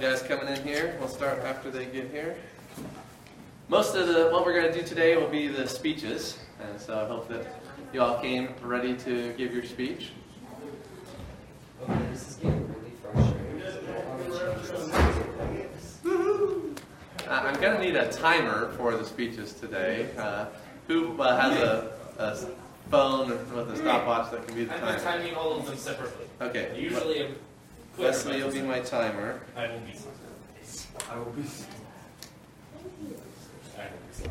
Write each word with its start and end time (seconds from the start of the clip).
couple 0.00 0.16
guys 0.16 0.22
coming 0.22 0.48
in 0.54 0.62
here. 0.62 0.96
We'll 0.98 1.08
start 1.08 1.40
after 1.40 1.70
they 1.70 1.84
get 1.84 2.10
here. 2.10 2.36
Most 3.68 3.94
of 3.94 4.08
the 4.08 4.30
what 4.30 4.46
we're 4.46 4.58
going 4.58 4.72
to 4.72 4.80
do 4.80 4.86
today 4.86 5.16
will 5.16 5.28
be 5.28 5.46
the 5.46 5.68
speeches, 5.68 6.38
and 6.62 6.80
so 6.80 7.00
I 7.00 7.06
hope 7.06 7.28
that 7.28 7.46
you 7.92 8.00
all 8.00 8.18
came 8.18 8.54
ready 8.62 8.94
to 8.94 9.34
give 9.34 9.52
your 9.52 9.64
speech. 9.64 10.12
Okay, 11.82 11.98
this 12.10 12.28
is 12.30 12.36
getting 12.36 12.66
really 12.68 12.92
frustrating. 13.02 13.40
Uh, 17.28 17.42
I'm 17.44 17.60
going 17.60 17.76
to 17.76 17.82
need 17.84 17.96
a 17.96 18.10
timer 18.10 18.72
for 18.72 18.96
the 18.96 19.04
speeches 19.04 19.52
today. 19.52 20.08
Uh, 20.18 20.46
who 20.88 21.20
uh, 21.20 21.40
has 21.40 21.56
a, 21.60 21.92
a 22.18 22.36
phone 22.90 23.28
with 23.54 23.70
a 23.70 23.76
stopwatch 23.76 24.32
that 24.32 24.46
can 24.46 24.56
be 24.56 24.64
the 24.64 24.72
timer? 24.72 24.86
I'm 24.86 25.00
timing 25.00 25.34
all 25.34 25.58
of 25.58 25.66
them 25.66 25.76
separately. 25.76 26.26
Okay. 26.40 26.72
Usually, 26.76 27.24
I'm 27.24 27.28
quicker, 27.28 27.49
Wesley 27.98 28.40
but 28.40 28.46
will 28.46 28.52
be 28.52 28.62
my 28.62 28.80
timer. 28.80 29.40
I 29.56 29.68
will 29.68 29.80
be. 29.80 29.94
I 31.10 31.18
will 31.18 31.24
be. 31.32 31.42
I 33.78 33.82
will 33.82 34.24
be. 34.24 34.30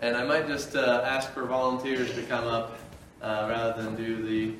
And 0.00 0.16
I 0.16 0.24
might 0.24 0.46
just 0.46 0.76
uh, 0.76 1.02
ask 1.04 1.32
for 1.32 1.44
volunteers 1.44 2.14
to 2.14 2.22
come 2.22 2.46
up 2.46 2.78
uh, 3.22 3.46
rather 3.50 3.82
than 3.82 3.96
do 3.96 4.22
the 4.22 4.54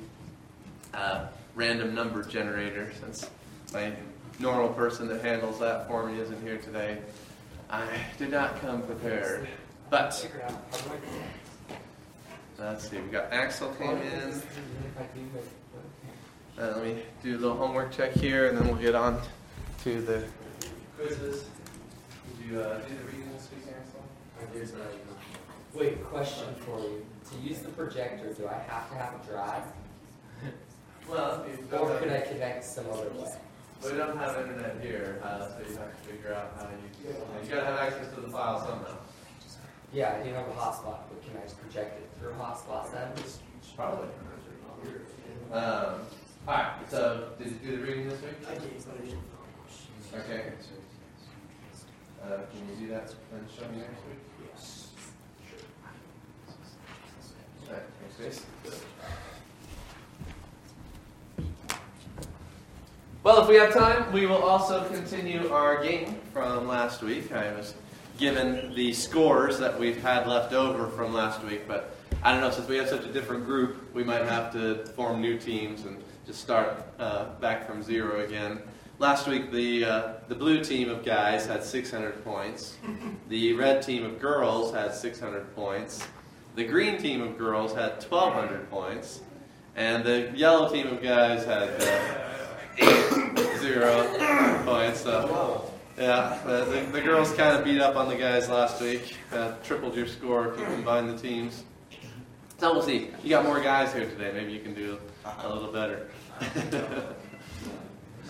uh, 0.96 1.26
random 1.54 1.94
number 1.94 2.22
generator 2.22 2.92
since 3.00 3.30
my 3.72 3.92
normal 4.38 4.68
person 4.70 5.08
that 5.08 5.22
handles 5.22 5.58
that 5.60 5.86
for 5.88 6.06
me 6.06 6.20
isn't 6.20 6.42
here 6.42 6.58
today. 6.58 6.98
I 7.70 7.86
did 8.18 8.30
not 8.30 8.60
come 8.60 8.82
prepared. 8.82 9.48
But 9.88 10.14
Figure 10.14 10.42
out 10.42 10.52
how 10.70 10.78
do 10.78 10.94
I 12.58 12.64
let's 12.64 12.88
see, 12.88 12.98
we 12.98 13.08
got 13.08 13.32
Axel 13.32 13.70
came 13.74 13.90
in. 13.90 14.28
If 14.28 14.46
I 14.98 15.02
do 15.14 15.20
it, 15.34 15.38
okay. 15.38 16.49
Uh, 16.60 16.72
let 16.76 16.84
me 16.84 17.02
do 17.22 17.36
a 17.36 17.38
little 17.38 17.56
homework 17.56 17.90
check 17.90 18.12
here 18.12 18.48
and 18.48 18.58
then 18.58 18.66
we'll 18.68 18.76
get 18.76 18.94
on 18.94 19.18
to 19.82 20.02
the 20.02 20.22
quizzes. 20.98 21.44
Did 22.38 22.50
you 22.50 22.60
uh, 22.60 22.78
do 22.80 22.94
the 22.96 23.04
reading 23.04 23.32
this 23.32 23.48
week, 23.50 23.74
Axel? 23.74 24.02
There's 24.52 24.72
a- 24.72 25.78
Wait, 25.78 26.04
question 26.04 26.54
for 26.66 26.78
you. 26.80 27.06
To 27.30 27.36
use 27.48 27.60
the 27.60 27.70
projector, 27.70 28.34
do 28.34 28.46
I 28.46 28.54
have 28.68 28.90
to 28.90 28.94
have 28.96 29.14
a 29.22 29.26
drive? 29.26 29.62
Well, 31.08 31.44
Or 31.72 31.98
could 31.98 32.12
I 32.12 32.20
connect 32.20 32.62
some 32.64 32.84
other 32.92 33.08
way? 33.08 33.32
we 33.82 33.96
don't 33.96 34.16
have 34.18 34.36
internet 34.36 34.76
here, 34.80 35.18
uh, 35.24 35.48
so 35.48 35.58
you 35.68 35.76
have 35.76 35.90
to 35.90 36.08
figure 36.08 36.34
out 36.34 36.52
how 36.56 36.66
to 36.66 36.72
use 36.72 37.16
it. 37.16 37.16
you. 37.42 37.48
You 37.48 37.54
gotta 37.54 37.66
have 37.66 37.78
access 37.80 38.14
to 38.14 38.20
the 38.20 38.28
file 38.28 38.60
somehow. 38.60 38.96
Yeah, 39.92 40.18
I 40.20 40.22
do 40.24 40.32
have 40.34 40.46
a 40.46 40.52
hotspot, 40.52 40.98
but 41.08 41.20
can 41.26 41.36
I 41.36 41.42
just 41.42 41.58
project 41.60 41.98
it 42.00 42.08
through 42.20 42.30
a 42.30 42.34
hotspot 42.34 42.92
then? 42.92 43.10
Probably. 43.74 44.08
Um, 45.52 46.00
alright, 46.50 46.90
so 46.90 47.28
did 47.38 47.46
you 47.48 47.70
do 47.70 47.76
the 47.76 47.82
reading 47.82 48.08
this 48.08 48.20
week? 48.22 48.32
I 48.48 48.54
did. 48.54 48.62
Okay. 50.12 50.52
Uh, 52.22 52.26
can 52.26 52.68
you 52.68 52.86
do 52.86 52.92
that 52.92 53.14
and 53.32 53.48
show 53.48 53.68
me 53.68 53.78
next 53.78 54.04
week? 54.06 54.18
Yes. 54.50 54.88
Alright, 57.68 57.82
thanks, 58.18 58.44
Grace. 58.64 58.84
Well, 63.22 63.42
if 63.42 63.48
we 63.48 63.54
have 63.56 63.72
time, 63.72 64.12
we 64.12 64.26
will 64.26 64.42
also 64.42 64.88
continue 64.88 65.52
our 65.52 65.82
game 65.84 66.18
from 66.32 66.66
last 66.66 67.02
week. 67.02 67.30
I 67.32 67.52
was 67.52 67.74
given 68.18 68.74
the 68.74 68.92
scores 68.92 69.58
that 69.58 69.78
we've 69.78 70.02
had 70.02 70.26
left 70.26 70.52
over 70.52 70.88
from 70.88 71.12
last 71.14 71.44
week, 71.44 71.68
but 71.68 71.96
I 72.22 72.32
don't 72.32 72.40
know, 72.40 72.50
since 72.50 72.68
we 72.68 72.76
have 72.76 72.88
such 72.88 73.04
a 73.04 73.12
different 73.12 73.44
group, 73.44 73.94
we 73.94 74.02
might 74.02 74.24
have 74.24 74.52
to 74.54 74.84
form 74.96 75.20
new 75.20 75.38
teams 75.38 75.84
and 75.84 76.02
just 76.26 76.40
start 76.40 76.84
uh, 76.98 77.26
back 77.40 77.66
from 77.66 77.82
zero 77.82 78.24
again. 78.24 78.60
Last 78.98 79.26
week, 79.26 79.50
the, 79.50 79.84
uh, 79.84 80.12
the 80.28 80.34
blue 80.34 80.62
team 80.62 80.90
of 80.90 81.04
guys 81.04 81.46
had 81.46 81.64
600 81.64 82.22
points. 82.22 82.76
The 83.28 83.54
red 83.54 83.82
team 83.82 84.04
of 84.04 84.20
girls 84.20 84.74
had 84.74 84.94
600 84.94 85.54
points. 85.56 86.06
The 86.54 86.64
green 86.64 86.98
team 87.00 87.22
of 87.22 87.38
girls 87.38 87.72
had 87.72 87.92
1,200 88.04 88.70
points. 88.70 89.22
And 89.76 90.04
the 90.04 90.30
yellow 90.34 90.68
team 90.68 90.88
of 90.88 91.02
guys 91.02 91.44
had 91.46 91.70
uh, 91.80 93.58
zero 93.58 94.62
points. 94.66 95.00
So, 95.00 95.72
yeah, 95.96 96.38
the, 96.44 96.86
the, 96.92 97.00
girls 97.00 97.32
kind 97.32 97.56
of 97.56 97.64
beat 97.64 97.80
up 97.80 97.96
on 97.96 98.08
the 98.08 98.16
guys 98.16 98.48
last 98.50 98.82
week. 98.82 99.16
Uh, 99.32 99.52
tripled 99.62 99.94
your 99.94 100.06
score 100.06 100.52
if 100.52 100.60
you 100.60 100.66
combine 100.66 101.06
the 101.06 101.16
teams. 101.16 101.64
So 102.58 102.74
we'll 102.74 102.82
see. 102.82 103.10
You 103.22 103.30
got 103.30 103.44
more 103.44 103.60
guys 103.60 103.94
here 103.94 104.04
today. 104.04 104.32
Maybe 104.34 104.52
you 104.52 104.60
can 104.60 104.74
do 104.74 104.98
a 105.24 105.48
little 105.48 105.72
better. 105.72 106.08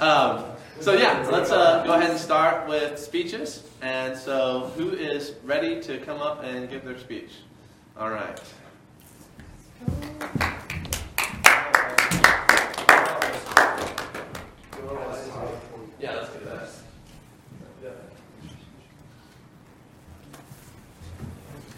um, 0.01 0.45
so 0.81 0.95
yeah, 0.95 1.27
let's 1.31 1.51
uh, 1.51 1.85
go 1.85 1.93
ahead 1.95 2.11
and 2.11 2.19
start 2.19 2.69
with 2.69 2.99
speeches. 2.99 3.65
And 3.83 4.17
so, 4.17 4.73
who 4.77 4.91
is 4.91 5.35
ready 5.45 5.81
to 5.83 5.99
come 5.99 6.21
up 6.21 6.43
and 6.45 6.69
give 6.69 6.85
their 6.85 6.99
speech? 6.99 7.31
All 7.97 8.11
right. 8.11 8.41
Yeah, 15.99 16.15
let's 16.15 16.33
do 16.33 16.45
that. 16.45 16.69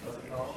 What's 0.05 0.19
it 0.19 0.31
called? 0.31 0.57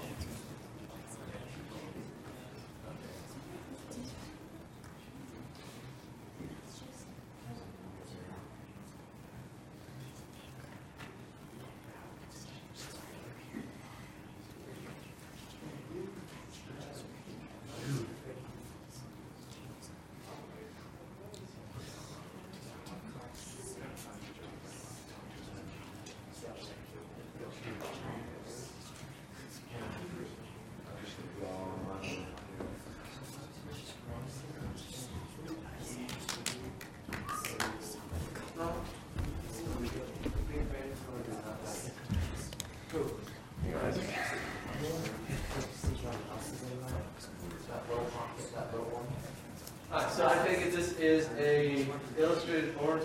Alright, 49.92 50.12
so 50.12 50.28
I 50.28 50.48
take 50.48 50.60
it 50.60 50.74
this 50.74 50.94
is 51.00 51.30
a 51.38 51.86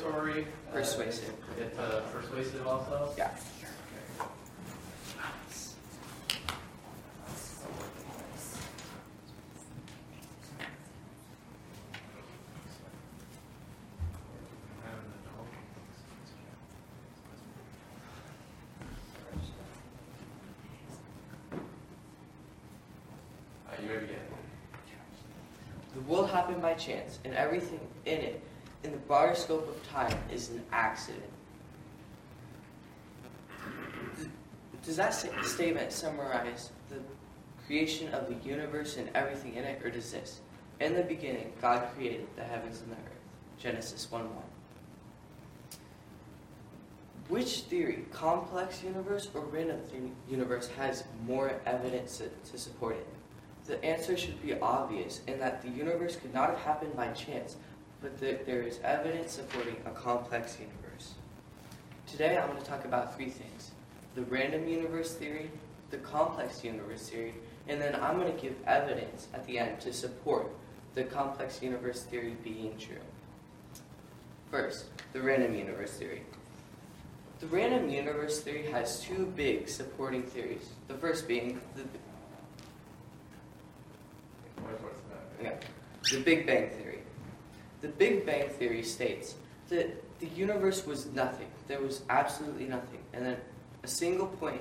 oratory. 0.03 0.47
uh, 0.69 0.73
Persuasive. 0.73 1.35
It's 1.59 1.79
uh, 1.79 2.03
persuasive 2.13 2.67
also? 2.67 3.13
Yeah. 3.17 3.31
Alright, 23.67 23.83
you 23.85 23.89
ready 23.93 24.05
again? 24.07 24.17
The 25.95 26.01
world 26.03 26.31
happened 26.31 26.63
by 26.63 26.75
chance, 26.75 27.19
and 27.25 27.35
everything 27.35 27.81
in 28.07 28.19
it, 28.19 28.43
broader 29.11 29.35
scope 29.35 29.69
of 29.69 29.89
time, 29.91 30.17
is 30.33 30.51
an 30.51 30.63
accident. 30.71 31.25
Does 34.85 34.95
that 34.99 35.13
sta- 35.13 35.43
statement 35.43 35.91
summarize 35.91 36.71
the 36.89 37.01
creation 37.67 38.15
of 38.15 38.29
the 38.29 38.37
universe 38.49 38.99
and 38.99 39.11
everything 39.17 39.57
in 39.57 39.65
it, 39.65 39.85
or 39.85 39.91
does 39.91 40.13
this? 40.13 40.39
In 40.79 40.95
the 40.95 41.03
beginning, 41.03 41.53
God 41.61 41.89
created 41.97 42.29
the 42.37 42.45
heavens 42.45 42.83
and 42.83 42.93
the 42.93 42.95
earth. 42.95 43.19
Genesis 43.59 44.09
1 44.13 44.23
1. 44.23 44.33
Which 47.31 47.63
theory, 47.63 48.05
complex 48.13 48.85
universe 48.85 49.29
or 49.35 49.41
random 49.41 49.81
universe, 50.29 50.69
has 50.79 51.03
more 51.27 51.61
evidence 51.67 52.23
to 52.53 52.59
support 52.59 52.95
it? 52.95 53.09
The 53.67 53.85
answer 53.85 54.17
should 54.17 54.41
be 54.41 54.55
obvious 54.61 55.21
in 55.27 55.41
that 55.41 55.63
the 55.63 55.69
universe 55.69 56.15
could 56.15 56.33
not 56.33 56.51
have 56.51 56.59
happened 56.61 56.95
by 56.97 57.09
chance, 57.09 57.57
but 58.01 58.19
that 58.21 58.47
there 58.47 58.63
is 58.63 58.81
evidence 58.83 59.33
supporting 59.33 59.77
a 59.87 59.91
complex 59.91 60.57
universe. 60.59 61.15
Today 62.07 62.39
I'm 62.39 62.49
going 62.49 62.61
to 62.61 62.67
talk 62.67 62.85
about 62.85 63.17
three 63.17 63.31
things 63.31 63.73
the 64.17 64.23
random 64.23 64.67
universe 64.67 65.15
theory, 65.15 65.51
the 65.91 65.99
complex 65.99 66.65
universe 66.65 67.09
theory, 67.09 67.35
and 67.69 67.81
then 67.81 67.95
I'm 67.95 68.19
going 68.19 68.35
to 68.35 68.41
give 68.41 68.57
evidence 68.67 69.29
at 69.33 69.47
the 69.47 69.59
end 69.59 69.81
to 69.83 69.93
support 69.93 70.49
the 70.95 71.05
complex 71.05 71.63
universe 71.63 72.03
theory 72.03 72.37
being 72.43 72.77
true. 72.77 72.97
First, 74.51 74.87
the 75.13 75.21
random 75.21 75.55
universe 75.55 75.93
theory. 75.93 76.23
The 77.39 77.47
random 77.47 77.89
universe 77.89 78.41
theory 78.41 78.65
has 78.73 79.01
two 79.01 79.33
big 79.37 79.69
supporting 79.69 80.25
theories. 80.25 80.69
The 80.89 80.95
first 80.95 81.29
being 81.29 81.61
the, 81.77 81.85
yeah, 85.43 85.55
the 86.11 86.21
Big 86.21 86.47
Bang 86.47 86.69
theory. 86.71 86.90
The 87.81 87.89
Big 87.89 88.27
Bang 88.27 88.49
theory 88.49 88.83
states 88.83 89.37
that 89.69 90.03
the 90.21 90.27
universe 90.27 90.87
was 90.87 91.07
nothing. 91.07 91.49
There 91.67 91.81
was 91.81 92.03
absolutely 92.11 92.67
nothing. 92.67 93.01
And 93.13 93.25
then 93.25 93.37
a 93.83 93.89
single 93.89 94.27
point 94.27 94.61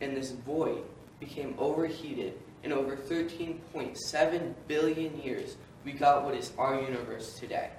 in 0.00 0.14
this 0.14 0.32
void 0.32 0.82
became 1.20 1.54
overheated. 1.58 2.34
In 2.64 2.72
over 2.72 2.96
13.7 2.96 4.54
billion 4.66 5.22
years, 5.22 5.56
we 5.84 5.92
got 5.92 6.24
what 6.24 6.34
is 6.34 6.52
our 6.58 6.80
universe 6.80 7.38
today. 7.38 7.70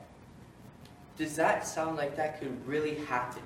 Does 1.18 1.36
that 1.36 1.68
sound 1.68 1.98
like 1.98 2.16
that 2.16 2.40
could 2.40 2.66
really 2.66 2.96
happen? 2.96 3.44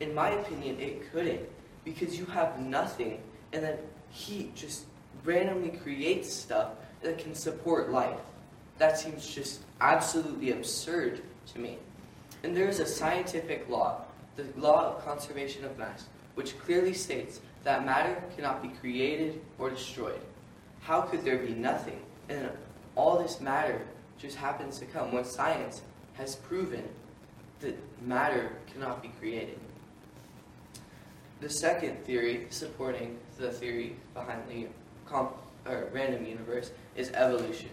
In 0.00 0.12
my 0.12 0.30
opinion, 0.30 0.80
it 0.80 1.10
couldn't. 1.12 1.40
Because 1.84 2.18
you 2.18 2.26
have 2.26 2.58
nothing, 2.58 3.20
and 3.52 3.62
then 3.62 3.78
heat 4.10 4.54
just 4.56 4.84
randomly 5.24 5.70
creates 5.70 6.32
stuff 6.32 6.72
that 7.02 7.18
can 7.18 7.34
support 7.34 7.90
life. 7.90 8.18
That 8.78 8.98
seems 8.98 9.26
just 9.32 9.60
absolutely 9.80 10.52
absurd 10.52 11.22
to 11.52 11.58
me. 11.58 11.78
And 12.42 12.56
there 12.56 12.68
is 12.68 12.80
a 12.80 12.86
scientific 12.86 13.68
law, 13.68 14.02
the 14.36 14.46
law 14.56 14.96
of 14.96 15.04
conservation 15.04 15.64
of 15.64 15.78
mass, 15.78 16.06
which 16.34 16.58
clearly 16.58 16.92
states 16.92 17.40
that 17.62 17.86
matter 17.86 18.22
cannot 18.36 18.62
be 18.62 18.68
created 18.68 19.40
or 19.58 19.70
destroyed. 19.70 20.20
How 20.80 21.00
could 21.00 21.24
there 21.24 21.38
be 21.38 21.54
nothing? 21.54 22.00
And 22.28 22.50
all 22.96 23.22
this 23.22 23.40
matter 23.40 23.80
just 24.18 24.36
happens 24.36 24.78
to 24.78 24.86
come 24.86 25.12
when 25.12 25.24
science 25.24 25.82
has 26.14 26.36
proven 26.36 26.88
that 27.60 27.76
matter 28.02 28.52
cannot 28.72 29.02
be 29.02 29.08
created. 29.20 29.58
The 31.40 31.48
second 31.48 32.04
theory 32.04 32.46
supporting 32.50 33.18
the 33.38 33.50
theory 33.50 33.96
behind 34.12 34.42
the 34.48 34.66
random 35.92 36.26
universe 36.26 36.70
is 36.96 37.10
evolution. 37.12 37.70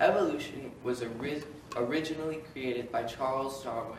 Evolution 0.00 0.70
was 0.84 1.02
ori- 1.02 1.42
originally 1.76 2.42
created 2.52 2.92
by 2.92 3.02
Charles 3.02 3.62
Darwin. 3.64 3.98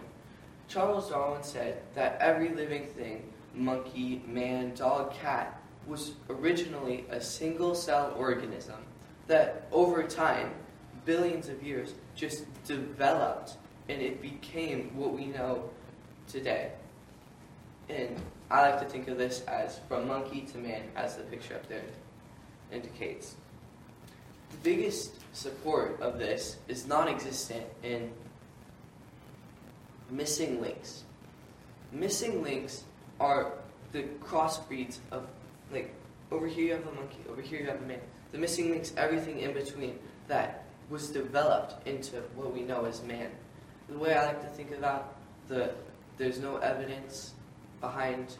Charles 0.68 1.10
Darwin 1.10 1.44
said 1.44 1.82
that 1.96 2.18
every 2.22 2.50
living 2.50 2.86
thing, 2.88 3.34
monkey, 3.54 4.24
man, 4.26 4.74
dog, 4.76 5.14
cat, 5.14 5.62
was 5.88 6.14
originally 6.30 7.06
a 7.10 7.20
single 7.20 7.76
cell 7.76 8.14
organism 8.18 8.78
that 9.28 9.68
over 9.72 10.04
time, 10.04 10.52
billions 11.06 11.50
of 11.50 11.62
years, 11.64 11.94
just 12.16 12.46
developed 12.64 13.58
and 13.90 14.02
it 14.02 14.22
became 14.22 14.92
what 14.96 15.14
we 15.14 15.26
know 15.26 15.70
today. 16.28 16.72
And 17.90 18.16
I 18.52 18.70
like 18.70 18.80
to 18.82 18.86
think 18.86 19.08
of 19.08 19.18
this 19.18 19.42
as 19.48 19.80
from 19.88 20.08
monkey 20.08 20.42
to 20.52 20.58
man, 20.60 20.84
as 20.96 21.16
the 21.18 21.24
picture 21.24 21.56
up 21.56 21.68
there 21.68 21.84
indicates. 22.72 23.36
The 24.52 24.58
biggest 24.64 25.14
support 25.34 26.00
of 26.02 26.20
this 26.20 26.58
is 26.68 26.88
non 26.88 27.08
existent 27.08 27.66
in 27.84 28.12
missing 30.10 30.62
links. 30.62 31.04
Missing 31.92 32.44
links 32.44 32.84
are 33.20 33.54
the 33.92 34.04
crossbreeds 34.24 34.98
of, 35.12 35.26
like, 35.72 35.94
over 36.32 36.48
here 36.48 36.66
you 36.66 36.74
have 36.74 36.88
a 36.88 36.92
monkey, 36.92 37.20
over 37.30 37.42
here 37.42 37.60
you 37.60 37.68
have 37.68 37.82
a 37.82 37.86
man. 37.86 38.00
The 38.32 38.38
missing 38.38 38.70
links, 38.70 38.94
everything 38.98 39.40
in 39.40 39.54
between 39.54 39.98
that 40.28 40.66
was 40.90 41.10
developed 41.10 41.88
into 41.88 42.18
what 42.36 42.54
we 42.54 42.62
know 42.62 42.86
as 42.86 43.02
man. 43.04 43.30
The 43.88 43.98
way 43.98 44.14
I 44.14 44.28
like 44.28 44.42
to 44.42 44.48
think 44.50 44.72
about 44.72 45.16
the 45.48 45.72
there's 46.18 46.40
no 46.40 46.58
evidence 46.58 47.32
behind 47.80 48.38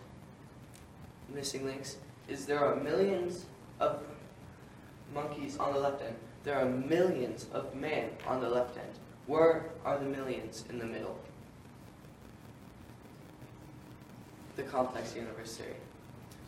missing 1.34 1.66
links 1.66 1.96
is 2.28 2.46
there 2.46 2.60
are 2.60 2.76
millions 2.76 3.46
of 3.80 4.04
monkeys 5.14 5.58
on 5.58 5.74
the 5.74 5.80
left 5.80 6.02
end. 6.02 6.16
There 6.44 6.58
are 6.60 6.66
millions 6.66 7.48
of 7.54 7.76
men 7.76 8.10
on 8.28 8.42
the 8.42 8.50
left 8.50 8.78
end. 8.78 8.94
Where 9.28 9.66
are 9.86 9.98
the 9.98 10.06
millions 10.06 10.64
in 10.70 10.80
the 10.80 10.86
middle? 10.86 11.20
The 14.56 14.64
complex 14.64 15.16
universe 15.16 15.58
theory. 15.58 15.76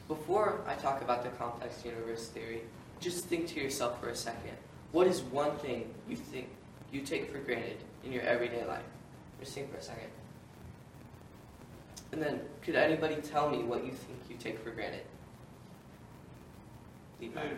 Before 0.07 0.61
I 0.67 0.75
talk 0.75 1.01
about 1.01 1.23
the 1.23 1.29
complex 1.29 1.85
universe 1.85 2.27
theory, 2.27 2.61
just 2.99 3.25
think 3.25 3.47
to 3.49 3.61
yourself 3.61 3.99
for 3.99 4.09
a 4.09 4.15
second. 4.15 4.57
What 4.91 5.07
is 5.07 5.21
one 5.21 5.55
thing 5.57 5.93
you 6.09 6.15
think 6.15 6.49
you 6.91 7.01
take 7.01 7.31
for 7.31 7.39
granted 7.39 7.77
in 8.03 8.11
your 8.11 8.23
everyday 8.23 8.65
life? 8.65 8.83
Just 9.39 9.53
think 9.53 9.71
for 9.71 9.77
a 9.77 9.81
second. 9.81 10.09
And 12.11 12.21
then, 12.21 12.41
could 12.61 12.75
anybody 12.75 13.15
tell 13.15 13.49
me 13.49 13.63
what 13.63 13.85
you 13.85 13.91
think 13.91 14.19
you 14.29 14.35
take 14.37 14.59
for 14.59 14.71
granted? 14.71 15.03
Food. 17.19 17.57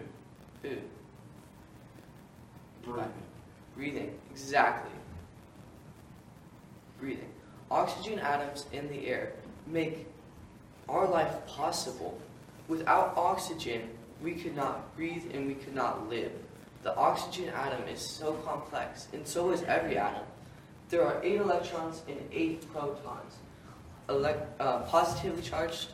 Food. 0.64 0.82
Levi. 2.88 3.04
Breathing. 3.76 4.18
Exactly. 4.32 4.92
Breathing. 7.00 7.30
Oxygen 7.70 8.20
atoms 8.20 8.66
in 8.72 8.88
the 8.88 9.08
air 9.08 9.34
make 9.68 10.08
our 10.88 11.08
life 11.08 11.46
possible. 11.48 12.18
Without 12.70 13.14
oxygen, 13.18 13.90
we 14.22 14.36
could 14.36 14.56
not 14.56 14.96
breathe 14.96 15.24
and 15.34 15.48
we 15.48 15.56
could 15.56 15.76
not 15.76 16.10
live. 16.10 16.32
The 16.84 16.96
oxygen 16.96 17.50
atom 17.50 17.88
is 17.88 18.00
so 18.00 18.34
complex, 18.46 19.08
and 19.14 19.28
so 19.28 19.52
is 19.52 19.64
every 19.64 19.98
atom. 19.98 20.24
There 20.90 21.06
are 21.06 21.22
eight 21.24 21.40
electrons 21.42 22.04
and 22.08 22.20
eight 22.32 22.72
protons. 22.72 23.36
Elec- 24.08 24.46
uh, 24.60 24.80
positively 24.82 25.42
charged 25.42 25.90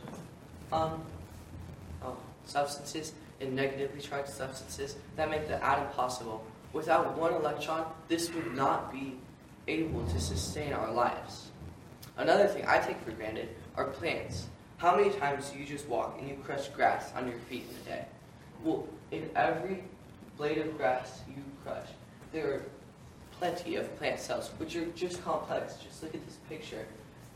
um, 0.71 1.01
oh, 2.03 2.17
substances 2.45 3.13
and 3.41 3.55
negatively 3.55 4.01
charged 4.01 4.29
substances 4.29 4.95
that 5.15 5.29
make 5.29 5.47
the 5.47 5.63
atom 5.63 5.87
possible. 5.93 6.43
Without 6.73 7.17
one 7.17 7.33
electron, 7.33 7.85
this 8.07 8.31
would 8.33 8.55
not 8.55 8.91
be 8.91 9.17
able 9.67 10.05
to 10.07 10.19
sustain 10.19 10.73
our 10.73 10.91
lives. 10.91 11.49
Another 12.17 12.47
thing 12.47 12.65
I 12.67 12.79
take 12.79 12.99
for 13.01 13.11
granted 13.11 13.49
are 13.75 13.85
plants. 13.85 14.47
How 14.77 14.95
many 14.95 15.09
times 15.11 15.49
do 15.49 15.59
you 15.59 15.65
just 15.65 15.87
walk 15.87 16.17
and 16.19 16.27
you 16.27 16.35
crush 16.43 16.67
grass 16.69 17.11
on 17.15 17.27
your 17.27 17.37
feet 17.49 17.65
in 17.69 17.93
a 17.93 17.95
day? 17.97 18.05
Well, 18.63 18.87
in 19.11 19.29
every 19.35 19.83
blade 20.37 20.57
of 20.57 20.77
grass 20.77 21.21
you 21.27 21.43
crush, 21.63 21.87
there 22.31 22.53
are 22.53 22.65
plenty 23.39 23.75
of 23.75 23.95
plant 23.97 24.19
cells, 24.19 24.51
which 24.57 24.75
are 24.75 24.85
just 24.87 25.23
complex. 25.23 25.75
Just 25.77 26.03
look 26.03 26.13
at 26.13 26.25
this 26.25 26.37
picture. 26.49 26.85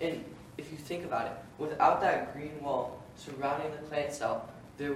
And 0.01 0.23
if 0.57 0.71
you 0.71 0.77
think 0.77 1.05
about 1.05 1.27
it, 1.27 1.33
without 1.57 2.01
that 2.01 2.33
green 2.33 2.61
wall 2.61 3.01
surrounding 3.15 3.71
the 3.71 3.77
plant 3.87 4.13
cell, 4.13 4.49
there, 4.77 4.95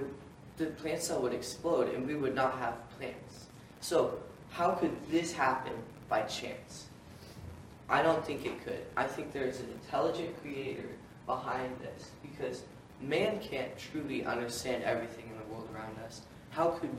the 0.58 0.66
plant 0.66 1.00
cell 1.00 1.22
would 1.22 1.32
explode 1.32 1.94
and 1.94 2.06
we 2.06 2.16
would 2.16 2.34
not 2.34 2.58
have 2.58 2.74
plants. 2.98 3.46
So, 3.80 4.18
how 4.50 4.72
could 4.72 4.94
this 5.10 5.32
happen 5.32 5.72
by 6.08 6.22
chance? 6.22 6.86
I 7.88 8.02
don't 8.02 8.24
think 8.24 8.44
it 8.44 8.62
could. 8.64 8.82
I 8.96 9.04
think 9.04 9.32
there's 9.32 9.60
an 9.60 9.68
intelligent 9.82 10.40
creator 10.42 10.88
behind 11.26 11.70
this 11.80 12.10
because 12.22 12.64
man 13.00 13.38
can't 13.38 13.70
truly 13.78 14.24
understand 14.24 14.82
everything 14.82 15.24
in 15.30 15.38
the 15.38 15.54
world 15.54 15.68
around 15.74 15.96
us. 16.04 16.22
How 16.50 16.70
could 16.70 16.90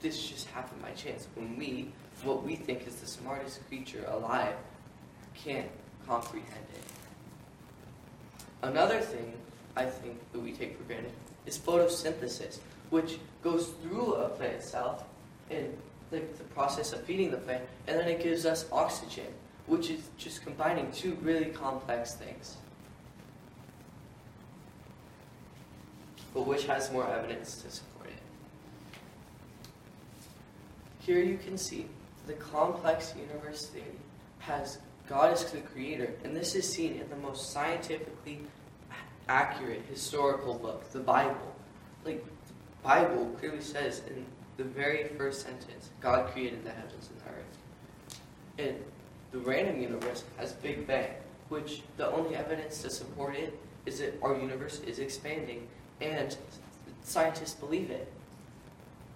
this 0.00 0.28
just 0.28 0.46
happen 0.48 0.78
by 0.82 0.90
chance 0.90 1.26
when 1.34 1.56
we, 1.56 1.90
what 2.22 2.44
we 2.44 2.54
think 2.54 2.86
is 2.86 2.96
the 2.96 3.06
smartest 3.06 3.66
creature 3.68 4.04
alive, 4.08 4.54
can't 5.34 5.70
comprehend 6.06 6.66
it? 6.74 6.82
Another 8.62 9.00
thing 9.00 9.32
I 9.76 9.86
think 9.86 10.20
that 10.32 10.40
we 10.40 10.52
take 10.52 10.76
for 10.76 10.84
granted 10.84 11.12
is 11.48 11.58
photosynthesis, 11.58 12.58
which 12.90 13.18
goes 13.42 13.68
through 13.82 14.14
a 14.14 14.28
plant 14.28 14.52
itself 14.54 15.04
in 15.50 15.72
like 16.12 16.36
the 16.38 16.44
process 16.44 16.92
of 16.92 17.02
feeding 17.02 17.30
the 17.30 17.36
plant, 17.38 17.64
and 17.86 17.98
then 17.98 18.08
it 18.08 18.22
gives 18.22 18.46
us 18.46 18.66
oxygen, 18.70 19.26
which 19.66 19.90
is 19.90 20.00
just 20.16 20.42
combining 20.42 20.90
two 20.92 21.16
really 21.22 21.46
complex 21.46 22.14
things. 22.14 22.56
But 26.32 26.46
which 26.46 26.64
has 26.66 26.92
more 26.92 27.06
evidence 27.06 27.62
to 27.62 27.70
support 27.70 28.08
it? 28.08 28.22
Here 31.00 31.22
you 31.22 31.38
can 31.38 31.58
see 31.58 31.86
the 32.26 32.34
complex 32.34 33.14
universe 33.18 33.66
theory 33.66 33.98
has 34.40 34.78
God 35.08 35.32
as 35.32 35.50
the 35.50 35.60
creator, 35.60 36.12
and 36.24 36.36
this 36.36 36.54
is 36.54 36.70
seen 36.70 37.00
in 37.00 37.08
the 37.08 37.16
most 37.16 37.52
scientifically 37.52 38.40
accurate 39.28 39.82
historical 39.90 40.54
book, 40.54 40.90
the 40.92 41.00
Bible. 41.00 41.54
Like, 42.04 42.24
the 42.24 42.52
Bible 42.82 43.26
clearly 43.38 43.60
says 43.60 44.02
in 44.06 44.24
the 44.56 44.64
very 44.64 45.04
first 45.16 45.42
sentence, 45.42 45.90
God 46.00 46.30
created 46.32 46.64
the 46.64 46.70
heavens 46.70 47.10
and 47.10 47.20
the 47.20 47.24
earth. 47.30 48.18
And 48.58 48.84
the 49.30 49.38
random 49.38 49.80
universe 49.80 50.24
has 50.36 50.52
Big 50.54 50.86
Bang, 50.86 51.10
which 51.48 51.82
the 51.96 52.10
only 52.10 52.34
evidence 52.34 52.82
to 52.82 52.90
support 52.90 53.36
it 53.36 53.58
is 53.86 54.00
that 54.00 54.18
our 54.22 54.38
universe 54.38 54.80
is 54.80 54.98
expanding, 54.98 55.68
and 56.00 56.36
scientists 57.02 57.54
believe 57.54 57.90
it. 57.90 58.10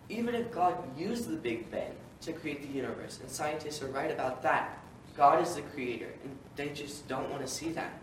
Even 0.08 0.34
if 0.34 0.50
God 0.52 0.76
used 0.98 1.28
the 1.28 1.36
Big 1.36 1.70
Bang 1.70 1.92
to 2.22 2.32
create 2.32 2.62
the 2.62 2.68
universe, 2.68 3.18
and 3.20 3.30
scientists 3.30 3.82
are 3.82 3.88
right 3.88 4.10
about 4.10 4.42
that, 4.42 4.78
God 5.16 5.42
is 5.42 5.54
the 5.54 5.62
creator, 5.62 6.08
and 6.22 6.36
they 6.56 6.68
just 6.68 7.08
don't 7.08 7.30
want 7.30 7.42
to 7.42 7.48
see 7.48 7.70
that. 7.72 8.01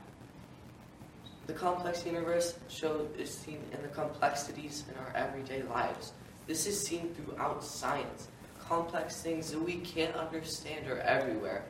The 1.49 1.55
complex 1.55 2.05
universe 2.05 2.59
show 2.67 3.07
is 3.17 3.33
seen 3.33 3.57
in 3.73 3.81
the 3.81 3.87
complexities 3.87 4.83
in 4.87 4.93
our 4.99 5.11
everyday 5.15 5.63
lives. 5.63 6.13
This 6.45 6.67
is 6.67 6.79
seen 6.79 7.15
throughout 7.15 7.63
science. 7.63 8.27
Complex 8.59 9.23
things 9.23 9.49
that 9.49 9.59
we 9.59 9.77
can't 9.77 10.13
understand 10.13 10.87
are 10.87 10.99
everywhere. 10.99 11.63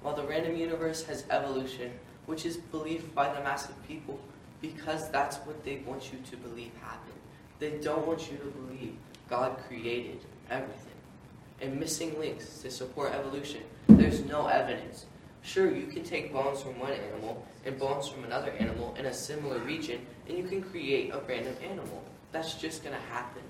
While 0.00 0.16
the 0.16 0.22
random 0.22 0.56
universe 0.56 1.04
has 1.04 1.26
evolution, 1.28 1.92
which 2.24 2.46
is 2.46 2.56
believed 2.56 3.14
by 3.14 3.30
the 3.34 3.40
mass 3.40 3.68
of 3.68 3.86
people 3.86 4.18
because 4.62 5.10
that's 5.10 5.36
what 5.40 5.62
they 5.62 5.82
want 5.86 6.10
you 6.10 6.18
to 6.30 6.36
believe 6.38 6.72
happened. 6.80 7.20
They 7.58 7.72
don't 7.82 8.06
want 8.06 8.32
you 8.32 8.38
to 8.38 8.46
believe 8.46 8.96
God 9.28 9.58
created 9.68 10.20
everything. 10.48 10.96
And 11.60 11.78
missing 11.78 12.18
links 12.18 12.62
to 12.62 12.70
support 12.70 13.12
evolution. 13.12 13.60
There's 13.88 14.24
no 14.24 14.46
evidence. 14.46 15.04
Sure, 15.44 15.74
you 15.74 15.86
can 15.86 16.02
take 16.02 16.32
bones 16.32 16.62
from 16.62 16.78
one 16.78 16.92
animal 16.92 17.44
and 17.66 17.78
bones 17.78 18.08
from 18.08 18.24
another 18.24 18.52
animal 18.52 18.94
in 18.98 19.06
a 19.06 19.12
similar 19.12 19.58
region, 19.58 20.00
and 20.28 20.38
you 20.38 20.44
can 20.44 20.62
create 20.62 21.10
a 21.10 21.20
random 21.28 21.56
animal. 21.62 22.02
That's 22.30 22.54
just 22.54 22.82
going 22.82 22.94
to 22.94 23.02
happen. 23.12 23.42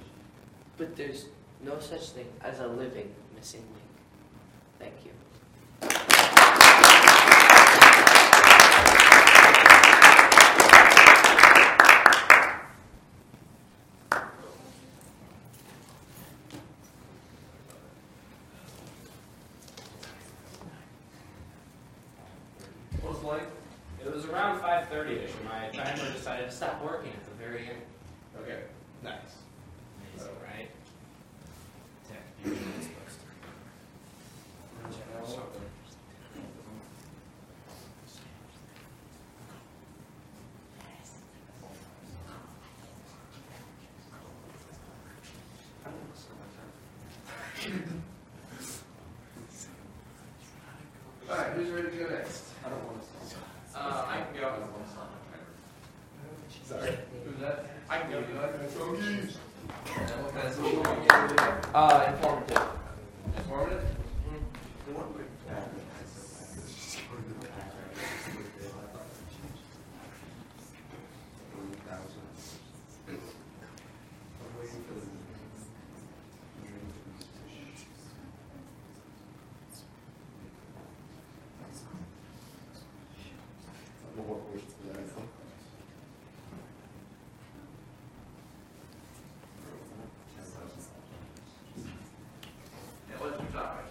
But 0.79 0.97
there's 0.97 1.27
no 1.63 1.79
such 1.79 2.09
thing 2.09 2.27
as 2.43 2.59
a 2.59 2.67
living 2.67 3.15
missing 3.37 3.63
link. 3.73 3.83
Thank 4.79 5.05
you. 5.05 5.13
What 23.01 23.13
was 23.13 23.21
the 23.21 23.27
length? 23.27 23.53
It 24.05 24.13
was 24.13 24.25
around 24.25 24.61
5:30ish, 24.61 25.31
and 25.37 25.45
my 25.45 25.69
timer 26.43 26.51
decided 26.51 26.51
to 26.51 26.57
stop 26.57 26.85
working 26.85 27.13
at 27.13 27.25
the 27.25 27.31
very 27.45 27.69
end. 27.69 27.83
Okay, 28.41 28.63
nice. 29.03 29.13
Amazing, 30.15 30.33
right? 30.43 30.69
All 51.31 51.39
right, 51.39 51.53
who's 51.53 51.71
ready 51.71 51.91
to 51.91 51.97
go 51.97 52.11
next? 52.11 52.45
I 52.65 52.69
don't 52.69 52.85
want 52.85 53.01
to 53.01 53.27
stop. 53.27 53.43
Uh, 53.75 54.07
I 54.09 54.21
can 54.21 54.41
go. 54.41 54.73
Sorry. 56.73 56.97
Who's 57.25 57.41
that? 57.41 57.67
I 57.91 57.99
can 57.99 58.11
go. 58.11 58.21
What 58.21 58.53
kind 58.53 58.65
of 60.47 60.55
social 60.55 60.79
media? 60.79 61.61
Uh, 61.75 62.13
informative. 62.15 62.63
Informative? 63.37 63.93
Yeah, 93.09 93.17
what's 93.19 93.41
your 93.41 93.51
topic? 93.51 93.85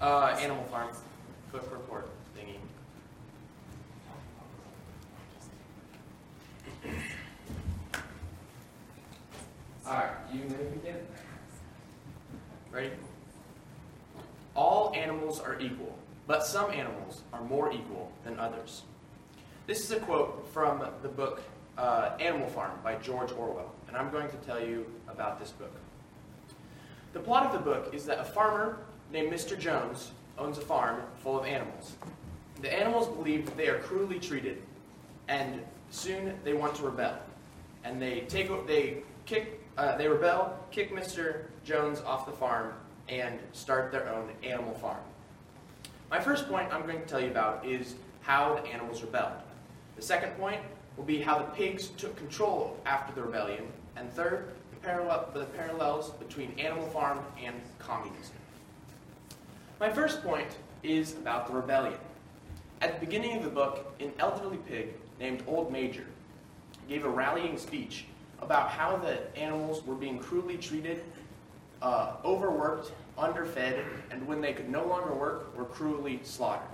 Uh, 0.00 0.36
Animal 0.38 0.64
Farm. 0.64 0.88
Quick 1.50 1.62
report 1.72 2.08
thingy. 2.36 2.56
Alright, 9.86 10.10
you 10.32 10.40
may 10.40 10.64
begin. 10.74 10.96
Ready? 12.70 12.90
All 14.54 14.92
animals 14.94 15.40
are 15.40 15.58
equal, 15.60 15.96
but 16.26 16.44
some 16.44 16.70
animals 16.72 17.22
are 17.32 17.42
more 17.44 17.72
equal 17.72 18.12
than 18.22 18.38
others. 18.38 18.82
This 19.66 19.82
is 19.82 19.90
a 19.92 20.00
quote 20.00 20.46
from 20.52 20.84
the 21.02 21.08
book 21.08 21.42
uh, 21.78 22.10
Animal 22.20 22.48
Farm 22.48 22.78
by 22.84 22.96
George 22.96 23.32
Orwell, 23.32 23.72
and 23.88 23.96
I'm 23.96 24.10
going 24.10 24.28
to 24.28 24.36
tell 24.38 24.60
you 24.60 24.84
about 25.08 25.40
this 25.40 25.52
book. 25.52 25.72
The 27.14 27.20
plot 27.20 27.46
of 27.46 27.52
the 27.52 27.58
book 27.58 27.94
is 27.94 28.04
that 28.06 28.18
a 28.18 28.24
farmer 28.24 28.78
named 29.12 29.32
Mr. 29.32 29.58
Jones 29.58 30.12
owns 30.38 30.58
a 30.58 30.60
farm 30.60 31.02
full 31.18 31.38
of 31.38 31.46
animals. 31.46 31.96
The 32.62 32.72
animals 32.72 33.08
believe 33.08 33.46
that 33.46 33.56
they 33.56 33.68
are 33.68 33.78
cruelly 33.78 34.18
treated, 34.18 34.62
and 35.28 35.60
soon 35.90 36.34
they 36.44 36.54
want 36.54 36.74
to 36.76 36.82
rebel. 36.84 37.18
And 37.84 38.00
they 38.00 38.20
take, 38.20 38.48
they 38.66 39.02
kick, 39.24 39.60
uh, 39.78 39.96
they 39.96 40.08
rebel, 40.08 40.58
kick 40.70 40.92
Mr. 40.92 41.44
Jones 41.64 42.00
off 42.00 42.26
the 42.26 42.32
farm, 42.32 42.72
and 43.08 43.38
start 43.52 43.92
their 43.92 44.08
own 44.08 44.30
animal 44.42 44.74
farm. 44.74 45.02
My 46.10 46.20
first 46.20 46.48
point 46.48 46.72
I'm 46.72 46.82
going 46.82 47.00
to 47.00 47.06
tell 47.06 47.20
you 47.20 47.30
about 47.30 47.64
is 47.66 47.94
how 48.22 48.54
the 48.54 48.68
animals 48.68 49.02
rebelled. 49.02 49.32
The 49.96 50.02
second 50.02 50.30
point 50.32 50.60
will 50.96 51.04
be 51.04 51.20
how 51.20 51.38
the 51.38 51.44
pigs 51.44 51.88
took 51.88 52.16
control 52.16 52.76
after 52.86 53.14
the 53.14 53.22
rebellion, 53.22 53.66
and 53.96 54.10
third, 54.12 54.52
the, 54.82 55.24
the 55.34 55.46
parallels 55.46 56.10
between 56.10 56.52
Animal 56.58 56.86
Farm 56.88 57.20
and 57.42 57.54
communism. 57.78 58.36
My 59.78 59.90
first 59.90 60.22
point 60.22 60.48
is 60.82 61.12
about 61.12 61.46
the 61.46 61.52
rebellion. 61.52 61.98
At 62.80 62.98
the 62.98 63.04
beginning 63.04 63.36
of 63.36 63.44
the 63.44 63.50
book, 63.50 63.94
an 64.00 64.10
elderly 64.18 64.56
pig 64.56 64.94
named 65.20 65.42
Old 65.46 65.70
Major 65.70 66.06
gave 66.88 67.04
a 67.04 67.08
rallying 67.08 67.58
speech 67.58 68.06
about 68.40 68.70
how 68.70 68.96
the 68.96 69.36
animals 69.36 69.84
were 69.84 69.94
being 69.94 70.18
cruelly 70.18 70.56
treated, 70.56 71.04
uh, 71.82 72.14
overworked, 72.24 72.92
underfed, 73.18 73.84
and 74.10 74.26
when 74.26 74.40
they 74.40 74.54
could 74.54 74.70
no 74.70 74.86
longer 74.86 75.12
work, 75.12 75.54
were 75.54 75.66
cruelly 75.66 76.20
slaughtered. 76.22 76.68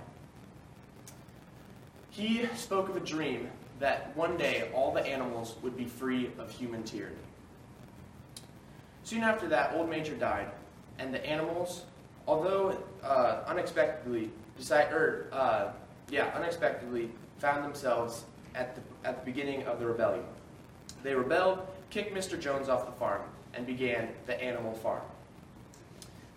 He 2.09 2.47
spoke 2.55 2.87
of 2.87 2.95
a 2.95 3.01
dream 3.01 3.49
that 3.79 4.15
one 4.15 4.37
day 4.37 4.69
all 4.73 4.93
the 4.93 5.05
animals 5.05 5.55
would 5.61 5.75
be 5.75 5.85
free 5.85 6.29
of 6.39 6.49
human 6.49 6.83
tyranny. 6.83 7.15
Soon 9.03 9.23
after 9.23 9.49
that, 9.49 9.73
Old 9.73 9.89
Major 9.89 10.15
died, 10.15 10.47
and 10.99 11.13
the 11.13 11.25
animals, 11.25 11.83
although 12.27 12.77
uh, 13.03 13.43
unexpectedly, 13.47 14.29
decide, 14.57 14.91
or 14.91 15.27
uh, 15.31 15.71
yeah, 16.09 16.31
unexpectedly 16.35 17.09
found 17.39 17.63
themselves 17.63 18.25
at 18.55 18.75
the, 18.75 18.81
at 19.07 19.19
the 19.19 19.31
beginning 19.31 19.63
of 19.63 19.79
the 19.79 19.85
rebellion. 19.85 20.23
They 21.01 21.15
rebelled, 21.15 21.59
kicked 21.89 22.15
Mr. 22.15 22.39
Jones 22.39 22.69
off 22.69 22.85
the 22.85 22.91
farm, 22.93 23.21
and 23.53 23.65
began 23.65 24.09
the 24.25 24.41
Animal 24.41 24.73
Farm. 24.73 25.01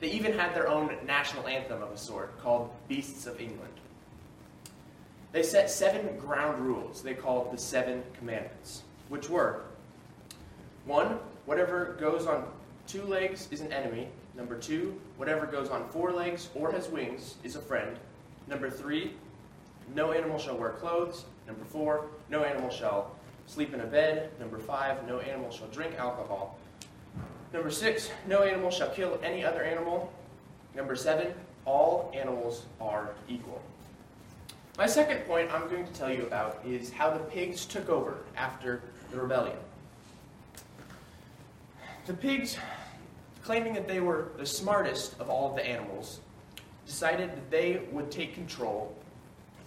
They 0.01 0.11
even 0.11 0.33
had 0.33 0.55
their 0.55 0.69
own 0.69 0.95
national 1.07 1.47
anthem 1.47 1.83
of 1.83 1.91
a 1.91 1.97
sort 1.97 2.39
called 2.41 2.71
Beasts 2.89 3.27
of 3.27 3.41
England. 3.41 3.73
They 5.33 5.43
set 5.43 5.71
seven 5.71 6.19
ground 6.19 6.65
rules 6.65 7.03
they 7.03 7.15
called 7.15 7.53
the 7.53 7.59
Seven 7.59 8.03
Commandments, 8.19 8.83
which 9.09 9.29
were 9.29 9.63
one, 10.85 11.19
whatever 11.47 11.97
goes 11.99 12.27
on 12.27 12.45
two 12.87 13.03
legs 13.03 13.49
is 13.51 13.61
an 13.61 13.73
enemy. 13.73 14.09
Number 14.35 14.57
two, 14.57 14.99
whatever 15.17 15.47
goes 15.47 15.69
on 15.69 15.89
four 15.89 16.13
legs 16.13 16.49
or 16.55 16.73
has 16.73 16.89
wings 16.89 17.37
is 17.43 17.57
a 17.57 17.61
friend. 17.61 17.99
Number 18.49 18.71
three, 18.71 19.15
no 19.95 20.13
animal 20.13 20.39
shall 20.39 20.57
wear 20.57 20.71
clothes. 20.71 21.25
Number 21.47 21.65
four, 21.65 22.07
no 22.31 22.45
animal 22.45 22.71
shall 22.71 23.13
sleep 23.47 23.73
in 23.75 23.81
a 23.81 23.87
bed. 23.87 24.31
Number 24.39 24.59
five, 24.59 25.07
no 25.07 25.21
animal 25.21 25.51
shall 25.51 25.69
drink 25.69 25.95
alcohol. 25.99 26.59
Number 27.53 27.71
six, 27.71 28.11
no 28.27 28.43
animal 28.43 28.71
shall 28.71 28.91
kill 28.91 29.19
any 29.23 29.45
other 29.45 29.63
animal. 29.63 30.13
Number 30.75 30.97
seven, 30.97 31.33
all 31.65 32.13
animals 32.15 32.65
are 32.81 33.11
equal. 33.29 33.63
My 34.77 34.87
second 34.87 35.21
point 35.27 35.51
I'm 35.51 35.69
going 35.69 35.87
to 35.87 35.93
tell 35.93 36.11
you 36.11 36.27
about 36.27 36.61
is 36.67 36.93
how 36.93 37.11
the 37.11 37.19
pigs 37.19 37.65
took 37.65 37.89
over 37.89 38.19
after 38.37 38.83
the 39.11 39.19
rebellion. 39.19 39.57
The 42.07 42.13
pigs, 42.13 42.59
claiming 43.47 43.73
that 43.75 43.87
they 43.87 44.01
were 44.01 44.33
the 44.39 44.45
smartest 44.45 45.15
of 45.21 45.31
all 45.31 45.49
of 45.49 45.55
the 45.55 45.65
animals, 45.65 46.19
decided 46.85 47.31
that 47.31 47.49
they 47.49 47.81
would 47.93 48.11
take 48.11 48.35
control 48.35 48.93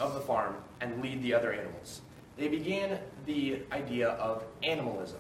of 0.01 0.13
the 0.15 0.19
farm 0.19 0.53
and 0.81 1.01
lead 1.01 1.23
the 1.23 1.33
other 1.33 1.53
animals. 1.53 2.01
They 2.35 2.49
began 2.49 2.99
the 3.25 3.61
idea 3.71 4.09
of 4.09 4.43
animalism. 4.63 5.19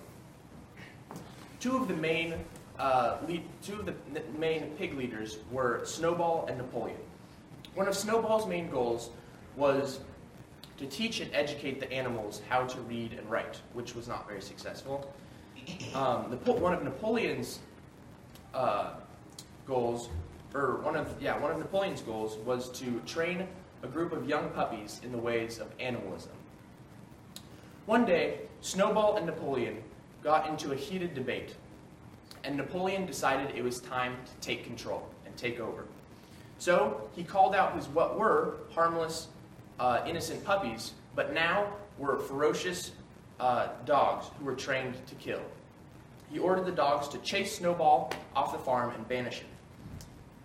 Two 1.61 1.77
of 1.77 1.87
the 1.87 1.93
main 1.93 2.33
uh, 2.77 3.19
lead, 3.25 3.43
two 3.63 3.79
of 3.79 3.85
the 3.85 3.93
main 4.37 4.71
pig 4.77 4.93
leaders 4.93 5.37
were 5.51 5.81
Snowball 5.85 6.45
and 6.49 6.57
Napoleon. 6.57 6.99
One 7.75 7.87
of 7.87 7.95
Snowball's 7.95 8.45
main 8.45 8.69
goals 8.69 9.09
was 9.55 10.01
to 10.77 10.85
teach 10.85 11.21
and 11.21 11.33
educate 11.33 11.79
the 11.79 11.89
animals 11.93 12.41
how 12.49 12.65
to 12.65 12.81
read 12.81 13.13
and 13.13 13.29
write, 13.29 13.61
which 13.71 13.95
was 13.95 14.09
not 14.09 14.27
very 14.27 14.41
successful. 14.41 15.13
Um, 15.93 16.29
Napo- 16.29 16.57
one 16.59 16.73
of 16.73 16.83
Napoleon's 16.83 17.59
uh, 18.53 18.91
goals, 19.67 20.09
or 20.53 20.77
one 20.77 20.95
of 20.95 21.13
yeah, 21.21 21.37
one 21.37 21.51
of 21.51 21.57
Napoleon's 21.57 22.01
goals 22.01 22.37
was 22.45 22.69
to 22.79 22.99
train 23.05 23.47
a 23.83 23.87
group 23.87 24.11
of 24.11 24.27
young 24.27 24.49
puppies 24.49 24.99
in 25.03 25.11
the 25.11 25.17
ways 25.17 25.59
of 25.59 25.67
animalism. 25.79 26.31
One 27.85 28.05
day, 28.05 28.39
Snowball 28.61 29.17
and 29.17 29.25
Napoleon 29.25 29.81
got 30.23 30.47
into 30.47 30.73
a 30.73 30.75
heated 30.75 31.13
debate, 31.13 31.55
and 32.43 32.57
Napoleon 32.57 33.05
decided 33.05 33.55
it 33.55 33.63
was 33.63 33.79
time 33.79 34.17
to 34.25 34.47
take 34.47 34.63
control 34.63 35.07
and 35.25 35.35
take 35.37 35.59
over. 35.59 35.85
So 36.57 37.09
he 37.15 37.23
called 37.23 37.55
out 37.55 37.75
his 37.75 37.87
what 37.87 38.19
were 38.19 38.57
harmless, 38.71 39.27
uh, 39.79 40.01
innocent 40.05 40.43
puppies, 40.43 40.93
but 41.15 41.33
now 41.33 41.73
were 41.97 42.17
ferocious 42.17 42.91
uh, 43.39 43.69
dogs 43.85 44.27
who 44.37 44.45
were 44.45 44.55
trained 44.55 44.95
to 45.07 45.15
kill. 45.15 45.41
He 46.31 46.39
ordered 46.39 46.65
the 46.65 46.71
dogs 46.71 47.07
to 47.09 47.17
chase 47.19 47.57
Snowball 47.57 48.13
off 48.35 48.51
the 48.51 48.59
farm 48.59 48.93
and 48.93 49.07
banish 49.07 49.39
him. 49.39 49.49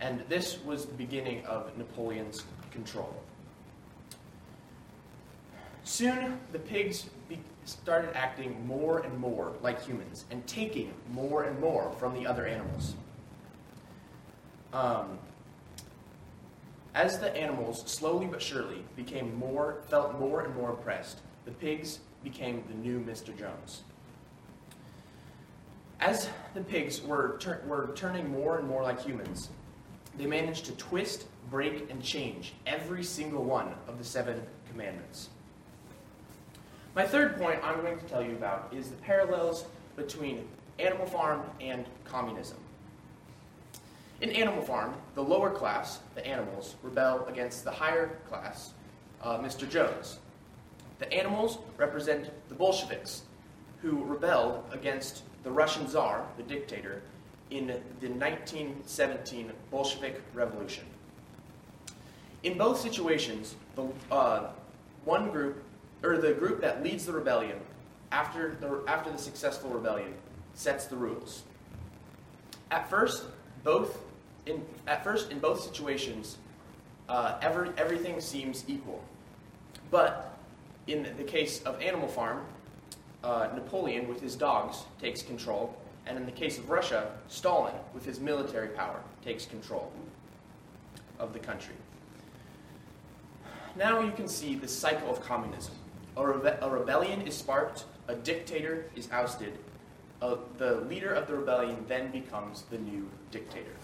And 0.01 0.25
this 0.29 0.59
was 0.65 0.87
the 0.87 0.95
beginning 0.95 1.45
of 1.47 1.77
Napoleon's 1.77 2.45
control. 2.71 3.15
Soon, 5.85 6.41
the 6.53 6.59
pigs 6.59 7.07
started 7.67 8.17
acting 8.17 8.67
more 8.67 9.01
and 9.01 9.19
more 9.19 9.53
like 9.63 9.83
humans 9.83 10.25
and 10.31 10.47
taking 10.47 10.93
more 11.11 11.45
and 11.45 11.59
more 11.61 11.93
from 11.99 12.15
the 12.15 12.27
other 12.27 12.47
animals. 12.47 12.95
Um, 14.73 15.19
as 16.95 17.19
the 17.19 17.35
animals 17.37 17.83
slowly 17.91 18.27
but 18.27 18.41
surely 18.41 18.85
became 18.97 19.37
more, 19.39 19.83
felt 19.89 20.19
more 20.19 20.43
and 20.43 20.55
more 20.57 20.71
oppressed, 20.71 21.21
the 21.45 21.51
pigs 21.51 22.01
became 22.23 22.65
the 22.69 22.75
new 22.75 23.01
Mr. 23.01 23.37
Jones. 23.37 23.83
As 26.01 26.29
the 26.55 26.61
pigs 26.61 27.03
were, 27.03 27.37
tur- 27.39 27.63
were 27.67 27.93
turning 27.95 28.31
more 28.31 28.59
and 28.59 28.69
more 28.69 28.83
like 28.83 29.01
humans, 29.01 29.51
they 30.17 30.27
managed 30.27 30.67
to 30.67 30.73
twist, 30.73 31.27
break, 31.51 31.91
and 31.91 32.03
change 32.03 32.55
every 32.67 33.03
single 33.03 33.45
one 33.45 33.75
of 33.89 33.99
the 33.99 34.05
seven 34.05 34.43
commandments. 34.71 35.29
My 36.95 37.05
third 37.07 37.37
point 37.39 37.59
I'm 37.63 37.81
going 37.81 37.99
to 37.99 38.05
tell 38.05 38.23
you 38.23 38.33
about 38.33 38.73
is 38.73 38.91
the 38.91 38.97
parallels 38.97 39.67
between 39.97 40.47
Animal 40.79 41.07
Farm 41.07 41.43
and 41.61 41.85
communism. 42.05 42.59
In 44.21 44.31
Animal 44.31 44.63
Farm, 44.63 44.95
the 45.15 45.23
lower 45.23 45.51
class, 45.51 46.01
the 46.15 46.25
animals, 46.27 46.77
rebel 46.83 47.25
against 47.27 47.65
the 47.65 47.71
higher 47.71 48.19
class, 48.29 48.73
uh, 49.23 49.39
Mr. 49.39 49.69
Jones. 49.69 50.19
The 50.99 51.13
animals 51.13 51.59
represent 51.77 52.31
the 52.49 52.55
Bolsheviks, 52.55 53.23
who 53.83 54.05
rebelled 54.05 54.65
against 54.73 55.25
the 55.45 55.51
Russian 55.51 55.87
Tsar, 55.87 56.27
the 56.37 56.43
dictator, 56.43 57.03
in 57.51 57.67
the 57.69 58.09
1917 58.09 59.53
Bolshevik 59.71 60.21
Revolution. 60.33 60.85
In 62.43 62.59
both 62.59 62.81
situations, 62.81 63.55
the 63.77 63.87
uh, 64.11 64.49
one 65.05 65.31
group, 65.31 65.63
or 66.03 66.19
the 66.19 66.33
group 66.33 66.61
that 66.63 66.83
leads 66.83 67.07
the 67.07 67.13
rebellion 67.13 67.59
after 68.11 68.57
the, 68.61 68.83
after 68.89 69.11
the 69.11 69.19
successful 69.19 69.71
rebellion, 69.71 70.15
sets 70.55 70.87
the 70.87 70.97
rules. 70.97 71.43
At 72.71 72.89
first, 72.89 73.25
both 73.63 73.99
in, 74.47 74.63
at 74.87 75.05
first 75.05 75.31
in 75.31 75.39
both 75.39 75.63
situations, 75.63 76.39
uh, 77.09 77.39
every, 77.41 77.71
everything 77.77 78.21
seems 78.21 78.65
equal. 78.67 79.03
But 79.91 80.37
in 80.87 81.15
the 81.17 81.25
case 81.25 81.63
of 81.63 81.81
Animal 81.81 82.09
Farm, 82.09 82.45
uh, 83.25 83.49
Napoleon 83.55 84.07
with 84.07 84.21
his 84.21 84.37
dogs 84.37 84.85
takes 85.01 85.23
control, 85.23 85.75
and 86.07 86.19
in 86.19 86.27
the 86.27 86.33
case 86.33 86.59
of 86.59 86.69
Russia, 86.69 87.11
Stalin 87.29 87.75
with 87.95 88.05
his 88.05 88.21
military 88.21 88.69
power 88.69 89.01
takes 89.25 89.47
control 89.47 89.91
of 91.19 91.33
the 91.33 91.39
country. 91.39 91.75
Now 93.77 94.01
you 94.01 94.13
can 94.13 94.29
see 94.29 94.55
the 94.55 94.69
cycle 94.69 95.11
of 95.11 95.21
communism. 95.23 95.75
A, 96.17 96.23
rebe- 96.23 96.63
a 96.63 96.71
rebellion 96.71 97.23
is 97.23 97.35
sparked, 97.35 97.87
a 98.07 98.15
dictator 98.15 98.87
is 98.95 99.09
ousted, 99.11 99.59
uh, 100.23 100.37
the 100.59 100.77
leader 100.83 101.13
of 101.13 101.27
the 101.27 101.35
rebellion 101.35 101.85
then 101.89 102.11
becomes 102.11 102.63
the 102.71 102.79
new 102.79 103.09
dictator. 103.31 103.75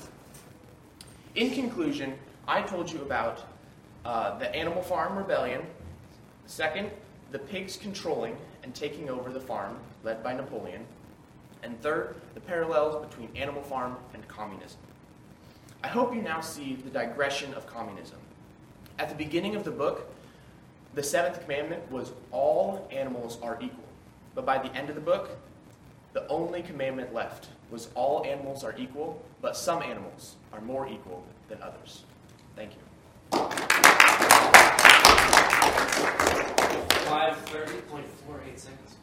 In 1.35 1.51
conclusion, 1.51 2.15
I 2.47 2.63
told 2.63 2.91
you 2.91 3.01
about 3.03 3.45
uh, 4.05 4.39
the 4.39 4.55
Animal 4.55 4.83
Farm 4.83 5.17
rebellion. 5.17 5.63
Second, 6.47 6.91
the 7.33 7.39
pigs 7.39 7.77
controlling 7.77 8.37
and 8.63 8.75
taking 8.75 9.09
over 9.09 9.31
the 9.31 9.41
farm, 9.41 9.77
led 10.05 10.23
by 10.23 10.35
Napoleon. 10.35 10.85
And 11.63 11.81
third, 11.83 12.17
the 12.35 12.41
parallels 12.41 13.07
between 13.07 13.35
Animal 13.37 13.63
Farm 13.63 13.97
and 14.15 14.27
communism. 14.29 14.79
I 15.83 15.89
hope 15.89 16.15
you 16.15 16.23
now 16.23 16.41
see 16.41 16.75
the 16.75 16.91
digression 16.91 17.55
of 17.55 17.67
communism. 17.67 18.19
At 18.99 19.09
the 19.09 19.15
beginning 19.15 19.57
of 19.57 19.65
the 19.65 19.71
book, 19.71 20.11
the 20.95 21.03
seventh 21.03 21.41
commandment 21.43 21.91
was 21.91 22.13
all 22.33 22.89
animals 22.91 23.39
are 23.43 23.57
equal. 23.61 23.85
But 24.35 24.45
by 24.45 24.59
the 24.59 24.75
end 24.75 24.89
of 24.89 24.95
the 24.95 25.01
book, 25.01 25.39
the 26.13 26.27
only 26.29 26.63
commandment 26.63 27.15
left 27.15 27.49
was 27.71 27.89
all 27.95 28.25
animals 28.25 28.65
are 28.65 28.75
equal, 28.77 29.23
but 29.41 29.57
some 29.57 29.83
animals 29.83 30.37
are 30.53 30.61
more 30.61 30.89
equal 30.89 31.25
than 31.49 31.63
others. 31.63 32.03
Thank 32.57 32.73
you. 32.73 32.81
Five 37.11 37.37
thirty 37.39 37.81
point 37.91 38.07
four 38.25 38.41
eight 38.47 38.57
seconds. 38.61 38.95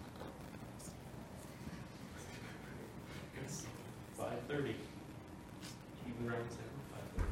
Five 4.17 4.39
thirty. 4.47 4.75
Even 6.07 6.31
round 6.31 6.49
second, 6.49 6.79
five 6.93 7.03
thirty. 7.17 7.29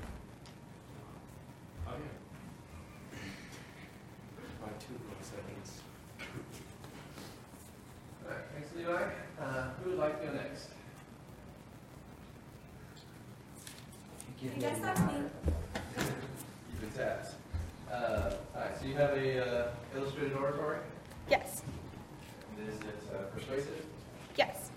Oh, 1.87 1.93
yeah. 1.93 3.19
By 4.61 4.67
two 4.77 4.99
more 5.07 5.21
seconds. 5.21 5.69
All 8.25 8.31
right, 8.31 8.45
thanks, 8.53 8.69
Levi. 8.75 9.03
Uh, 9.41 9.69
who 9.81 9.91
would 9.91 9.99
like 9.99 10.19
to 10.19 10.27
go 10.27 10.33
next? 10.33 10.67
I 14.43 14.59
guess 14.59 14.79
that's 14.79 14.99
me. 14.99 15.13
You've 15.95 16.81
been 16.81 16.91
tasked. 16.91 17.34
So 18.85 18.89
you 18.91 18.97
have 18.97 19.17
a 19.17 19.43
uh, 19.43 19.67
illustrated 19.95 20.33
oratory. 20.37 20.77
Yes. 21.27 21.63
And 22.55 22.69
Is 22.69 22.75
it 22.81 22.85
uh, 23.11 23.23
persuasive? 23.35 23.83
Yes. 24.37 24.69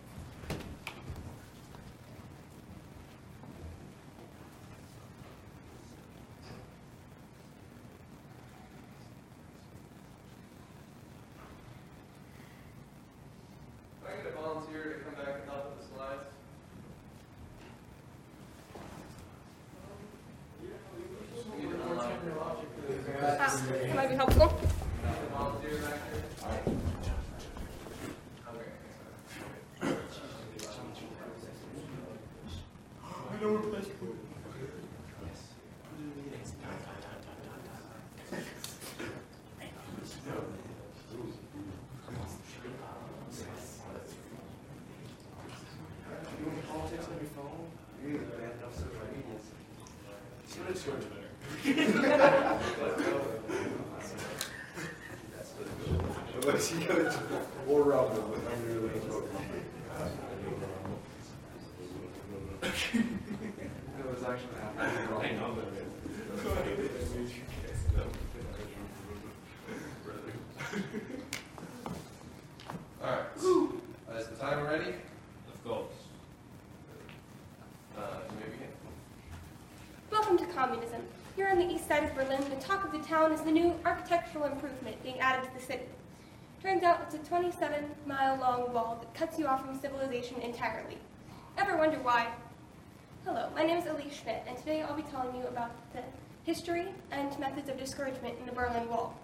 Can 14.03 14.11
I 14.11 14.17
get 14.23 14.33
a 14.33 14.41
volunteer 14.41 14.85
to 14.85 15.05
come 15.05 15.15
back 15.23 15.35
and 15.43 15.51
help 15.51 15.77
with 15.77 15.87
the 15.87 15.95
slides? 15.95 16.25
We 21.53 21.63
need 21.63 21.71
to 21.73 21.83
unlock 21.83 22.11
it. 22.11 22.69
Ah, 23.21 23.38
that 23.57 23.95
might 23.95 24.11
be 24.11 24.15
helpful. 24.15 24.45
A 24.45 25.31
volunteer 25.31 25.79
back 25.79 26.01
here? 26.13 26.25
Okay. 56.49 56.78
Actually 56.89 57.05
happening. 64.61 65.09
I 65.21 65.33
know. 65.33 65.57
All 73.03 73.11
right. 73.11 73.27
Uh, 74.11 74.19
Is 74.19 74.27
the 74.29 74.37
timer 74.37 74.65
ready? 74.65 74.95
Of 75.53 75.65
course. 75.65 75.83
Uh. 77.99 78.01
Welcome 80.11 80.39
to 80.39 80.47
communism. 80.47 81.03
Here 81.37 81.49
on 81.49 81.59
the 81.59 81.67
east 81.71 81.87
side 81.87 82.05
of 82.05 82.15
Berlin, 82.15 82.43
the 82.49 82.57
talk 82.57 82.85
of 82.85 82.93
the 82.93 83.07
town 83.07 83.33
is 83.33 83.43
the 83.43 83.53
new 83.53 83.75
architectural 83.85 84.45
improvement 84.45 85.03
being 85.03 85.21
added 85.21 85.47
to 85.49 85.55
the 85.59 85.65
city. 85.65 85.85
Turns 86.69 86.83
out 86.83 87.01
it's 87.01 87.15
a 87.15 87.31
27 87.31 87.83
mile 88.05 88.37
long 88.37 88.75
wall 88.75 88.99
that 89.01 89.15
cuts 89.15 89.39
you 89.39 89.47
off 89.47 89.65
from 89.65 89.81
civilization 89.81 90.39
entirely. 90.43 90.99
Ever 91.57 91.79
wonder 91.79 91.99
why? 92.01 92.29
Hello, 93.25 93.49
my 93.55 93.65
name 93.65 93.79
is 93.79 93.87
Elise 93.87 94.13
Schmidt, 94.13 94.43
and 94.47 94.55
today 94.59 94.83
I'll 94.83 94.95
be 94.95 95.01
telling 95.05 95.35
you 95.35 95.47
about 95.47 95.71
the 95.95 96.03
history 96.45 96.89
and 97.11 97.39
methods 97.39 97.71
of 97.71 97.79
discouragement 97.79 98.39
in 98.39 98.45
the 98.45 98.53
Berlin 98.53 98.87
Wall. 98.87 99.19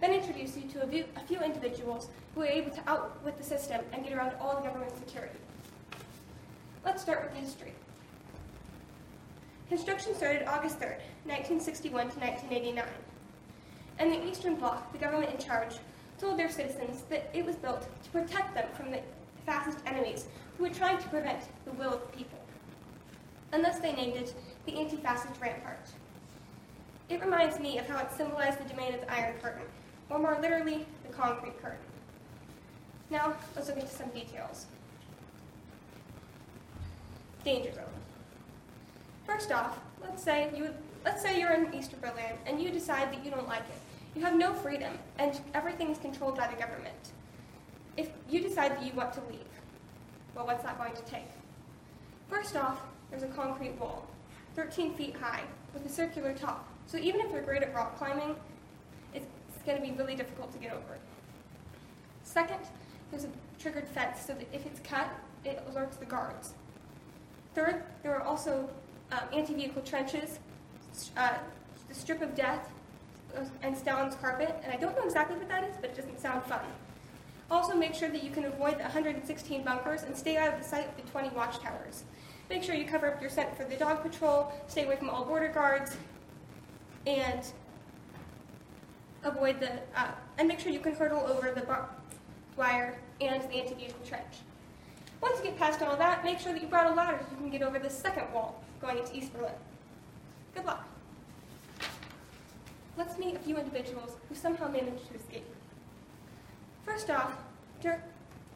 Then 0.00 0.12
introduce 0.12 0.56
you 0.56 0.68
to 0.68 0.84
a 0.84 0.86
few, 0.86 1.04
a 1.16 1.26
few 1.26 1.40
individuals 1.40 2.08
who 2.36 2.42
were 2.42 2.46
able 2.46 2.70
to 2.70 2.80
outwit 2.86 3.36
the 3.36 3.42
system 3.42 3.80
and 3.92 4.04
get 4.04 4.12
around 4.12 4.34
all 4.40 4.54
the 4.54 4.62
government 4.62 4.92
security. 4.96 5.40
Let's 6.84 7.02
start 7.02 7.24
with 7.24 7.34
the 7.34 7.40
history. 7.40 7.72
Construction 9.68 10.14
started 10.14 10.46
August 10.46 10.78
3rd, 10.78 11.00
1961 11.24 12.10
to 12.10 12.20
1989. 12.20 12.84
And 13.98 14.12
the 14.12 14.24
Eastern 14.24 14.54
Bloc, 14.54 14.92
the 14.92 14.98
government 14.98 15.32
in 15.32 15.44
charge, 15.44 15.72
told 16.18 16.38
their 16.38 16.50
citizens 16.50 17.02
that 17.10 17.30
it 17.34 17.44
was 17.44 17.56
built 17.56 17.86
to 18.04 18.10
protect 18.10 18.54
them 18.54 18.66
from 18.74 18.90
the 18.90 19.00
fascist 19.44 19.78
enemies 19.86 20.26
who 20.56 20.64
were 20.64 20.70
trying 20.70 20.98
to 20.98 21.08
prevent 21.08 21.40
the 21.64 21.72
will 21.72 21.94
of 21.94 22.00
the 22.00 22.16
people. 22.16 22.38
And 23.52 23.64
thus 23.64 23.78
they 23.78 23.92
named 23.92 24.16
it 24.16 24.34
the 24.66 24.78
Anti-Fascist 24.78 25.40
Rampart. 25.40 25.86
It 27.08 27.20
reminds 27.20 27.60
me 27.60 27.78
of 27.78 27.88
how 27.88 27.98
it 27.98 28.10
symbolized 28.12 28.58
the 28.64 28.68
domain 28.68 28.94
of 28.94 29.00
the 29.00 29.12
Iron 29.12 29.38
Curtain, 29.40 29.62
or 30.10 30.18
more 30.18 30.38
literally, 30.40 30.84
the 31.06 31.12
concrete 31.12 31.60
curtain. 31.62 31.78
Now, 33.10 33.34
let's 33.54 33.68
look 33.68 33.76
into 33.76 33.88
some 33.88 34.08
details. 34.08 34.66
Danger 37.44 37.72
zone. 37.72 37.84
First 39.24 39.52
off, 39.52 39.78
let's 40.02 40.22
say 40.22 40.50
you 40.56 40.70
let's 41.04 41.22
say 41.22 41.38
you're 41.38 41.52
in 41.52 41.72
East 41.72 42.00
Berlin 42.00 42.36
and 42.46 42.60
you 42.60 42.70
decide 42.70 43.12
that 43.12 43.24
you 43.24 43.30
don't 43.30 43.46
like 43.46 43.60
it. 43.60 43.85
You 44.16 44.22
have 44.22 44.34
no 44.34 44.54
freedom 44.54 44.98
and 45.18 45.38
everything 45.52 45.90
is 45.90 45.98
controlled 45.98 46.38
by 46.38 46.48
the 46.48 46.56
government. 46.56 47.12
If 47.98 48.08
you 48.30 48.40
decide 48.40 48.70
that 48.72 48.82
you 48.82 48.92
want 48.94 49.12
to 49.12 49.20
leave, 49.30 49.40
well, 50.34 50.46
what's 50.46 50.62
that 50.62 50.78
going 50.78 50.94
to 50.94 51.02
take? 51.02 51.28
First 52.30 52.56
off, 52.56 52.80
there's 53.10 53.24
a 53.24 53.28
concrete 53.28 53.78
wall, 53.78 54.06
13 54.54 54.94
feet 54.94 55.14
high, 55.16 55.42
with 55.74 55.84
a 55.84 55.88
circular 55.90 56.32
top. 56.32 56.66
So 56.86 56.96
even 56.96 57.20
if 57.20 57.30
you're 57.30 57.42
great 57.42 57.62
at 57.62 57.74
rock 57.74 57.98
climbing, 57.98 58.36
it's 59.12 59.26
going 59.66 59.76
to 59.76 59.86
be 59.86 59.92
really 59.92 60.16
difficult 60.16 60.50
to 60.52 60.58
get 60.58 60.72
over. 60.72 60.98
Second, 62.24 62.60
there's 63.10 63.24
a 63.24 63.30
triggered 63.58 63.86
fence 63.86 64.22
so 64.26 64.32
that 64.32 64.46
if 64.50 64.64
it's 64.64 64.80
cut, 64.80 65.10
it 65.44 65.62
alerts 65.70 65.98
the 65.98 66.06
guards. 66.06 66.54
Third, 67.54 67.82
there 68.02 68.14
are 68.14 68.22
also 68.22 68.68
um, 69.12 69.20
anti-vehicle 69.34 69.82
trenches, 69.82 70.38
uh, 71.18 71.34
the 71.88 71.94
strip 71.94 72.22
of 72.22 72.34
death, 72.34 72.70
and 73.62 73.76
Stalin's 73.76 74.14
carpet. 74.16 74.54
And 74.64 74.72
I 74.72 74.76
don't 74.76 74.96
know 74.96 75.04
exactly 75.04 75.36
what 75.36 75.48
that 75.48 75.64
is, 75.64 75.76
but 75.80 75.90
it 75.90 75.96
doesn't 75.96 76.20
sound 76.20 76.42
fun. 76.44 76.60
Also, 77.50 77.74
make 77.74 77.94
sure 77.94 78.08
that 78.08 78.22
you 78.22 78.30
can 78.30 78.44
avoid 78.44 78.74
the 78.74 78.82
116 78.82 79.62
bunkers 79.62 80.02
and 80.02 80.16
stay 80.16 80.36
out 80.36 80.52
of 80.52 80.58
the 80.58 80.68
sight 80.68 80.88
of 80.88 80.96
the 80.96 81.10
20 81.10 81.28
watchtowers. 81.30 82.04
Make 82.50 82.62
sure 82.62 82.74
you 82.74 82.84
cover 82.84 83.12
up 83.12 83.20
your 83.20 83.30
scent 83.30 83.56
for 83.56 83.64
the 83.64 83.76
dog 83.76 84.02
patrol, 84.02 84.52
stay 84.66 84.84
away 84.84 84.96
from 84.96 85.10
all 85.10 85.24
border 85.24 85.48
guards, 85.48 85.96
and 87.06 87.40
avoid 89.22 89.60
the, 89.60 89.72
uh, 89.96 90.10
and 90.38 90.48
make 90.48 90.58
sure 90.58 90.72
you 90.72 90.80
can 90.80 90.94
hurdle 90.94 91.20
over 91.26 91.52
the 91.52 91.62
bar- 91.62 91.88
wire 92.56 92.98
and 93.20 93.42
the 93.42 93.54
anti-vehicle 93.54 94.00
trench. 94.04 94.24
Once 95.20 95.38
you 95.38 95.44
get 95.44 95.58
past 95.58 95.82
all 95.82 95.96
that, 95.96 96.24
make 96.24 96.38
sure 96.38 96.52
that 96.52 96.60
you 96.60 96.68
brought 96.68 96.90
a 96.90 96.94
ladder 96.94 97.18
so 97.22 97.30
you 97.30 97.36
can 97.36 97.50
get 97.50 97.62
over 97.62 97.78
the 97.78 97.90
second 97.90 98.32
wall 98.32 98.62
going 98.80 98.98
into 98.98 99.16
East 99.16 99.32
Berlin. 99.32 99.52
Good 100.54 100.64
luck. 100.64 100.86
Let's 102.96 103.18
meet 103.18 103.36
a 103.36 103.38
few 103.38 103.58
individuals 103.58 104.12
who 104.28 104.34
somehow 104.34 104.68
managed 104.68 105.08
to 105.08 105.14
escape. 105.14 105.44
First 106.84 107.10
off, 107.10 107.32
Dirk, 107.82 108.00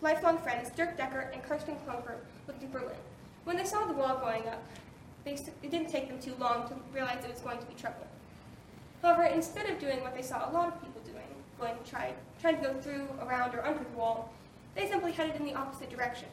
lifelong 0.00 0.38
friends 0.38 0.70
Dirk 0.70 0.96
Decker 0.96 1.30
and 1.32 1.42
Kirsten 1.42 1.76
Klunker 1.86 2.16
lived 2.46 2.62
in 2.62 2.70
Berlin. 2.70 2.96
When 3.44 3.56
they 3.56 3.64
saw 3.64 3.84
the 3.84 3.92
wall 3.92 4.18
going 4.18 4.46
up, 4.48 4.62
they, 5.24 5.32
it 5.32 5.70
didn't 5.70 5.90
take 5.90 6.08
them 6.08 6.18
too 6.18 6.34
long 6.38 6.66
to 6.68 6.74
realize 6.94 7.22
it 7.24 7.30
was 7.30 7.40
going 7.40 7.58
to 7.58 7.66
be 7.66 7.74
trouble. 7.74 8.06
However, 9.02 9.24
instead 9.24 9.68
of 9.68 9.78
doing 9.78 10.00
what 10.02 10.14
they 10.14 10.22
saw 10.22 10.50
a 10.50 10.52
lot 10.52 10.68
of 10.68 10.80
people 10.80 11.02
doing, 11.04 11.26
going 11.58 11.74
to 11.82 11.90
try, 11.90 12.14
trying 12.40 12.56
to 12.56 12.62
go 12.62 12.74
through, 12.80 13.08
around, 13.20 13.54
or 13.54 13.64
under 13.64 13.82
the 13.82 13.98
wall, 13.98 14.32
they 14.74 14.88
simply 14.88 15.12
headed 15.12 15.36
in 15.36 15.44
the 15.44 15.54
opposite 15.54 15.90
direction. 15.90 16.28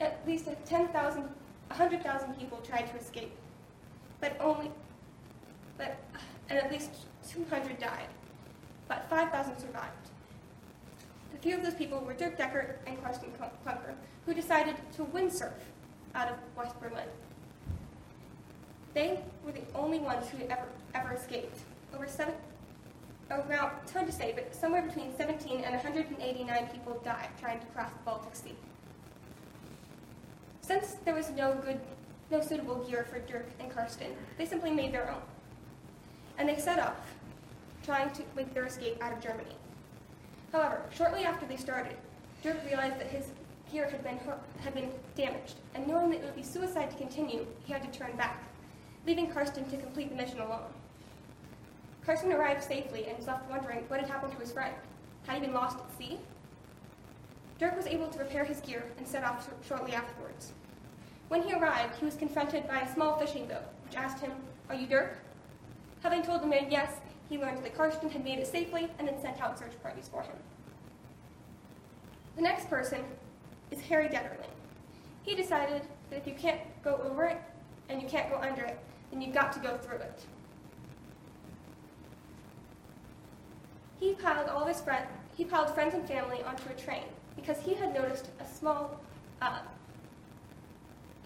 At 0.00 0.20
least 0.26 0.48
10,000, 0.66 1.22
100,000 1.22 2.34
people 2.38 2.58
tried 2.58 2.90
to 2.90 2.96
escape, 2.96 3.32
but 4.20 4.36
only, 4.40 4.70
but, 5.78 5.96
and 6.48 6.58
at 6.58 6.70
least 6.70 6.90
200 7.30 7.78
died, 7.78 8.08
but 8.88 9.06
5,000 9.08 9.58
survived. 9.58 9.86
A 11.34 11.38
few 11.38 11.56
of 11.56 11.62
those 11.62 11.74
people 11.74 12.00
were 12.00 12.12
Dirk 12.12 12.36
Decker 12.36 12.76
and 12.86 13.02
Karsten 13.02 13.30
Klunker, 13.64 13.94
who 14.26 14.34
decided 14.34 14.76
to 14.96 15.04
windsurf 15.04 15.52
out 16.14 16.28
of 16.28 16.36
West 16.56 16.78
Berlin. 16.80 17.08
They 18.92 19.20
were 19.44 19.52
the 19.52 19.62
only 19.74 20.00
ones 20.00 20.28
who 20.28 20.38
ever 20.48 20.66
ever 20.94 21.14
escaped. 21.14 21.58
Over 21.94 22.06
seven, 22.06 22.34
oh, 23.30 23.42
around, 23.48 23.72
it's 23.82 23.92
hard 23.92 24.06
to 24.06 24.12
say, 24.12 24.32
but 24.34 24.54
somewhere 24.54 24.82
between 24.82 25.14
17 25.16 25.64
and 25.64 25.74
189 25.74 26.68
people 26.68 27.00
died 27.04 27.28
trying 27.40 27.60
to 27.60 27.66
cross 27.66 27.90
the 27.90 27.98
Baltic 28.04 28.34
Sea. 28.34 28.54
Since 30.60 30.96
there 31.04 31.14
was 31.14 31.30
no 31.30 31.54
good, 31.64 31.80
no 32.30 32.40
suitable 32.40 32.84
gear 32.84 33.04
for 33.04 33.18
Dirk 33.20 33.46
and 33.58 33.70
Karsten, 33.70 34.14
they 34.38 34.46
simply 34.46 34.70
made 34.70 34.92
their 34.92 35.10
own. 35.10 35.22
And 36.38 36.48
they 36.48 36.58
set 36.58 36.78
off, 36.78 37.14
trying 37.84 38.10
to 38.12 38.22
make 38.36 38.54
their 38.54 38.66
escape 38.66 39.02
out 39.02 39.12
of 39.12 39.20
Germany. 39.20 39.56
However, 40.52 40.82
shortly 40.94 41.24
after 41.24 41.46
they 41.46 41.56
started, 41.56 41.96
Dirk 42.42 42.64
realized 42.64 42.98
that 42.98 43.08
his 43.08 43.26
gear 43.70 43.88
had 43.88 44.02
been, 44.02 44.18
had 44.60 44.74
been 44.74 44.90
damaged, 45.16 45.56
and 45.74 45.86
knowing 45.86 46.10
that 46.10 46.20
it 46.20 46.24
would 46.24 46.36
be 46.36 46.42
suicide 46.42 46.90
to 46.90 46.96
continue, 46.96 47.46
he 47.64 47.72
had 47.72 47.82
to 47.82 47.98
turn 47.98 48.16
back, 48.16 48.42
leaving 49.06 49.30
Karsten 49.30 49.68
to 49.70 49.76
complete 49.76 50.10
the 50.10 50.16
mission 50.16 50.40
alone. 50.40 50.62
Karsten 52.04 52.32
arrived 52.32 52.64
safely 52.64 53.06
and 53.06 53.16
was 53.18 53.26
left 53.26 53.48
wondering 53.50 53.80
what 53.88 54.00
had 54.00 54.08
happened 54.08 54.32
to 54.32 54.38
his 54.38 54.52
friend. 54.52 54.74
Had 55.26 55.34
he 55.34 55.40
been 55.40 55.54
lost 55.54 55.78
at 55.78 55.98
sea? 55.98 56.18
Dirk 57.58 57.76
was 57.76 57.86
able 57.86 58.08
to 58.08 58.18
repair 58.18 58.44
his 58.44 58.60
gear 58.60 58.84
and 58.96 59.06
set 59.06 59.22
off 59.22 59.48
shortly 59.68 59.92
afterwards. 59.92 60.52
When 61.30 61.44
he 61.44 61.54
arrived, 61.54 61.94
he 61.94 62.04
was 62.04 62.16
confronted 62.16 62.66
by 62.66 62.80
a 62.80 62.92
small 62.92 63.16
fishing 63.16 63.46
boat, 63.46 63.62
which 63.84 63.94
asked 63.94 64.18
him, 64.18 64.32
Are 64.68 64.74
you 64.74 64.88
Dirk? 64.88 65.16
Having 66.02 66.24
told 66.24 66.42
the 66.42 66.48
man 66.48 66.66
yes, 66.72 66.94
he 67.28 67.38
learned 67.38 67.64
that 67.64 67.76
Karsten 67.76 68.10
had 68.10 68.24
made 68.24 68.40
it 68.40 68.48
safely 68.48 68.90
and 68.98 69.06
had 69.08 69.22
sent 69.22 69.40
out 69.40 69.56
search 69.56 69.80
parties 69.80 70.10
for 70.12 70.22
him. 70.22 70.34
The 72.34 72.42
next 72.42 72.68
person 72.68 73.04
is 73.70 73.80
Harry 73.82 74.08
Deterling. 74.08 74.50
He 75.22 75.36
decided 75.36 75.82
that 76.10 76.16
if 76.16 76.26
you 76.26 76.34
can't 76.34 76.62
go 76.82 77.00
over 77.08 77.26
it 77.26 77.40
and 77.88 78.02
you 78.02 78.08
can't 78.08 78.28
go 78.28 78.38
under 78.38 78.64
it, 78.64 78.80
then 79.12 79.22
you've 79.22 79.32
got 79.32 79.52
to 79.52 79.60
go 79.60 79.78
through 79.78 79.98
it. 79.98 80.24
He 84.00 84.14
piled 84.14 84.48
all 84.48 84.64
his 84.64 84.80
friends, 84.80 85.06
he 85.36 85.44
piled 85.44 85.72
friends 85.74 85.94
and 85.94 86.04
family 86.08 86.42
onto 86.42 86.68
a 86.70 86.74
train 86.74 87.04
because 87.36 87.60
he 87.60 87.74
had 87.74 87.94
noticed 87.94 88.30
a 88.40 88.48
small, 88.48 88.98
uh, 89.40 89.60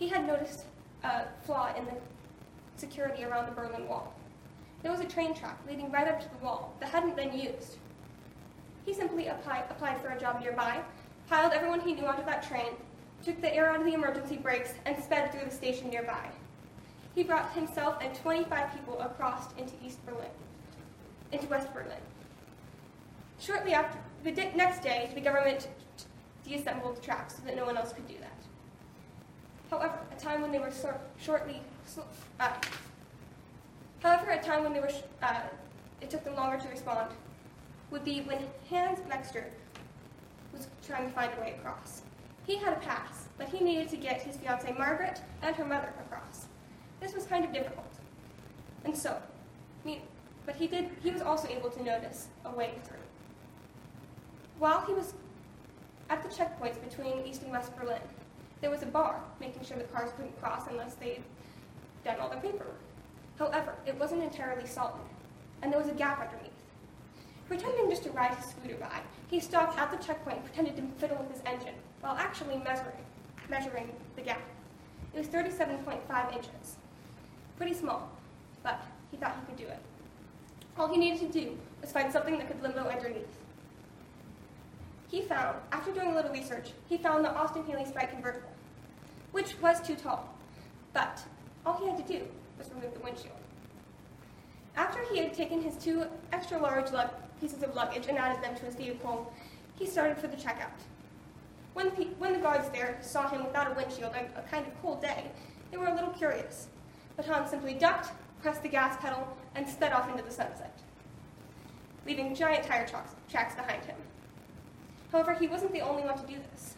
he 0.04 0.10
had 0.10 0.26
noticed 0.26 0.64
a 1.02 1.22
flaw 1.46 1.74
in 1.74 1.86
the 1.86 1.92
security 2.76 3.24
around 3.24 3.46
the 3.46 3.52
Berlin 3.52 3.88
Wall. 3.88 4.12
There 4.82 4.92
was 4.92 5.00
a 5.00 5.06
train 5.06 5.34
track 5.34 5.58
leading 5.66 5.90
right 5.90 6.06
up 6.06 6.20
to 6.20 6.28
the 6.28 6.44
wall 6.44 6.74
that 6.78 6.90
hadn't 6.90 7.16
been 7.16 7.32
used. 7.32 7.78
He 8.84 8.92
simply 8.92 9.28
applied, 9.28 9.64
applied 9.70 9.98
for 10.02 10.08
a 10.08 10.20
job 10.20 10.42
nearby, 10.42 10.82
piled 11.30 11.54
everyone 11.54 11.80
he 11.80 11.94
knew 11.94 12.04
onto 12.04 12.22
that 12.26 12.46
train, 12.46 12.72
took 13.24 13.40
the 13.40 13.54
air 13.54 13.70
out 13.70 13.80
of 13.80 13.86
the 13.86 13.94
emergency 13.94 14.36
brakes, 14.36 14.74
and 14.84 15.02
sped 15.02 15.32
through 15.32 15.46
the 15.46 15.50
station 15.50 15.88
nearby. 15.88 16.28
He 17.14 17.22
brought 17.22 17.54
himself 17.54 17.96
and 18.02 18.14
25 18.14 18.74
people 18.74 19.00
across 19.00 19.54
into 19.56 19.72
East 19.82 20.04
Berlin, 20.04 20.28
into 21.32 21.46
West 21.46 21.72
Berlin. 21.72 22.04
Shortly 23.40 23.72
after, 23.72 23.98
the 24.22 24.32
next 24.32 24.82
day, 24.82 25.10
the 25.14 25.22
government 25.22 25.68
deassembled 26.46 26.98
the 26.98 27.00
tracks 27.00 27.36
so 27.36 27.42
that 27.46 27.56
no 27.56 27.64
one 27.64 27.78
else 27.78 27.94
could 27.94 28.06
do 28.06 28.18
that. 28.20 28.33
However, 29.70 29.98
a 30.16 30.20
time 30.20 30.42
when 30.42 30.52
they 30.52 30.58
were 30.58 30.72
shortly, 31.18 31.60
uh, 32.38 32.50
however, 34.02 34.30
a 34.30 34.42
time 34.42 34.62
when 34.62 34.72
they 34.72 34.80
were, 34.80 34.92
uh, 35.22 35.40
it 36.00 36.10
took 36.10 36.24
them 36.24 36.36
longer 36.36 36.58
to 36.58 36.68
respond, 36.68 37.10
would 37.90 38.04
be 38.04 38.20
when 38.22 38.38
Hans 38.68 39.00
Mexter 39.08 39.46
was 40.52 40.68
trying 40.86 41.06
to 41.06 41.12
find 41.12 41.32
a 41.36 41.40
way 41.40 41.54
across. 41.58 42.02
He 42.46 42.56
had 42.56 42.74
a 42.74 42.80
pass, 42.80 43.28
but 43.38 43.48
he 43.48 43.64
needed 43.64 43.88
to 43.88 43.96
get 43.96 44.22
his 44.22 44.36
fiancee 44.36 44.72
Margaret 44.72 45.20
and 45.42 45.56
her 45.56 45.64
mother 45.64 45.92
across. 46.00 46.46
This 47.00 47.14
was 47.14 47.26
kind 47.26 47.44
of 47.44 47.52
difficult, 47.52 47.92
and 48.84 48.96
so, 48.96 49.16
but 50.46 50.56
he 50.56 50.66
did. 50.66 50.90
He 51.02 51.10
was 51.10 51.22
also 51.22 51.48
able 51.48 51.70
to 51.70 51.82
notice 51.82 52.28
a 52.44 52.50
way 52.50 52.74
through. 52.84 52.98
While 54.58 54.84
he 54.86 54.92
was 54.92 55.14
at 56.10 56.22
the 56.22 56.28
checkpoints 56.28 56.78
between 56.82 57.26
East 57.26 57.42
and 57.42 57.50
West 57.50 57.74
Berlin, 57.76 58.00
there 58.64 58.70
was 58.70 58.82
a 58.82 58.86
bar, 58.86 59.20
making 59.40 59.62
sure 59.62 59.76
the 59.76 59.84
cars 59.84 60.10
couldn't 60.16 60.40
cross 60.40 60.62
unless 60.70 60.94
they'd 60.94 61.22
done 62.02 62.18
all 62.18 62.30
their 62.30 62.40
paperwork. 62.40 62.80
However, 63.38 63.74
it 63.84 63.94
wasn't 64.00 64.22
entirely 64.22 64.66
solid, 64.66 65.02
and 65.60 65.70
there 65.70 65.78
was 65.78 65.90
a 65.90 65.92
gap 65.92 66.18
underneath. 66.18 66.50
Pretending 67.46 67.90
just 67.90 68.04
to 68.04 68.10
ride 68.12 68.34
his 68.34 68.46
scooter 68.46 68.76
by, 68.76 69.02
he 69.28 69.38
stopped 69.38 69.78
at 69.78 69.90
the 69.90 69.98
checkpoint 69.98 70.38
and 70.38 70.46
pretended 70.46 70.76
to 70.76 70.82
fiddle 70.98 71.18
with 71.18 71.30
his 71.30 71.42
engine, 71.44 71.74
while 72.00 72.16
actually 72.16 72.56
measuring, 72.56 73.04
measuring 73.50 73.90
the 74.16 74.22
gap. 74.22 74.40
It 75.12 75.18
was 75.18 75.26
37.5 75.26 76.32
inches. 76.34 76.76
Pretty 77.58 77.74
small, 77.74 78.10
but 78.62 78.80
he 79.10 79.18
thought 79.18 79.36
he 79.40 79.44
could 79.44 79.62
do 79.62 79.70
it. 79.70 79.80
All 80.78 80.88
he 80.88 80.96
needed 80.96 81.20
to 81.20 81.38
do 81.38 81.58
was 81.82 81.92
find 81.92 82.10
something 82.10 82.38
that 82.38 82.48
could 82.48 82.62
limbo 82.62 82.88
underneath. 82.88 83.28
He 85.14 85.22
found, 85.22 85.58
after 85.70 85.92
doing 85.92 86.08
a 86.08 86.14
little 86.16 86.32
research, 86.32 86.72
he 86.88 86.96
found 86.96 87.24
the 87.24 87.30
Austin 87.30 87.64
Healey 87.64 87.84
Sprite 87.84 88.10
convertible, 88.10 88.48
which 89.30 89.54
was 89.62 89.80
too 89.80 89.94
tall, 89.94 90.28
but 90.92 91.22
all 91.64 91.74
he 91.74 91.86
had 91.86 92.04
to 92.04 92.12
do 92.18 92.24
was 92.58 92.68
remove 92.70 92.94
the 92.94 92.98
windshield. 92.98 93.36
After 94.74 95.04
he 95.04 95.18
had 95.18 95.32
taken 95.32 95.62
his 95.62 95.76
two 95.76 96.04
extra 96.32 96.58
large 96.58 96.86
pieces 97.40 97.62
of 97.62 97.76
luggage 97.76 98.08
and 98.08 98.18
added 98.18 98.42
them 98.42 98.56
to 98.56 98.64
his 98.64 98.74
vehicle, 98.74 99.32
he 99.78 99.86
started 99.86 100.18
for 100.18 100.26
the 100.26 100.36
checkout. 100.36 100.82
When 101.74 101.94
the, 101.94 102.06
when 102.18 102.32
the 102.32 102.40
guards 102.40 102.68
there 102.70 102.98
saw 103.00 103.28
him 103.28 103.44
without 103.44 103.70
a 103.70 103.74
windshield 103.74 104.16
on 104.16 104.24
a 104.34 104.42
kind 104.50 104.66
of 104.66 104.82
cold 104.82 105.00
day, 105.00 105.30
they 105.70 105.76
were 105.76 105.86
a 105.86 105.94
little 105.94 106.10
curious. 106.10 106.66
But 107.14 107.26
Hans 107.26 107.50
simply 107.50 107.74
ducked, 107.74 108.10
pressed 108.42 108.64
the 108.64 108.68
gas 108.68 108.96
pedal, 109.00 109.28
and 109.54 109.68
sped 109.68 109.92
off 109.92 110.10
into 110.10 110.24
the 110.24 110.32
sunset, 110.32 110.76
leaving 112.04 112.34
giant 112.34 112.64
tire 112.66 112.88
tracks, 112.88 113.14
tracks 113.28 113.54
behind 113.54 113.84
him. 113.84 113.94
However, 115.14 115.32
he 115.32 115.46
wasn't 115.46 115.72
the 115.72 115.80
only 115.80 116.02
one 116.02 116.18
to 116.18 116.26
do 116.26 116.34
this. 116.50 116.74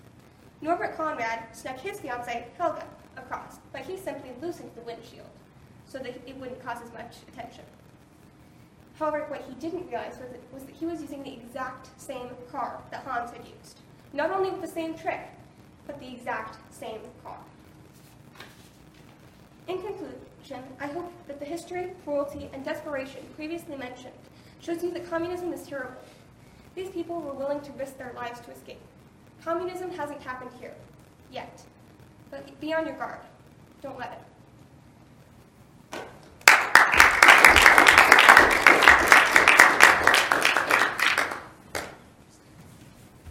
Norbert 0.61 0.95
Conrad 0.95 1.45
snuck 1.57 1.79
his 1.79 2.01
fiancee, 2.01 2.45
Helga, 2.59 2.85
across, 3.17 3.57
but 3.73 3.81
he 3.81 3.97
simply 3.97 4.29
loosened 4.43 4.73
the 4.75 4.83
windshield 4.83 5.31
so 5.87 5.97
that 6.01 6.21
it 6.27 6.37
wouldn't 6.37 6.63
cause 6.63 6.77
as 6.85 6.93
much 6.93 7.17
attention. 7.33 7.65
However, 8.99 9.25
what 9.29 9.41
he 9.49 9.55
didn't 9.55 9.89
realize 9.89 10.19
was 10.19 10.29
that, 10.33 10.53
was 10.53 10.65
that 10.65 10.75
he 10.75 10.85
was 10.85 11.01
using 11.01 11.23
the 11.23 11.33
exact 11.33 11.89
same 11.99 12.29
car 12.53 12.83
that 12.91 13.05
Hans 13.05 13.31
had 13.31 13.41
used. 13.41 13.81
Not 14.13 14.31
only 14.31 14.51
with 14.51 14.61
the 14.61 14.69
same 14.69 14.93
trick, 14.93 15.31
but 15.87 15.99
the 15.99 16.13
exact 16.13 16.59
same 16.75 17.01
car. 17.25 17.39
In 19.67 19.81
conclusion, 19.81 20.63
I 20.79 20.89
hope 20.89 21.11
that 21.27 21.41
the 21.41 21.47
history, 21.47 21.93
cruelty, 22.05 22.51
and 22.53 22.63
desperation 22.63 23.23
previously 23.35 23.77
mentioned 23.77 24.13
shows 24.61 24.85
you 24.85 24.91
that 24.91 25.09
communism 25.09 25.55
is 25.55 25.67
terrible. 25.67 25.97
These 26.77 26.91
people 26.91 27.23
were 27.23 27.33
willing 27.33 27.63
to 27.63 27.73
risk 27.73 27.97
their 27.97 28.13
lives 28.15 28.39
to 28.41 28.51
escape. 28.51 28.79
Communism 29.43 29.91
hasn't 29.91 30.21
happened 30.21 30.51
here, 30.61 30.75
yet. 31.33 31.63
But 32.31 32.61
be 32.61 32.75
on 32.75 32.85
your 32.85 32.97
guard. 32.97 33.21
Don't 33.81 33.99
let 33.99 34.13
it. 34.13 34.21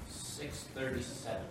Six 0.09 0.63
thirty-seven. 0.73 1.45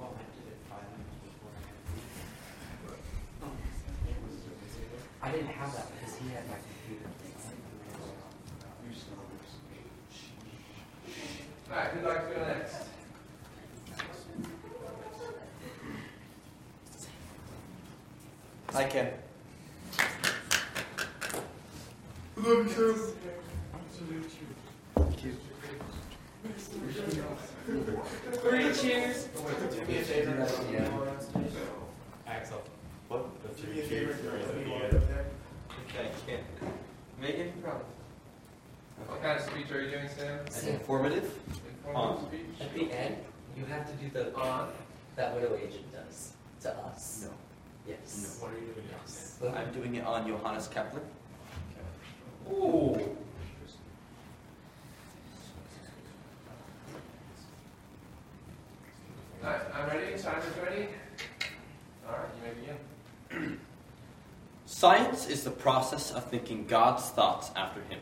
Well, 0.00 0.10
I 0.18 0.22
did 0.34 0.46
it 0.50 0.58
five 0.68 0.82
minutes 0.90 1.14
before 1.22 1.54
I 5.32 5.34
I 5.34 5.36
didn't 5.38 5.54
have 5.54 5.72
that 5.74 5.86
because 5.98 6.14
he 6.16 6.28
had 6.28 6.46
my 6.46 6.56
computer. 6.56 7.08
All 11.70 11.76
right, 11.78 11.88
who'd 11.88 12.04
like 12.04 12.28
to 12.28 12.34
go 12.34 12.46
next? 12.46 12.76
I 18.74 18.84
can. 18.84 19.08
Three 28.42 28.74
cheers. 28.74 29.24
Do 29.24 29.86
me 29.86 29.96
a 29.96 30.02
favor. 30.02 31.16
Axel. 32.26 32.62
What? 33.08 33.56
Do 33.56 33.66
me 33.68 33.80
a 33.80 33.84
favor. 33.84 34.16
Okay, 35.92 36.08
I 36.08 36.30
can. 36.30 36.40
Megan? 37.20 37.52
What 39.06 39.22
kind 39.22 39.38
of 39.38 39.44
speech 39.44 39.70
are 39.70 39.82
you 39.82 39.90
doing, 39.90 40.08
Sam? 40.08 40.40
Informative. 40.74 41.38
Informal 41.68 42.02
On. 42.02 42.26
speech? 42.26 42.40
At 42.60 42.74
the 42.74 42.90
end, 42.92 43.16
you 43.56 43.64
have 43.66 43.86
to 43.86 43.92
do 44.02 44.10
the 44.10 44.34
On. 44.34 44.70
that 45.16 45.34
widow 45.34 45.54
agent 45.56 45.92
does 45.92 46.32
to 46.62 46.74
us. 46.92 47.24
No. 47.24 47.30
Yes. 47.88 48.38
What 48.40 48.52
are 48.52 48.54
you 48.54 48.72
doing 48.72 48.86
Yes. 48.90 49.38
I'm 49.56 49.72
doing 49.72 49.96
it 49.96 50.04
on 50.04 50.26
Johannes 50.26 50.68
Kepler. 50.68 51.00
Ooh. 52.50 53.16
All 59.44 59.50
right, 59.50 59.60
I'm 59.74 59.88
ready. 59.88 60.16
Simon's 60.16 60.44
ready. 60.64 60.86
All 62.06 62.14
right, 62.14 62.28
you 62.36 62.42
may 62.46 63.34
begin. 63.34 63.58
Science 64.66 65.26
is 65.26 65.42
the 65.42 65.50
process 65.50 66.12
of 66.12 66.24
thinking 66.24 66.64
God's 66.66 67.04
thoughts 67.10 67.50
after 67.56 67.80
him. 67.82 67.98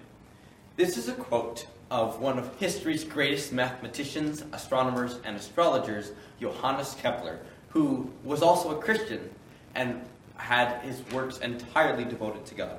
This 0.76 0.98
is 0.98 1.08
a 1.08 1.14
quote 1.14 1.66
of 1.90 2.20
one 2.20 2.38
of 2.38 2.54
history's 2.56 3.04
greatest 3.04 3.52
mathematicians, 3.52 4.44
astronomers, 4.52 5.18
and 5.24 5.36
astrologers, 5.36 6.12
Johannes 6.40 6.94
Kepler, 7.00 7.40
who 7.70 8.10
was 8.24 8.42
also 8.42 8.78
a 8.78 8.82
Christian 8.82 9.30
and 9.74 10.02
had 10.36 10.80
his 10.82 11.02
works 11.12 11.38
entirely 11.38 12.04
devoted 12.04 12.44
to 12.46 12.54
God. 12.54 12.78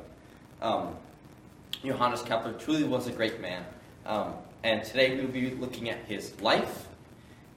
Um, 0.62 0.96
Johannes 1.84 2.22
Kepler 2.22 2.54
truly 2.54 2.84
was 2.84 3.08
a 3.08 3.12
great 3.12 3.42
man. 3.42 3.66
Um, 4.06 4.34
and 4.64 4.84
today 4.84 5.16
we 5.16 5.22
will 5.22 5.32
be 5.32 5.52
looking 5.52 5.90
at 5.90 6.00
his 6.06 6.40
life, 6.42 6.88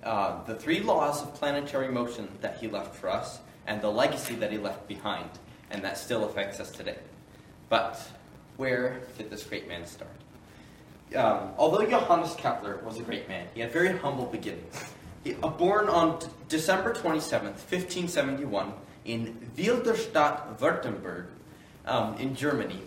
uh, 0.03 0.43
the 0.45 0.55
three 0.55 0.81
laws 0.81 1.23
of 1.23 1.35
planetary 1.35 1.89
motion 1.89 2.29
that 2.41 2.59
he 2.59 2.69
left 2.69 2.95
for 2.95 3.11
us, 3.11 3.41
and 3.67 3.81
the 3.83 3.91
legacy 3.91 4.35
that 4.37 4.53
he 4.53 4.59
left 4.59 4.87
behind, 4.89 5.29
and 5.71 5.83
that 5.85 5.99
still 5.99 6.25
affects 6.25 6.61
us 6.61 6.71
today. 6.71 6.99
But 7.69 8.01
where 8.57 9.01
did 9.19 9.31
this 9.31 9.43
great 9.43 9.69
man 9.69 9.87
start? 9.87 10.11
Um, 11.15 11.51
although 11.59 11.85
Johannes 11.85 12.35
Kepler 12.35 12.81
was 12.85 12.99
a 12.99 13.03
great 13.03 13.29
man, 13.29 13.47
he 13.55 13.61
had 13.61 13.73
very 13.73 13.97
humble 13.97 14.27
beginnings. 14.27 14.94
He, 15.25 15.35
uh, 15.43 15.49
born 15.49 15.89
on 15.89 16.19
D- 16.19 16.27
December 16.49 16.93
27th, 16.93 17.57
1571, 17.57 18.75
in 19.07 19.51
Weil 19.57 19.81
der 19.83 19.97
Stadt, 19.97 20.61
Württemberg, 20.61 21.27
um, 21.87 22.17
in 22.19 22.37
Germany, 22.37 22.81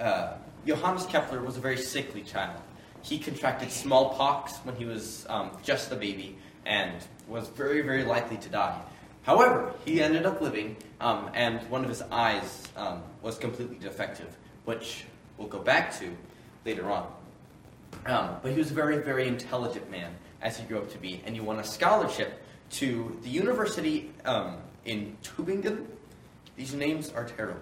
uh, 0.00 0.32
Johannes 0.66 1.04
Kepler 1.06 1.42
was 1.42 1.58
a 1.58 1.60
very 1.60 1.76
sickly 1.76 2.22
child. 2.22 2.60
He 3.02 3.18
contracted 3.18 3.70
smallpox 3.70 4.56
when 4.64 4.74
he 4.76 4.86
was 4.86 5.26
um, 5.28 5.50
just 5.62 5.92
a 5.92 5.96
baby 5.96 6.36
and 6.64 6.92
was 7.28 7.48
very, 7.48 7.82
very 7.82 8.04
likely 8.04 8.36
to 8.38 8.48
die. 8.48 8.80
However, 9.22 9.72
he 9.84 10.02
ended 10.02 10.24
up 10.24 10.40
living, 10.40 10.76
um, 11.00 11.30
and 11.34 11.60
one 11.70 11.82
of 11.82 11.90
his 11.90 12.02
eyes 12.10 12.68
um, 12.76 13.02
was 13.22 13.38
completely 13.38 13.76
defective, 13.76 14.36
which 14.64 15.04
we'll 15.36 15.48
go 15.48 15.58
back 15.58 15.98
to 15.98 16.16
later 16.64 16.90
on. 16.90 17.06
Um, 18.06 18.36
but 18.42 18.52
he 18.52 18.58
was 18.58 18.70
a 18.70 18.74
very, 18.74 18.98
very 18.98 19.28
intelligent 19.28 19.90
man 19.90 20.14
as 20.42 20.58
he 20.58 20.64
grew 20.64 20.78
up 20.78 20.90
to 20.92 20.98
be, 20.98 21.22
and 21.26 21.36
you 21.36 21.42
won 21.42 21.58
a 21.58 21.64
scholarship 21.64 22.42
to 22.70 23.18
the 23.22 23.28
university 23.28 24.10
um, 24.24 24.56
in 24.84 25.16
Tübingen. 25.22 25.86
These 26.56 26.74
names 26.74 27.10
are 27.10 27.24
terrible, 27.24 27.60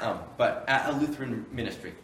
um, 0.00 0.18
but 0.36 0.64
at 0.68 0.88
a 0.88 0.92
Lutheran 0.92 1.46
ministry. 1.52 1.94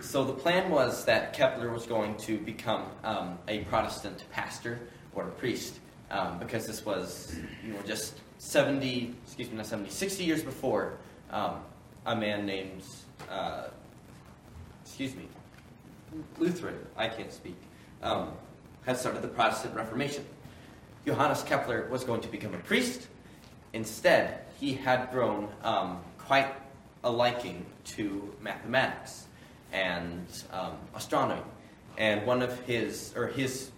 So 0.00 0.24
the 0.24 0.32
plan 0.32 0.70
was 0.70 1.04
that 1.04 1.34
Kepler 1.34 1.70
was 1.70 1.86
going 1.86 2.16
to 2.18 2.38
become 2.38 2.86
um, 3.04 3.38
a 3.48 3.60
Protestant 3.64 4.24
pastor 4.32 4.80
or 5.14 5.24
a 5.24 5.30
priest, 5.32 5.78
um, 6.10 6.38
because 6.38 6.66
this 6.66 6.84
was, 6.84 7.36
you 7.64 7.72
know, 7.72 7.80
just 7.86 8.14
70, 8.38 9.14
excuse 9.26 9.50
me, 9.50 9.56
not 9.56 9.66
70, 9.66 9.90
60 9.90 10.24
years 10.24 10.42
before 10.42 10.94
um, 11.30 11.60
a 12.06 12.16
man 12.16 12.46
named, 12.46 12.82
uh, 13.30 13.64
excuse 14.82 15.14
me, 15.14 15.28
Lutheran, 16.38 16.78
I 16.96 17.08
can't 17.08 17.32
speak, 17.32 17.56
um, 18.02 18.32
had 18.86 18.96
started 18.96 19.22
the 19.22 19.28
Protestant 19.28 19.74
Reformation. 19.74 20.24
Johannes 21.06 21.42
Kepler 21.42 21.88
was 21.90 22.04
going 22.04 22.20
to 22.20 22.28
become 22.28 22.54
a 22.54 22.58
priest. 22.58 23.08
Instead, 23.72 24.40
he 24.58 24.74
had 24.74 25.10
grown 25.10 25.48
um, 25.62 26.00
quite 26.18 26.52
a 27.04 27.10
liking 27.10 27.64
to 27.84 28.34
mathematics 28.40 29.26
and 29.72 30.26
um, 30.52 30.72
astronomy. 30.94 31.42
And 31.96 32.26
one 32.26 32.42
of 32.42 32.58
his, 32.60 33.12
or 33.16 33.26
his 33.26 33.70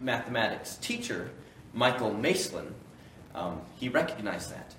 mathematics 0.00 0.76
teacher, 0.76 1.30
Michael 1.72 2.12
Maestlin, 2.12 2.72
um, 3.34 3.60
he 3.76 3.88
recognized 3.88 4.52
that. 4.52 4.74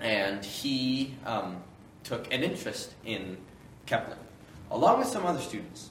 And 0.00 0.44
he 0.44 1.14
um, 1.24 1.62
took 2.04 2.32
an 2.32 2.42
interest 2.42 2.94
in 3.04 3.38
Kepler, 3.86 4.18
along 4.70 4.98
with 4.98 5.08
some 5.08 5.24
other 5.24 5.40
students. 5.40 5.90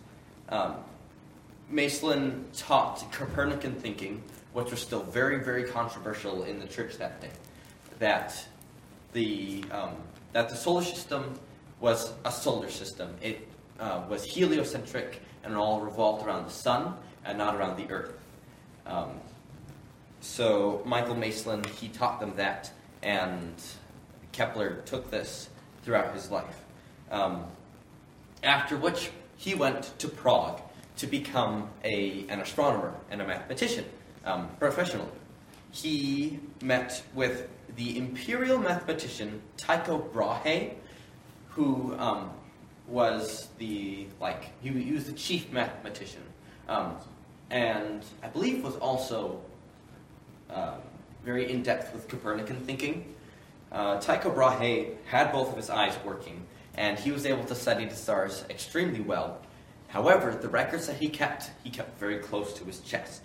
Um, 1.71 2.45
taught 2.55 3.11
Copernican 3.11 3.75
thinking, 3.75 4.21
which 4.53 4.71
was 4.71 4.79
still 4.79 5.03
very, 5.03 5.43
very 5.43 5.63
controversial 5.63 6.43
in 6.43 6.59
the 6.59 6.67
church 6.67 6.97
that 6.97 7.19
day. 7.21 7.31
That 7.99 8.47
the 9.13 9.63
um, 9.71 9.95
that 10.33 10.49
the 10.49 10.55
solar 10.55 10.83
system 10.83 11.39
was 11.79 12.13
a 12.23 12.31
solar 12.31 12.69
system. 12.69 13.15
It 13.21 13.47
uh, 13.79 14.03
was 14.09 14.23
heliocentric 14.23 15.21
and 15.43 15.55
all 15.55 15.81
revolved 15.81 16.25
around 16.25 16.45
the 16.45 16.51
sun 16.51 16.95
and 17.23 17.37
not 17.37 17.55
around 17.55 17.77
the 17.77 17.91
earth. 17.91 18.13
Um, 18.85 19.19
so 20.21 20.81
Michael 20.85 21.15
Maestlin 21.15 21.65
he 21.65 21.87
taught 21.87 22.19
them 22.19 22.33
that, 22.35 22.71
and 23.01 23.53
Kepler 24.31 24.81
took 24.85 25.09
this 25.09 25.49
throughout 25.83 26.13
his 26.13 26.29
life. 26.31 26.63
Um, 27.11 27.45
after 28.43 28.77
which 28.77 29.09
he 29.37 29.55
went 29.55 29.97
to 29.99 30.07
Prague 30.07 30.61
to 30.97 31.07
become 31.07 31.69
a, 31.83 32.25
an 32.29 32.39
astronomer 32.39 32.93
and 33.11 33.21
a 33.21 33.27
mathematician 33.27 33.85
um, 34.25 34.49
professionally. 34.59 35.09
He 35.71 36.39
met 36.61 37.03
with 37.13 37.49
the 37.75 37.97
imperial 37.97 38.57
mathematician 38.57 39.41
Tycho 39.57 39.97
Brahe, 39.97 40.75
who 41.49 41.95
um, 41.99 42.31
was 42.87 43.49
the 43.57 44.07
like 44.21 44.51
he, 44.61 44.69
he, 44.69 44.93
was 44.93 45.05
the 45.05 45.13
chief 45.13 45.51
mathematician, 45.51 46.21
um, 46.69 46.95
and 47.49 48.03
I 48.23 48.27
believe 48.27 48.63
was 48.63 48.75
also 48.75 49.41
uh, 50.49 50.77
very 51.23 51.51
in 51.51 51.63
depth 51.63 51.93
with 51.93 52.07
Copernican 52.07 52.57
thinking. 52.61 53.13
Uh, 53.71 53.99
Tycho 53.99 54.31
Brahe 54.31 54.95
had 55.05 55.31
both 55.31 55.49
of 55.49 55.57
his 55.57 55.69
eyes 55.69 55.97
working, 56.05 56.45
and 56.75 56.97
he 56.97 57.11
was 57.11 57.25
able 57.25 57.43
to 57.45 57.55
study 57.55 57.85
the 57.85 57.95
stars 57.95 58.45
extremely 58.49 59.01
well. 59.01 59.39
However, 59.95 60.35
the 60.35 60.49
records 60.49 60.87
that 60.87 60.97
he 60.97 61.07
kept, 61.07 61.51
he 61.63 61.69
kept 61.69 61.97
very 61.97 62.17
close 62.17 62.51
to 62.55 62.65
his 62.65 62.81
chest, 62.81 63.23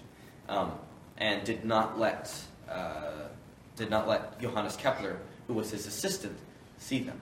um, 0.49 0.71
and 1.19 1.43
did 1.43 1.65
not 1.65 1.99
let 1.99 2.33
uh, 2.71 3.27
did 3.75 3.91
not 3.91 4.07
let 4.07 4.41
Johannes 4.41 4.77
Kepler, 4.77 5.17
who 5.49 5.55
was 5.55 5.73
his 5.73 5.89
assistant, 5.89 6.39
see 6.79 7.01
them. 7.01 7.21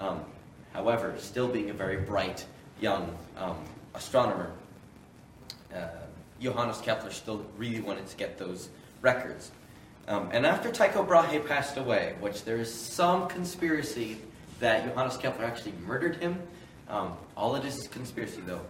Um, 0.00 0.24
however, 0.72 1.14
still 1.18 1.46
being 1.46 1.70
a 1.70 1.72
very 1.72 1.98
bright 1.98 2.44
young 2.80 3.16
um, 3.36 3.56
astronomer, 3.94 4.50
uh, 5.72 5.86
Johannes 6.40 6.80
Kepler 6.80 7.12
still 7.12 7.46
really 7.56 7.80
wanted 7.80 8.08
to 8.08 8.16
get 8.16 8.36
those 8.36 8.68
records. 9.00 9.52
Um, 10.08 10.28
and 10.32 10.44
after 10.44 10.72
Tycho 10.72 11.04
Brahe 11.04 11.38
passed 11.46 11.76
away, 11.76 12.16
which 12.18 12.42
there 12.42 12.56
is 12.56 12.74
some 12.74 13.28
conspiracy 13.28 14.16
that 14.58 14.84
Johannes 14.84 15.18
Kepler 15.18 15.44
actually 15.44 15.74
murdered 15.86 16.16
him, 16.16 16.36
um, 16.88 17.16
all 17.36 17.54
it 17.54 17.64
is 17.64 17.78
is 17.78 17.88
conspiracy, 17.88 18.42
though. 18.44 18.60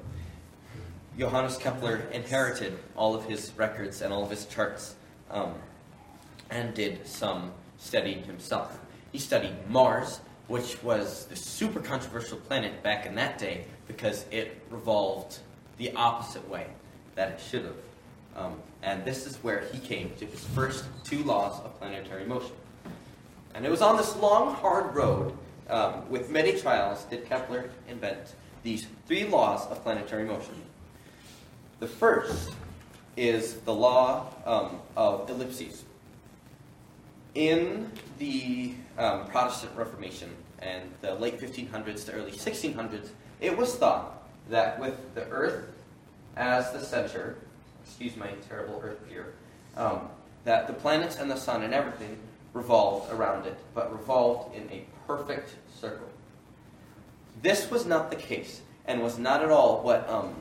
Johannes 1.18 1.58
Kepler 1.58 1.96
inherited 2.12 2.78
all 2.96 3.14
of 3.14 3.26
his 3.26 3.52
records 3.56 4.00
and 4.00 4.12
all 4.12 4.24
of 4.24 4.30
his 4.30 4.46
charts 4.46 4.94
um, 5.30 5.54
and 6.50 6.72
did 6.72 7.06
some 7.06 7.52
studying 7.76 8.22
himself. 8.24 8.78
He 9.12 9.18
studied 9.18 9.54
Mars, 9.68 10.20
which 10.48 10.82
was 10.82 11.26
the 11.26 11.36
super 11.36 11.80
controversial 11.80 12.38
planet 12.38 12.82
back 12.82 13.04
in 13.04 13.14
that 13.16 13.38
day 13.38 13.66
because 13.86 14.24
it 14.30 14.62
revolved 14.70 15.38
the 15.76 15.92
opposite 15.94 16.48
way 16.48 16.66
that 17.14 17.32
it 17.32 17.40
should 17.40 17.64
have. 17.64 17.76
Um, 18.34 18.58
and 18.82 19.04
this 19.04 19.26
is 19.26 19.36
where 19.38 19.64
he 19.70 19.78
came 19.78 20.12
to 20.18 20.24
his 20.24 20.42
first 20.46 20.84
two 21.04 21.22
laws 21.24 21.60
of 21.60 21.78
planetary 21.78 22.24
motion. 22.24 22.52
And 23.54 23.66
it 23.66 23.70
was 23.70 23.82
on 23.82 23.98
this 23.98 24.16
long, 24.16 24.54
hard 24.54 24.94
road, 24.94 25.36
um, 25.68 26.08
with 26.08 26.30
many 26.30 26.58
trials, 26.58 27.04
did 27.04 27.26
Kepler 27.26 27.70
invent 27.86 28.34
these 28.62 28.86
three 29.06 29.24
laws 29.24 29.66
of 29.66 29.82
planetary 29.82 30.24
motion. 30.24 30.54
The 31.82 31.88
first 31.88 32.52
is 33.16 33.54
the 33.54 33.74
law 33.74 34.32
um, 34.46 34.78
of 34.96 35.28
ellipses. 35.28 35.82
In 37.34 37.90
the 38.20 38.74
um, 38.96 39.26
Protestant 39.26 39.72
Reformation 39.74 40.30
and 40.60 40.92
the 41.00 41.16
late 41.16 41.40
1500s 41.40 42.06
to 42.06 42.12
early 42.12 42.30
1600s, 42.30 43.08
it 43.40 43.58
was 43.58 43.74
thought 43.74 44.22
that 44.48 44.78
with 44.78 45.12
the 45.16 45.26
Earth 45.30 45.74
as 46.36 46.70
the 46.70 46.78
center, 46.78 47.38
excuse 47.84 48.16
my 48.16 48.30
terrible 48.48 48.80
Earth 48.84 49.00
here, 49.08 49.34
um, 49.76 50.08
that 50.44 50.68
the 50.68 50.74
planets 50.74 51.16
and 51.18 51.28
the 51.28 51.36
sun 51.36 51.64
and 51.64 51.74
everything 51.74 52.16
revolved 52.54 53.12
around 53.12 53.44
it, 53.44 53.58
but 53.74 53.90
revolved 53.90 54.54
in 54.54 54.70
a 54.70 54.84
perfect 55.08 55.56
circle. 55.80 56.08
This 57.42 57.72
was 57.72 57.86
not 57.86 58.08
the 58.08 58.16
case, 58.16 58.60
and 58.86 59.02
was 59.02 59.18
not 59.18 59.42
at 59.42 59.50
all 59.50 59.82
what 59.82 60.08
um, 60.08 60.36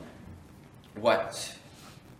what 0.95 1.53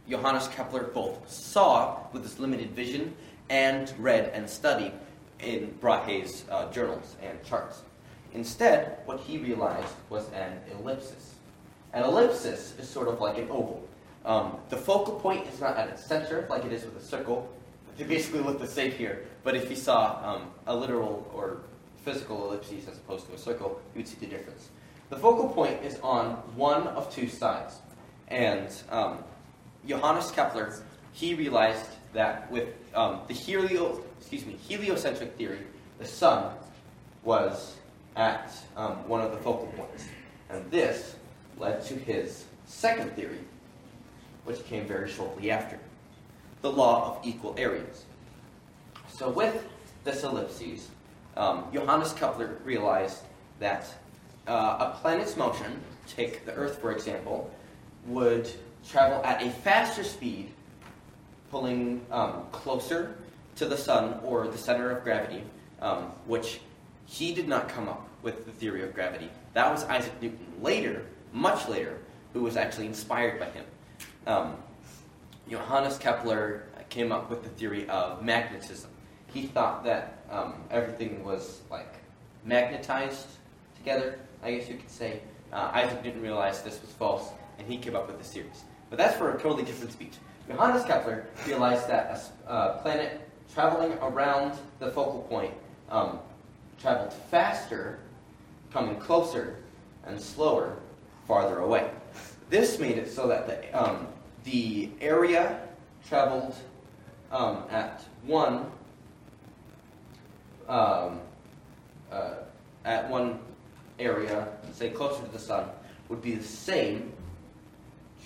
Johannes 0.10 0.48
Kepler 0.50 0.84
both 0.84 1.30
saw 1.30 2.00
with 2.14 2.24
his 2.24 2.40
limited 2.40 2.72
vision 2.72 3.14
and 3.50 3.94
read 3.98 4.32
and 4.34 4.50
studied 4.50 4.94
in 5.40 5.74
Brahe's 5.82 6.46
uh, 6.50 6.72
journals 6.72 7.16
and 7.22 7.44
charts. 7.44 7.82
Instead, 8.34 9.00
what 9.06 9.20
he 9.20 9.38
realized 9.38 9.94
was 10.10 10.30
an 10.32 10.60
ellipsis. 10.72 11.36
An 11.94 12.04
ellipsis 12.04 12.74
is 12.80 12.88
sort 12.88 13.08
of 13.08 13.20
like 13.20 13.38
an 13.38 13.50
oval. 13.50 13.88
Um, 14.24 14.58
the 14.70 14.78
focal 14.78 15.20
point 15.20 15.48
is 15.48 15.60
not 15.60 15.78
at 15.78 15.90
its 15.90 16.06
center 16.06 16.46
like 16.50 16.64
it 16.64 16.72
is 16.72 16.86
with 16.86 16.96
a 16.98 17.02
circle. 17.02 17.50
They 17.98 18.06
basically 18.06 18.40
look 18.40 18.60
the 18.60 18.68
same 18.68 18.92
here, 18.92 19.26
but 19.44 19.56
if 19.56 19.70
you 19.70 19.76
saw 19.76 20.20
um, 20.24 20.52
a 20.68 20.76
literal 20.76 21.30
or 21.34 21.62
physical 22.06 22.46
ellipses 22.48 22.88
as 22.88 22.98
opposed 22.98 23.28
to 23.28 23.34
a 23.34 23.38
circle, 23.38 23.82
you 23.94 24.00
would 24.00 24.08
see 24.08 24.18
the 24.20 24.28
difference. 24.28 24.70
The 25.10 25.18
focal 25.18 25.50
point 25.50 25.84
is 25.84 26.00
on 26.02 26.36
one 26.56 26.88
of 26.88 27.14
two 27.14 27.28
sides. 27.28 27.80
And 28.32 28.70
um, 28.90 29.18
Johannes 29.86 30.32
Kepler, 30.32 30.74
he 31.12 31.36
realized 31.36 31.86
that 32.14 32.50
with 32.50 32.70
um, 32.96 33.20
the 33.28 33.34
helio, 33.34 34.02
excuse 34.18 34.46
me, 34.46 34.56
heliocentric 34.68 35.36
theory, 35.36 35.60
the 36.00 36.06
sun 36.06 36.56
was 37.24 37.76
at 38.16 38.52
um, 38.78 39.08
one 39.08 39.20
of 39.22 39.32
the 39.32 39.38
focal 39.38 39.68
points. 39.76 40.06
And 40.50 40.70
this 40.72 41.16
led 41.58 41.84
to 41.86 41.94
his 41.94 42.46
second 42.66 43.12
theory, 43.12 43.40
which 44.46 44.64
came 44.66 44.88
very 44.88 45.10
shortly 45.10 45.52
after 45.52 45.78
the 46.62 46.72
law 46.72 47.18
of 47.18 47.28
equal 47.28 47.54
areas. 47.58 48.06
So, 49.10 49.30
with 49.30 49.68
this 50.04 50.24
ellipses, 50.24 50.90
um, 51.36 51.66
Johannes 51.74 52.14
Kepler 52.14 52.58
realized 52.64 53.24
that 53.60 53.88
uh, 54.48 54.78
a 54.94 54.98
planet's 55.02 55.36
motion, 55.36 55.82
take 56.08 56.46
the 56.46 56.54
Earth 56.54 56.80
for 56.80 56.92
example, 56.92 57.52
would 58.08 58.50
travel 58.88 59.24
at 59.24 59.42
a 59.44 59.50
faster 59.50 60.04
speed 60.04 60.52
pulling 61.50 62.02
um, 62.12 62.44
closer 62.52 63.16
to 63.56 63.66
the 63.66 63.78
sun 63.78 64.20
or 64.24 64.48
the 64.48 64.58
center 64.58 64.90
of 64.90 65.04
gravity, 65.04 65.44
um, 65.82 66.04
which 66.26 66.62
he 67.06 67.34
did 67.34 67.48
not 67.48 67.68
come 67.68 67.90
up 67.90 68.08
with 68.24 68.46
the 68.46 68.52
theory 68.52 68.84
of 68.84 68.94
gravity. 68.94 69.30
That 69.54 69.72
was 69.72 69.84
Isaac 69.86 70.14
Newton 70.22 70.46
later, 70.62 71.06
much 71.34 71.68
later, 71.68 71.98
who 72.34 72.42
was 72.42 72.56
actually 72.56 72.88
inspired 72.88 73.40
by 73.40 73.48
him. 73.48 73.66
Um, 74.26 74.56
Johannes 75.50 75.98
Kepler 75.98 76.64
came 76.90 77.12
up 77.12 77.30
with 77.30 77.44
the 77.44 77.50
theory 77.50 77.88
of 77.90 78.24
magnetism. 78.24 78.90
He 79.34 79.44
thought 79.44 79.84
that 79.84 80.24
um, 80.30 80.54
everything 80.70 81.24
was 81.24 81.62
like 81.70 81.94
magnetized 82.46 83.28
together, 83.78 84.20
I 84.44 84.52
guess 84.54 84.70
you 84.70 84.76
could 84.76 84.90
say. 84.90 85.22
Uh, 85.52 85.72
Isaac 85.74 86.04
Newton 86.04 86.22
realized 86.22 86.64
this 86.64 86.80
was 86.82 86.92
false, 86.92 87.30
and 87.62 87.72
he 87.72 87.78
came 87.78 87.96
up 87.96 88.08
with 88.08 88.18
the 88.18 88.24
series. 88.24 88.64
But 88.90 88.98
that's 88.98 89.16
for 89.16 89.32
a 89.32 89.40
totally 89.40 89.64
different 89.64 89.92
speech. 89.92 90.14
Johannes 90.48 90.84
Kepler 90.84 91.28
realized 91.48 91.88
that 91.88 92.20
a 92.48 92.50
uh, 92.50 92.82
planet 92.82 93.22
traveling 93.54 93.94
around 94.02 94.58
the 94.80 94.88
focal 94.92 95.22
point 95.30 95.54
um, 95.90 96.20
traveled 96.82 97.14
faster, 97.14 98.00
coming 98.74 98.96
closer, 98.96 99.58
and 100.06 100.20
slower, 100.20 100.78
farther 101.28 101.60
away. 101.60 101.90
This 102.50 102.80
made 102.80 102.98
it 102.98 103.10
so 103.10 103.28
that 103.28 103.48
the, 103.48 103.80
um, 103.80 104.08
the 104.44 104.90
area 105.00 105.60
traveled 106.08 106.56
um, 107.32 107.64
at 107.70 108.04
one 108.26 108.66
um, 110.68 111.20
uh, 112.12 112.34
at 112.86 113.10
one 113.10 113.40
area, 114.00 114.48
say 114.74 114.90
closer 114.90 115.24
to 115.24 115.32
the 115.32 115.40
sun, 115.40 115.68
would 116.10 116.22
be 116.22 116.34
the 116.34 116.44
same 116.44 117.12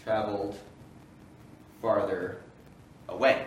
traveled 0.06 0.58
farther 1.82 2.38
away. 3.10 3.45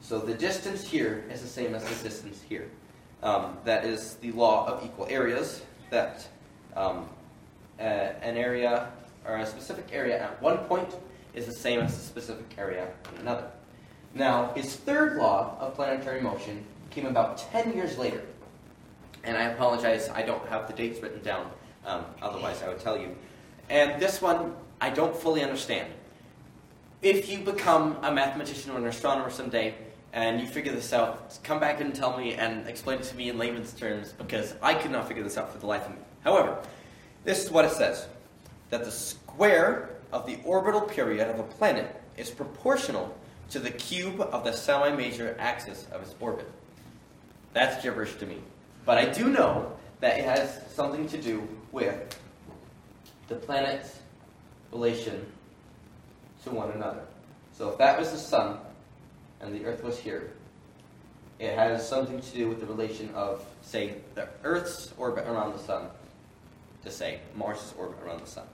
So 0.00 0.20
the 0.20 0.34
distance 0.34 0.86
here 0.86 1.24
is 1.32 1.40
the 1.40 1.48
same 1.48 1.74
as 1.74 1.82
the 1.82 2.08
distance 2.08 2.40
here. 2.48 2.70
Um, 3.22 3.56
that 3.64 3.84
is 3.84 4.14
the 4.16 4.30
law 4.32 4.68
of 4.68 4.84
equal 4.84 5.06
areas, 5.10 5.62
that 5.90 6.28
um, 6.76 7.08
an 7.78 8.36
area 8.36 8.92
or 9.26 9.36
a 9.36 9.46
specific 9.46 9.86
area 9.90 10.22
at 10.22 10.40
one 10.40 10.58
point 10.58 10.94
is 11.34 11.46
the 11.46 11.52
same 11.52 11.80
as 11.80 11.96
a 11.96 12.00
specific 12.00 12.46
area 12.56 12.88
in 13.14 13.20
another. 13.22 13.50
Now, 14.14 14.52
his 14.54 14.76
third 14.76 15.16
law 15.16 15.56
of 15.60 15.74
planetary 15.74 16.20
motion 16.20 16.64
came 16.90 17.06
about 17.06 17.38
10 17.38 17.74
years 17.74 17.98
later. 17.98 18.22
And 19.24 19.36
I 19.36 19.44
apologize, 19.44 20.08
I 20.08 20.22
don't 20.22 20.46
have 20.48 20.66
the 20.66 20.72
dates 20.72 21.02
written 21.02 21.22
down, 21.22 21.50
um, 21.84 22.04
otherwise, 22.22 22.62
I 22.62 22.68
would 22.68 22.80
tell 22.80 22.96
you. 22.96 23.14
And 23.68 24.00
this 24.00 24.22
one, 24.22 24.54
I 24.80 24.90
don't 24.90 25.14
fully 25.16 25.42
understand. 25.42 25.92
If 27.02 27.28
you 27.28 27.38
become 27.38 27.96
a 28.02 28.12
mathematician 28.12 28.72
or 28.72 28.78
an 28.78 28.86
astronomer 28.86 29.30
someday 29.30 29.74
and 30.12 30.40
you 30.40 30.46
figure 30.46 30.72
this 30.72 30.92
out, 30.92 31.38
come 31.42 31.60
back 31.60 31.80
and 31.80 31.94
tell 31.94 32.16
me 32.16 32.34
and 32.34 32.66
explain 32.66 32.98
it 32.98 33.04
to 33.04 33.16
me 33.16 33.28
in 33.28 33.38
layman's 33.38 33.72
terms 33.72 34.12
because 34.12 34.54
I 34.62 34.74
could 34.74 34.90
not 34.90 35.06
figure 35.06 35.22
this 35.22 35.36
out 35.36 35.52
for 35.52 35.58
the 35.58 35.66
life 35.66 35.86
of 35.86 35.92
me. 35.92 35.98
However, 36.24 36.58
this 37.24 37.44
is 37.44 37.50
what 37.50 37.64
it 37.64 37.72
says 37.72 38.06
that 38.70 38.84
the 38.84 38.90
square 38.90 39.90
of 40.12 40.26
the 40.26 40.38
orbital 40.44 40.80
period 40.80 41.28
of 41.28 41.38
a 41.38 41.44
planet 41.44 42.00
is 42.16 42.30
proportional 42.30 43.16
to 43.50 43.58
the 43.58 43.70
cube 43.70 44.20
of 44.20 44.44
the 44.44 44.52
semi 44.52 44.94
major 44.94 45.36
axis 45.38 45.86
of 45.92 46.02
its 46.02 46.14
orbit. 46.20 46.50
That's 47.52 47.82
gibberish 47.82 48.16
to 48.16 48.26
me. 48.26 48.38
But 48.84 48.98
I 48.98 49.06
do 49.06 49.28
know 49.28 49.72
that 50.00 50.18
it 50.18 50.24
has 50.24 50.60
something 50.74 51.08
to 51.08 51.20
do 51.20 51.46
with 51.72 52.18
the 53.28 53.36
planet's 53.36 53.98
relation 54.72 55.26
to 56.44 56.50
one 56.50 56.70
another. 56.72 57.02
So 57.52 57.68
if 57.70 57.78
that 57.78 57.98
was 57.98 58.10
the 58.12 58.18
sun 58.18 58.58
and 59.40 59.54
the 59.54 59.64
earth 59.64 59.82
was 59.82 59.98
here, 59.98 60.32
it 61.38 61.54
has 61.54 61.88
something 61.88 62.20
to 62.20 62.30
do 62.32 62.48
with 62.48 62.60
the 62.60 62.66
relation 62.66 63.10
of, 63.14 63.44
say, 63.62 63.94
the 64.14 64.28
Earth's 64.42 64.92
orbit 64.96 65.26
around 65.26 65.52
the 65.52 65.58
sun 65.60 65.86
to, 66.82 66.90
say, 66.90 67.20
Mars's 67.36 67.74
orbit 67.78 67.98
around 68.04 68.20
the 68.20 68.26
sun. 68.26 68.44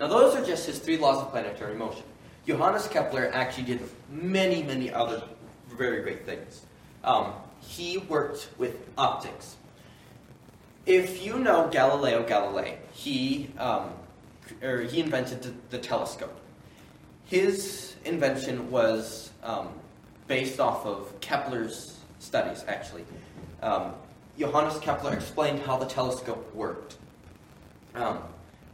Now, 0.00 0.08
those 0.08 0.34
are 0.34 0.44
just 0.44 0.66
his 0.66 0.78
three 0.78 0.96
laws 0.96 1.22
of 1.22 1.30
planetary 1.30 1.76
motion. 1.76 2.02
Johannes 2.46 2.88
Kepler 2.88 3.30
actually 3.32 3.64
did 3.64 3.80
many, 4.10 4.62
many 4.62 4.92
other 4.92 5.22
very 5.76 6.02
great 6.02 6.24
things. 6.24 6.64
Um, 7.04 7.32
he 7.60 7.98
worked 7.98 8.48
with 8.58 8.76
optics. 8.96 9.56
If 10.86 11.24
you 11.24 11.38
know 11.38 11.68
Galileo 11.70 12.26
Galilei, 12.26 12.76
he, 12.92 13.50
um, 13.58 13.90
or 14.62 14.82
he 14.82 15.00
invented 15.00 15.54
the, 15.70 15.78
telescope. 15.78 16.36
His 17.24 17.94
invention 18.04 18.70
was 18.70 19.30
um, 19.42 19.68
based 20.26 20.60
off 20.60 20.86
of 20.86 21.20
Kepler's 21.20 21.98
studies, 22.18 22.64
actually. 22.66 23.04
Um, 23.62 23.92
Johannes 24.38 24.78
Kepler 24.78 25.14
explained 25.14 25.60
how 25.60 25.76
the 25.78 25.86
telescope 25.86 26.54
worked, 26.54 26.96
um, 27.94 28.18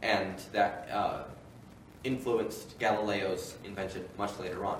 and 0.01 0.37
that 0.51 0.87
uh, 0.91 1.23
influenced 2.03 2.77
Galileo's 2.79 3.55
invention 3.63 4.05
much 4.17 4.37
later 4.39 4.63
on. 4.65 4.79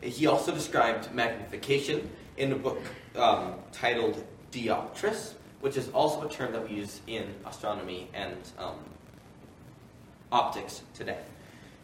He 0.00 0.26
also 0.26 0.52
described 0.52 1.12
magnification 1.14 2.10
in 2.36 2.52
a 2.52 2.56
book 2.56 2.80
um, 3.16 3.54
titled 3.72 4.24
Dioptris, 4.52 5.34
which 5.60 5.76
is 5.76 5.88
also 5.90 6.26
a 6.26 6.30
term 6.30 6.52
that 6.52 6.68
we 6.68 6.76
use 6.76 7.00
in 7.06 7.34
astronomy 7.46 8.08
and 8.14 8.36
um, 8.58 8.76
optics 10.36 10.82
today. 10.94 11.18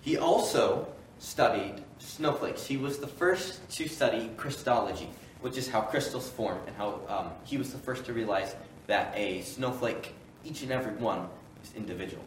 He 0.03 0.19
also 0.19 0.87
studied 1.19 1.77
snowflakes. 1.99 2.67
He 2.67 2.77
was 2.77 2.99
the 2.99 3.07
first 3.07 3.67
to 3.77 3.89
study 3.89 4.31
crystallology, 4.37 5.09
which 5.41 5.57
is 5.57 5.69
how 5.69 5.81
crystals 5.81 6.29
form, 6.29 6.59
and 6.67 6.77
how 6.77 7.01
um, 7.09 7.31
he 7.45 7.57
was 7.57 7.73
the 7.73 7.79
first 7.79 8.05
to 8.07 8.13
realize 8.13 8.55
that 8.89 9.15
a 9.17 9.41
snowflake, 9.43 10.13
each 10.45 10.63
and 10.63 10.71
every 10.71 10.93
one, 10.97 11.29
is 11.65 11.73
individual. 11.77 12.25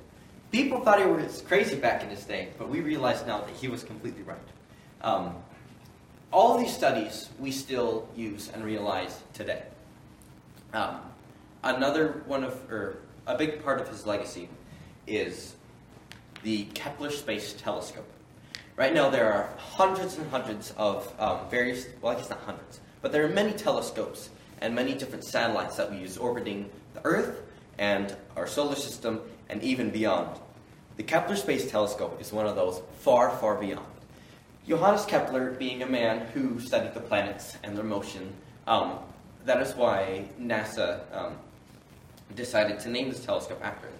People 0.51 0.79
thought 0.79 0.99
he 0.99 1.05
was 1.05 1.43
crazy 1.43 1.75
back 1.75 2.01
in 2.01 2.09
his 2.09 2.23
day, 2.23 2.49
but 2.57 2.69
we 2.69 2.79
realize 2.81 3.23
now 3.27 3.41
that 3.41 3.55
he 3.61 3.67
was 3.67 3.83
completely 3.83 4.23
right. 4.23 4.49
Um, 5.01 5.35
all 6.31 6.57
these 6.57 6.73
studies 6.73 7.29
we 7.39 7.51
still 7.51 8.07
use 8.15 8.49
and 8.53 8.63
realize 8.63 9.21
today. 9.33 9.63
Um, 10.73 11.01
another 11.63 12.23
one 12.25 12.43
of, 12.43 12.53
or 12.71 12.97
a 13.27 13.37
big 13.37 13.63
part 13.63 13.79
of 13.79 13.87
his 13.89 14.07
legacy 14.07 14.49
is 15.05 15.55
the 16.45 16.65
Kepler 16.75 17.09
Space 17.09 17.53
Telescope. 17.53 18.07
Right 18.75 18.93
now, 18.93 19.09
there 19.09 19.33
are 19.33 19.49
hundreds 19.57 20.19
and 20.19 20.29
hundreds 20.29 20.75
of 20.77 21.11
um, 21.19 21.39
various, 21.49 21.87
well, 22.01 22.15
I 22.15 22.19
guess 22.19 22.29
not 22.29 22.39
hundreds, 22.41 22.81
but 23.01 23.11
there 23.11 23.25
are 23.25 23.29
many 23.29 23.51
telescopes 23.51 24.29
and 24.61 24.75
many 24.75 24.93
different 24.93 25.25
satellites 25.25 25.75
that 25.77 25.89
we 25.89 25.97
use 25.97 26.17
orbiting 26.17 26.69
the 26.93 27.03
Earth 27.03 27.41
and 27.79 28.15
our 28.35 28.45
solar 28.45 28.75
system 28.75 29.21
and 29.49 29.63
even 29.63 29.89
beyond. 29.89 30.39
The 30.97 31.03
Kepler 31.03 31.35
Space 31.35 31.71
Telescope 31.71 32.21
is 32.21 32.31
one 32.31 32.45
of 32.45 32.55
those 32.55 32.79
far, 32.99 33.31
far 33.37 33.55
beyond. 33.55 33.87
Johannes 34.67 35.05
Kepler, 35.05 35.49
being 35.51 35.81
a 35.81 35.87
man 35.87 36.27
who 36.27 36.59
studied 36.59 36.93
the 36.93 36.99
planets 36.99 37.57
and 37.63 37.75
their 37.75 37.83
motion, 37.83 38.31
um, 38.67 38.99
that 39.45 39.61
is 39.61 39.73
why 39.73 40.25
NASA 40.39 40.99
um, 41.11 41.37
decided 42.35 42.79
to 42.81 42.89
name 42.89 43.09
this 43.09 43.25
telescope 43.25 43.61
after 43.63 43.87
him. 43.87 43.94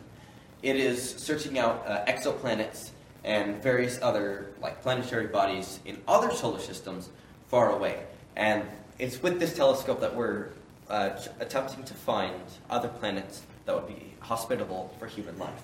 It 0.66 0.78
is 0.78 1.12
searching 1.18 1.60
out 1.60 1.86
uh, 1.86 2.04
exoplanets 2.06 2.90
and 3.24 3.62
various 3.62 4.00
other 4.02 4.48
like 4.64 4.82
planetary 4.82 5.28
bodies 5.28 5.80
in 5.86 6.02
other 6.08 6.32
solar 6.32 6.58
systems 6.58 7.12
far 7.50 7.72
away. 7.72 8.02
And 8.36 8.64
it's 8.98 9.22
with 9.22 9.40
this 9.40 9.56
telescope 9.56 10.02
that 10.02 10.16
we're 10.16 10.50
uh, 10.90 11.12
attempting 11.40 11.84
to 11.84 11.94
find 11.94 12.34
other 12.68 12.88
planets 12.88 13.44
that 13.68 13.76
would 13.76 13.88
be 13.88 14.16
hospitable 14.22 14.92
for 14.98 15.06
human 15.06 15.38
life. 15.38 15.62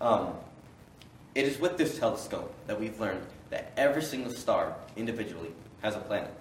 Um, 0.00 0.32
it 1.36 1.44
is 1.44 1.60
with 1.60 1.78
this 1.78 1.96
telescope 1.96 2.52
that 2.66 2.80
we've 2.80 2.98
learned 2.98 3.24
that 3.50 3.70
every 3.76 4.02
single 4.02 4.32
star 4.32 4.74
individually 4.96 5.52
has 5.82 5.94
a 5.94 6.00
planet. 6.00 6.34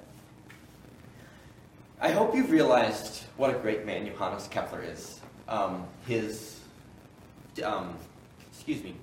I 2.01 2.09
hope 2.09 2.33
you've 2.33 2.49
realized 2.49 3.21
what 3.37 3.51
a 3.51 3.59
great 3.59 3.85
man 3.85 4.07
Johannes 4.07 4.47
Kepler 4.47 4.81
is. 4.81 5.21
Um, 5.47 5.85
his, 6.07 6.59
um, 7.61 7.95
excuse 8.51 8.83
me, 8.83 8.95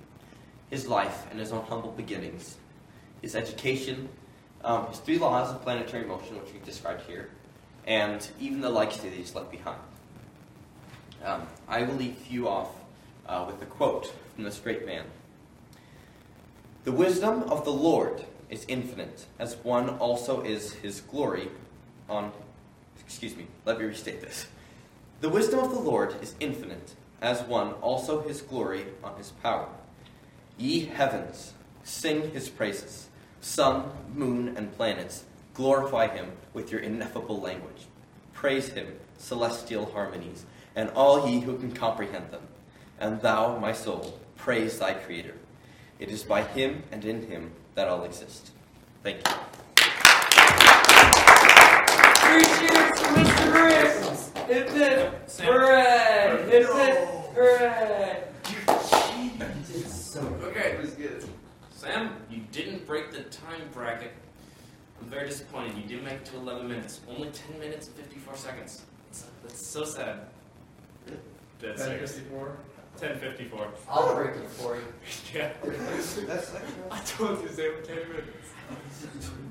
his 0.69 0.87
life 0.87 1.25
and 1.29 1.39
his 1.39 1.51
own 1.51 1.63
humble 1.65 1.91
beginnings, 1.91 2.57
his 3.21 3.35
education, 3.35 4.09
um, 4.63 4.87
his 4.87 4.99
three 4.99 5.17
laws 5.17 5.53
of 5.53 5.61
planetary 5.61 6.05
motion, 6.05 6.39
which 6.41 6.53
we've 6.53 6.65
described 6.65 7.01
here, 7.07 7.29
and 7.85 8.27
even 8.39 8.61
the 8.61 8.69
legacy 8.69 9.09
that 9.09 9.15
he's 9.15 9.35
left 9.35 9.51
behind. 9.51 9.79
Um, 11.23 11.47
I 11.67 11.83
will 11.83 11.95
leave 11.95 12.27
you 12.29 12.47
off 12.47 12.69
uh, 13.27 13.45
with 13.45 13.61
a 13.61 13.65
quote 13.65 14.13
from 14.35 14.43
this 14.43 14.59
great 14.59 14.85
man. 14.85 15.05
The 16.83 16.91
wisdom 16.91 17.43
of 17.43 17.63
the 17.63 17.71
Lord 17.71 18.25
is 18.49 18.65
infinite, 18.67 19.25
as 19.37 19.55
one 19.57 19.89
also 19.89 20.41
is 20.41 20.73
his 20.73 21.01
glory 21.01 21.49
on. 22.09 22.31
Excuse 23.05 23.35
me, 23.35 23.45
let 23.65 23.77
me 23.77 23.85
restate 23.85 24.21
this. 24.21 24.47
The 25.19 25.29
wisdom 25.29 25.59
of 25.59 25.71
the 25.71 25.79
Lord 25.79 26.15
is 26.21 26.33
infinite, 26.39 26.95
as 27.21 27.41
one 27.43 27.73
also 27.73 28.21
his 28.21 28.41
glory 28.41 28.85
on 29.03 29.15
his 29.17 29.29
power. 29.43 29.69
Ye 30.57 30.85
heavens, 30.85 31.53
sing 31.83 32.31
his 32.31 32.49
praises. 32.49 33.07
Sun, 33.39 33.89
moon, 34.13 34.55
and 34.57 34.75
planets, 34.75 35.23
glorify 35.53 36.07
him 36.07 36.31
with 36.53 36.71
your 36.71 36.81
ineffable 36.81 37.39
language. 37.39 37.87
Praise 38.33 38.69
him, 38.69 38.87
celestial 39.17 39.85
harmonies, 39.91 40.45
and 40.75 40.89
all 40.91 41.27
ye 41.27 41.39
who 41.39 41.57
can 41.57 41.71
comprehend 41.71 42.31
them. 42.31 42.41
And 42.99 43.21
thou, 43.21 43.57
my 43.57 43.73
soul, 43.73 44.19
praise 44.35 44.79
thy 44.79 44.93
Creator. 44.93 45.35
It 45.99 46.09
is 46.09 46.23
by 46.23 46.43
him 46.43 46.83
and 46.91 47.03
in 47.05 47.27
him 47.27 47.51
that 47.75 47.87
all 47.87 48.03
exist. 48.03 48.51
Thank 49.03 49.27
you. 49.27 49.33
For 52.21 53.17
Mr. 53.17 53.51
Briggs! 53.51 54.10
Hip 54.51 54.69
hip! 54.71 55.29
Hooray! 55.39 56.45
Hip 56.49 56.73
hip! 56.73 57.07
Hooray! 57.33 58.23
Okay. 60.43 60.71
It 60.71 60.81
was 60.81 60.91
good. 60.91 61.23
Sam, 61.73 62.09
you 62.29 62.41
didn't 62.51 62.85
break 62.85 63.11
the 63.11 63.21
time 63.23 63.61
bracket. 63.73 64.11
I'm 64.99 65.07
very 65.07 65.29
disappointed. 65.29 65.77
You 65.77 65.83
didn't 65.83 66.03
make 66.03 66.15
it 66.15 66.25
to 66.25 66.35
11 66.35 66.67
minutes. 66.67 66.99
Only 67.07 67.29
10 67.29 67.59
minutes 67.61 67.87
and 67.87 67.95
54 67.95 68.35
seconds. 68.35 68.81
That's, 69.07 69.25
that's 69.41 69.65
so 69.65 69.85
sad. 69.85 70.19
Dead 71.61 71.79
serious. 71.79 72.19
1054. 72.19 73.67
I'll 73.89 74.15
break 74.15 74.35
it 74.35 74.49
for 74.49 74.75
you. 74.75 74.81
Yeah. 75.33 75.53
That's 75.63 76.53
like. 76.53 76.63
I 76.91 76.99
told 76.99 77.41
you, 77.41 77.47
Sam, 77.47 77.71
10 77.85 77.95
minutes. 77.95 79.31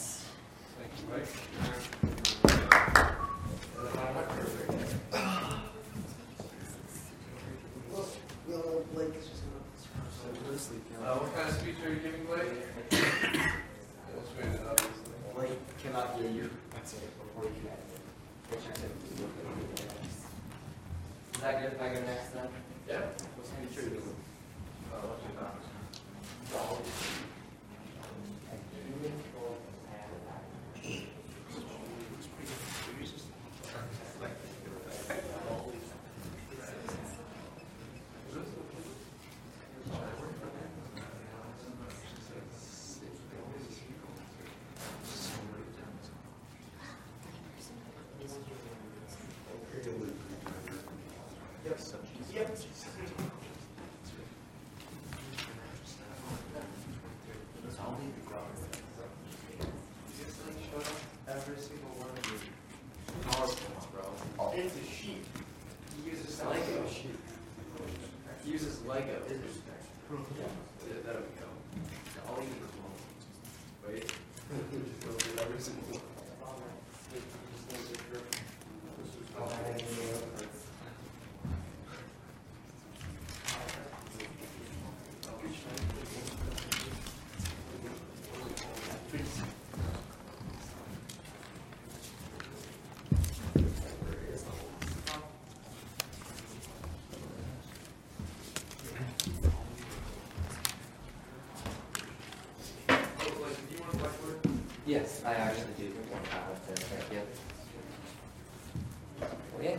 I 105.31 105.35
actually 105.35 105.63
do 105.77 105.85
have 106.29 106.43
it, 106.67 106.79
thank 106.79 107.13
you. 107.13 107.21
Yeah. 109.61 109.77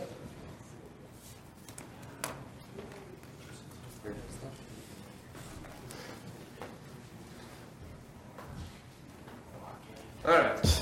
All 10.25 10.31
right. 10.31 10.81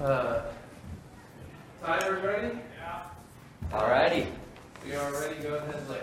Uh, 0.00 0.42
timer's 1.82 2.22
ready? 2.22 2.58
Yeah. 2.78 3.02
Alrighty. 3.72 4.26
We 4.86 4.94
are 4.94 5.12
ready. 5.14 5.42
Go 5.42 5.54
ahead, 5.56 5.86
Blake. 5.88 6.00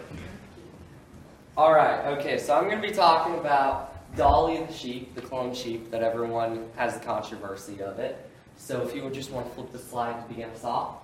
Alright, 1.58 2.06
okay, 2.18 2.38
so 2.38 2.54
I'm 2.56 2.66
going 2.66 2.82
to 2.82 2.88
be 2.88 2.94
talking 2.94 3.36
about 3.36 4.16
Dolly 4.18 4.58
the 4.66 4.74
sheep, 4.74 5.09
clone 5.30 5.54
sheep, 5.54 5.92
that 5.92 6.02
everyone 6.02 6.66
has 6.76 6.96
the 6.96 7.06
controversy 7.06 7.82
of 7.82 8.00
it. 8.00 8.30
So 8.58 8.82
if 8.82 8.96
you 8.96 9.04
would 9.04 9.14
just 9.14 9.32
want 9.32 9.48
to 9.48 9.54
flip 9.54 9.72
the 9.72 9.80
slide 9.80 10.22
to 10.22 10.28
begin 10.28 10.50
us 10.50 10.64
off. 10.64 10.96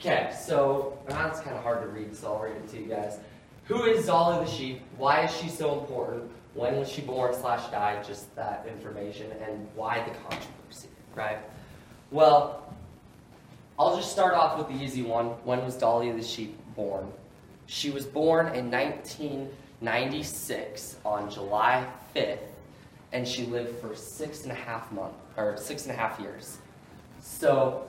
Okay, 0.00 0.32
so 0.38 0.98
ah, 1.10 1.28
it's 1.28 1.40
kind 1.40 1.56
of 1.56 1.62
hard 1.62 1.82
to 1.82 1.88
read, 1.88 2.14
so 2.14 2.34
I'll 2.34 2.40
read 2.40 2.56
it 2.56 2.68
to 2.68 2.78
you 2.78 2.86
guys. 2.86 3.18
Who 3.64 3.84
is 3.84 4.06
Dolly 4.06 4.44
the 4.44 4.50
sheep? 4.50 4.82
Why 4.96 5.24
is 5.24 5.36
she 5.36 5.48
so 5.48 5.80
important? 5.80 6.30
When 6.54 6.76
was 6.76 6.88
she 6.88 7.02
born 7.02 7.34
slash 7.34 7.68
died? 7.70 8.06
Just 8.06 8.34
that 8.36 8.66
information, 8.68 9.32
and 9.46 9.66
why 9.74 10.04
the 10.04 10.12
controversy, 10.28 10.88
right? 11.14 11.38
Well, 12.10 12.72
I'll 13.78 13.96
just 13.96 14.12
start 14.12 14.34
off 14.34 14.58
with 14.58 14.68
the 14.68 14.74
easy 14.82 15.02
one. 15.02 15.28
When 15.44 15.64
was 15.64 15.76
Dolly 15.76 16.10
the 16.12 16.22
sheep 16.22 16.58
born? 16.74 17.10
She 17.66 17.90
was 17.90 18.06
born 18.06 18.54
in 18.54 18.70
1996 18.70 20.96
on 21.04 21.30
July 21.30 21.86
5th, 22.14 22.38
and 23.12 23.26
she 23.26 23.46
lived 23.46 23.78
for 23.80 23.94
six 23.94 24.42
and 24.42 24.52
a 24.52 24.54
half 24.54 24.90
months 24.92 25.16
or 25.36 25.56
six 25.56 25.84
and 25.84 25.92
a 25.92 25.96
half 25.96 26.18
years. 26.20 26.58
So, 27.20 27.86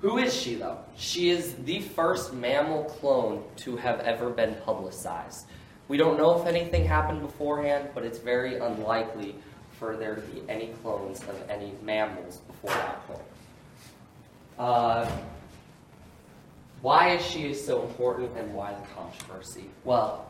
who 0.00 0.18
is 0.18 0.34
she 0.34 0.54
though? 0.54 0.78
She 0.96 1.30
is 1.30 1.54
the 1.64 1.80
first 1.80 2.34
mammal 2.34 2.84
clone 2.84 3.42
to 3.58 3.76
have 3.76 4.00
ever 4.00 4.30
been 4.30 4.54
publicized. 4.64 5.46
We 5.88 5.96
don't 5.96 6.16
know 6.16 6.40
if 6.40 6.46
anything 6.46 6.84
happened 6.84 7.20
beforehand, 7.20 7.90
but 7.94 8.04
it's 8.04 8.18
very 8.18 8.58
unlikely 8.58 9.34
for 9.78 9.96
there 9.96 10.14
to 10.14 10.20
be 10.20 10.42
any 10.48 10.68
clones 10.82 11.20
of 11.22 11.50
any 11.50 11.72
mammals 11.82 12.38
before 12.46 12.70
that 12.70 13.06
point. 13.06 13.20
Uh, 14.58 15.10
why 16.80 17.10
is 17.10 17.24
she 17.24 17.54
so 17.54 17.82
important 17.82 18.30
and 18.36 18.54
why 18.54 18.72
the 18.72 18.86
controversy? 18.94 19.70
Well, 19.84 20.26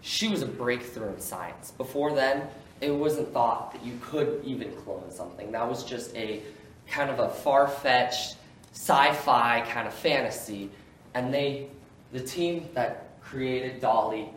she 0.00 0.28
was 0.28 0.42
a 0.42 0.46
breakthrough 0.46 1.12
in 1.12 1.20
science. 1.20 1.72
Before 1.72 2.14
then, 2.14 2.42
it 2.80 2.90
wasn't 2.90 3.32
thought 3.32 3.72
that 3.72 3.84
you 3.84 3.98
could 4.02 4.40
even 4.44 4.72
clone 4.76 5.10
something. 5.10 5.52
That 5.52 5.68
was 5.68 5.84
just 5.84 6.14
a 6.16 6.42
kind 6.88 7.10
of 7.10 7.18
a 7.18 7.28
far 7.28 7.68
fetched 7.68 8.36
sci 8.72 9.12
fi 9.12 9.60
kind 9.70 9.86
of 9.86 9.94
fantasy. 9.94 10.70
And 11.14 11.32
they, 11.32 11.68
the 12.12 12.20
team 12.20 12.68
that 12.74 13.20
created 13.22 13.80
Dolly, 13.80 14.28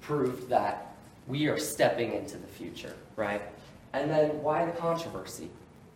proved 0.00 0.48
that 0.48 0.94
we 1.26 1.46
are 1.46 1.58
stepping 1.58 2.14
into 2.14 2.36
the 2.36 2.46
future, 2.46 2.94
right? 3.16 3.42
And 3.92 4.10
then 4.10 4.42
why 4.42 4.64
the 4.64 4.72
controversy? 4.72 5.50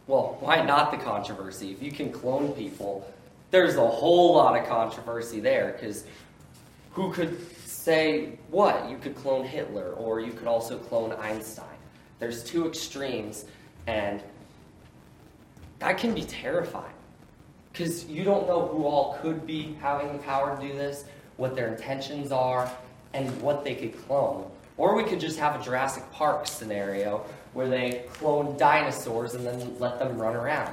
Well, 0.07 0.37
why 0.41 0.63
not 0.63 0.91
the 0.91 0.99
controversy? 0.99 1.73
If 1.73 1.83
you 1.83 1.91
can 1.91 2.13
clone 2.13 2.53
people, 2.53 3.11
there's 3.51 3.77
a 3.77 3.87
whole 3.87 4.35
lot 4.35 4.61
of 4.61 4.69
controversy 4.69 5.41
there 5.41 5.73
because 5.73 6.05
who 6.93 7.13
could 7.13 7.39
say 7.67 8.39
what? 8.51 8.89
You 8.91 8.99
could 8.99 9.17
clone 9.17 9.45
Hitler 9.45 9.93
or 9.93 10.21
you 10.21 10.33
could 10.33 10.49
also 10.49 10.79
clone 10.79 11.13
Einstein. 11.13 11.67
There's 12.25 12.43
two 12.43 12.67
extremes, 12.67 13.45
and 13.87 14.23
that 15.79 15.99
can 15.99 16.15
be 16.15 16.23
terrifying 16.23 16.95
because 17.71 18.07
you 18.07 18.25
don't 18.25 18.47
know 18.47 18.67
who 18.67 18.87
all 18.87 19.19
could 19.21 19.47
be 19.47 19.77
having 19.83 20.11
the 20.11 20.19
power 20.21 20.57
to 20.57 20.67
do 20.67 20.73
this, 20.73 21.05
what 21.37 21.55
their 21.55 21.69
intentions 21.69 22.33
are, 22.33 22.71
and 23.13 23.29
what 23.43 23.63
they 23.63 23.75
could 23.75 23.95
clone. 24.07 24.51
Or 24.79 24.95
we 24.95 25.05
could 25.05 25.21
just 25.21 25.39
have 25.39 25.61
a 25.61 25.63
Jurassic 25.63 26.11
Park 26.13 26.47
scenario 26.47 27.27
where 27.53 27.69
they 27.69 28.07
clone 28.15 28.57
dinosaurs 28.57 29.35
and 29.35 29.45
then 29.45 29.79
let 29.79 29.99
them 29.99 30.17
run 30.17 30.35
around. 30.35 30.73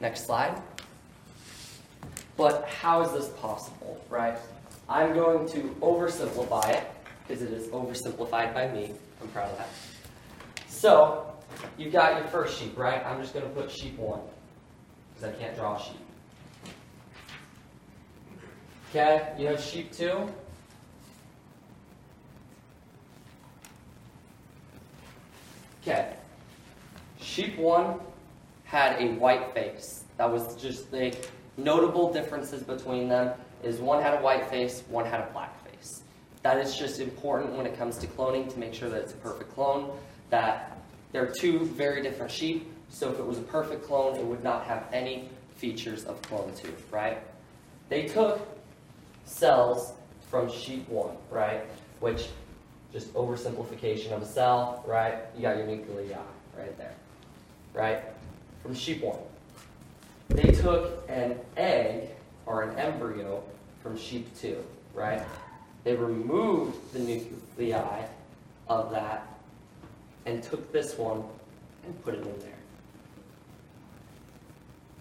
Next 0.00 0.26
slide. 0.26 0.62
But 2.36 2.68
how 2.68 3.02
is 3.02 3.10
this 3.10 3.30
possible, 3.40 4.00
right? 4.08 4.38
I'm 4.88 5.12
going 5.12 5.48
to 5.48 5.74
oversimplify 5.80 6.68
it 6.68 6.86
because 7.26 7.42
it 7.42 7.50
is 7.50 7.66
oversimplified 7.66 8.54
by 8.54 8.68
me. 8.68 8.92
I'm 9.20 9.26
proud 9.30 9.50
of 9.50 9.58
that. 9.58 9.68
So, 10.74 11.24
you've 11.78 11.92
got 11.92 12.18
your 12.18 12.26
first 12.26 12.58
sheep, 12.58 12.76
right? 12.76 13.02
I'm 13.06 13.20
just 13.22 13.32
going 13.32 13.46
to 13.46 13.50
put 13.52 13.70
sheep 13.70 13.96
one 13.96 14.20
because 15.14 15.32
I 15.32 15.38
can't 15.38 15.56
draw 15.56 15.76
a 15.76 15.80
sheep. 15.82 16.74
Okay, 18.90 19.32
you 19.38 19.46
have 19.46 19.60
sheep 19.60 19.92
two. 19.92 20.28
Okay. 25.82 26.16
Sheep 27.20 27.56
one 27.56 28.00
had 28.64 29.00
a 29.00 29.12
white 29.12 29.54
face. 29.54 30.04
That 30.16 30.30
was 30.30 30.56
just 30.56 30.90
the 30.90 31.16
notable 31.56 32.12
differences 32.12 32.64
between 32.64 33.08
them 33.08 33.32
is 33.62 33.78
one 33.78 34.02
had 34.02 34.14
a 34.14 34.22
white 34.22 34.50
face, 34.50 34.82
one 34.88 35.06
had 35.06 35.20
a 35.20 35.30
black 35.32 35.64
face. 35.64 36.02
That 36.42 36.58
is 36.58 36.76
just 36.76 37.00
important 37.00 37.52
when 37.54 37.64
it 37.64 37.78
comes 37.78 37.96
to 37.98 38.08
cloning 38.08 38.52
to 38.52 38.58
make 38.58 38.74
sure 38.74 38.90
that 38.90 39.00
it's 39.00 39.12
a 39.12 39.16
perfect 39.16 39.54
clone, 39.54 39.90
that 40.34 40.76
they're 41.12 41.32
two 41.38 41.60
very 41.60 42.02
different 42.02 42.32
sheep, 42.32 42.68
so 42.88 43.08
if 43.12 43.20
it 43.20 43.24
was 43.24 43.38
a 43.38 43.42
perfect 43.42 43.84
clone, 43.84 44.16
it 44.16 44.24
would 44.24 44.42
not 44.42 44.64
have 44.64 44.84
any 44.92 45.28
features 45.54 46.02
of 46.06 46.20
clone 46.22 46.52
2, 46.56 46.74
right? 46.90 47.18
They 47.88 48.06
took 48.06 48.40
cells 49.24 49.92
from 50.28 50.50
sheep 50.50 50.88
1, 50.88 51.16
right? 51.30 51.62
Which, 52.00 52.26
just 52.92 53.14
oversimplification 53.14 54.10
of 54.10 54.22
a 54.22 54.26
cell, 54.26 54.82
right? 54.88 55.18
You 55.36 55.42
got 55.42 55.56
your 55.56 55.68
nuclei 55.68 56.16
right 56.58 56.76
there, 56.78 56.94
right? 57.72 58.02
From 58.60 58.74
sheep 58.74 59.04
1. 59.04 59.16
They 60.30 60.50
took 60.50 61.08
an 61.08 61.38
egg 61.56 62.08
or 62.44 62.64
an 62.64 62.76
embryo 62.76 63.40
from 63.84 63.96
sheep 63.96 64.36
2, 64.40 64.56
right? 64.94 65.22
They 65.84 65.94
removed 65.94 66.92
the 66.92 66.98
nuclei 66.98 68.06
of 68.66 68.90
that 68.90 69.33
and 70.26 70.42
took 70.42 70.72
this 70.72 70.96
one 70.96 71.22
and 71.84 72.04
put 72.04 72.14
it 72.14 72.26
in 72.26 72.38
there. 72.40 72.50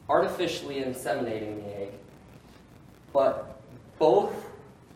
artificially 0.10 0.76
inseminating 0.76 1.64
the 1.64 1.82
egg, 1.82 1.90
but 3.14 3.62
both 3.98 4.34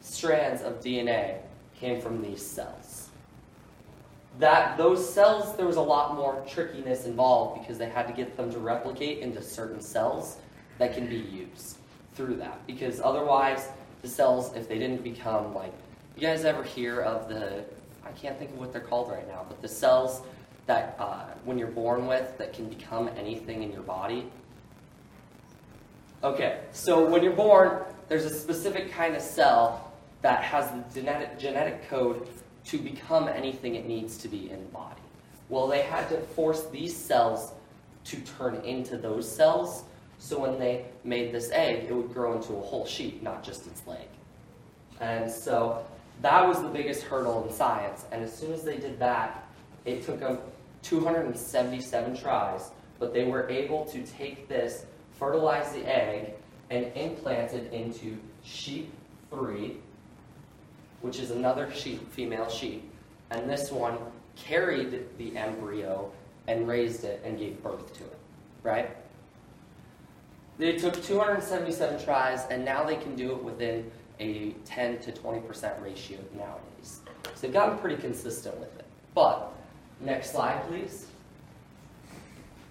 strands 0.02 0.62
of 0.62 0.82
DNA 0.82 1.38
came 1.80 2.02
from 2.02 2.22
these 2.22 2.46
cells. 2.46 3.10
That 4.40 4.78
those 4.78 5.14
cells, 5.14 5.56
there 5.56 5.66
was 5.66 5.78
a 5.78 5.82
lot 5.82 6.16
more 6.16 6.44
trickiness 6.48 7.06
involved 7.06 7.62
because 7.62 7.78
they 7.78 7.90
had 7.90 8.08
to 8.08 8.14
get 8.14 8.38
them 8.38 8.52
to 8.52 8.60
replicate 8.60 9.20
into 9.20 9.42
certain 9.42 9.82
cells 9.82 10.38
that 10.78 10.94
can 10.94 11.08
be 11.08 11.18
used 11.18 11.78
through 12.14 12.36
that. 12.36 12.66
Because 12.68 13.00
otherwise, 13.02 13.70
the 14.02 14.08
cells, 14.08 14.54
if 14.56 14.68
they 14.68 14.78
didn't 14.78 15.04
become 15.04 15.56
like, 15.56 15.74
you 16.16 16.22
guys 16.22 16.46
ever 16.46 16.64
hear 16.64 17.02
of 17.02 17.30
the, 17.30 17.64
I 18.08 18.12
can't 18.14 18.38
think 18.38 18.52
of 18.52 18.60
what 18.60 18.72
they're 18.72 18.82
called 18.82 19.12
right 19.12 19.28
now, 19.28 19.46
but 19.48 19.62
the 19.62 19.68
cells 19.68 20.22
that 20.66 20.96
uh, 21.00 21.26
when 21.44 21.58
you're 21.58 21.68
born 21.68 22.08
with 22.08 22.38
that 22.38 22.54
can 22.54 22.70
become 22.70 23.10
anything 23.18 23.64
in 23.64 23.72
your 23.72 23.82
body? 23.82 24.30
Okay, 26.24 26.60
so 26.72 27.06
when 27.10 27.24
you're 27.24 27.36
born, 27.36 27.82
there's 28.08 28.26
a 28.26 28.34
specific 28.34 28.92
kind 28.92 29.16
of 29.16 29.22
cell 29.22 29.92
that 30.22 30.44
has 30.44 30.70
the 30.72 31.00
genetic, 31.00 31.40
genetic 31.40 31.90
code 31.90 32.28
to 32.66 32.78
become 32.78 33.28
anything 33.28 33.76
it 33.76 33.88
needs 33.88 34.18
to 34.18 34.28
be 34.28 34.50
in 34.50 34.60
the 34.60 34.70
body. 34.70 35.02
Well, 35.50 35.68
they 35.68 35.82
had 35.82 36.10
to 36.10 36.18
force 36.18 36.66
these 36.68 36.96
cells 36.96 37.54
to 38.06 38.18
turn 38.38 38.56
into 38.66 38.98
those 38.98 39.30
cells, 39.30 39.84
so 40.20 40.40
when 40.40 40.60
they 40.60 40.86
made 41.04 41.32
this 41.32 41.52
egg, 41.52 41.86
it 41.88 41.94
would 41.94 42.14
grow 42.14 42.36
into 42.36 42.56
a 42.56 42.62
whole 42.62 42.86
sheep, 42.86 43.22
not 43.22 43.44
just 43.44 43.68
its 43.68 43.86
leg. 43.86 44.08
And 45.00 45.30
so 45.30 45.86
that 46.22 46.48
was 46.48 46.62
the 46.62 46.68
biggest 46.68 47.04
hurdle 47.04 47.46
in 47.48 47.54
science, 47.54 48.06
and 48.12 48.24
as 48.24 48.36
soon 48.36 48.52
as 48.52 48.64
they 48.64 48.78
did 48.78 49.00
that, 49.00 49.48
it 49.86 50.04
took 50.04 50.20
them 50.20 50.40
277 50.84 52.18
tries, 52.18 52.72
but 53.00 53.14
they 53.14 53.26
were 53.26 53.48
able 53.50 53.86
to 53.86 54.04
take 54.04 54.48
this, 54.48 54.86
fertilize 55.14 55.72
the 55.74 55.86
egg, 55.88 56.34
and 56.70 56.92
implant 56.96 57.54
it 57.54 57.72
into 57.72 58.18
sheep 58.44 58.92
3, 59.30 59.78
which 61.02 61.20
is 61.20 61.32
another 61.32 61.72
sheep, 61.72 62.12
female 62.12 62.50
sheep. 62.50 62.90
And 63.30 63.50
this 63.50 63.72
one 63.72 63.98
carried 64.36 65.06
the 65.18 65.38
embryo 65.38 66.12
and 66.48 66.68
raised 66.68 67.04
it 67.04 67.22
and 67.24 67.38
gave 67.38 67.62
birth 67.62 67.94
to 67.94 68.04
it, 68.04 68.18
right? 68.64 68.96
They 70.58 70.78
took 70.78 71.02
277 71.04 72.04
tries, 72.04 72.46
and 72.50 72.66
now 72.66 72.84
they 72.84 72.96
can 72.96 73.16
do 73.16 73.32
it 73.34 73.44
within 73.44 73.92
a 74.20 74.52
10 74.66 75.00
to 75.00 75.12
20% 75.12 75.82
ratio 75.84 76.18
nowadays. 76.36 77.02
So 77.24 77.42
they've 77.42 77.54
gotten 77.54 77.78
pretty 77.78 77.98
consistent 77.98 78.58
with 78.60 78.76
it. 78.80 78.86
But, 79.14 79.52
next 80.02 80.32
slide, 80.32 80.62
please. 80.68 81.08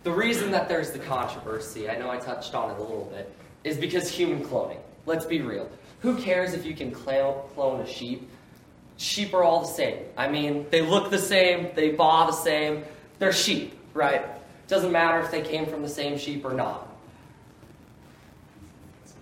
The 0.02 0.12
reason 0.12 0.50
that 0.52 0.68
there's 0.68 0.92
the 0.92 0.98
controversy, 1.00 1.88
I 1.90 1.96
know 1.96 2.10
I 2.10 2.18
touched 2.18 2.54
on 2.54 2.70
it 2.70 2.78
a 2.78 2.82
little 2.82 3.10
bit, 3.12 3.32
is 3.64 3.76
because 3.76 4.08
human 4.08 4.44
cloning. 4.44 4.78
Let's 5.04 5.24
be 5.24 5.40
real. 5.40 5.68
Who 6.00 6.16
cares 6.16 6.52
if 6.54 6.64
you 6.64 6.74
can 6.74 6.92
clone 6.92 7.80
a 7.80 7.86
sheep? 7.86 8.28
Sheep 8.98 9.34
are 9.34 9.42
all 9.42 9.60
the 9.60 9.72
same. 9.72 9.98
I 10.16 10.28
mean, 10.28 10.66
they 10.70 10.80
look 10.82 11.10
the 11.10 11.18
same, 11.18 11.70
they 11.74 11.90
baa 11.90 12.26
the 12.26 12.32
same, 12.32 12.84
they're 13.18 13.32
sheep, 13.32 13.78
right? 13.94 14.24
Doesn't 14.68 14.92
matter 14.92 15.20
if 15.20 15.30
they 15.30 15.42
came 15.42 15.66
from 15.66 15.82
the 15.82 15.88
same 15.88 16.16
sheep 16.18 16.44
or 16.44 16.52
not. 16.52 16.88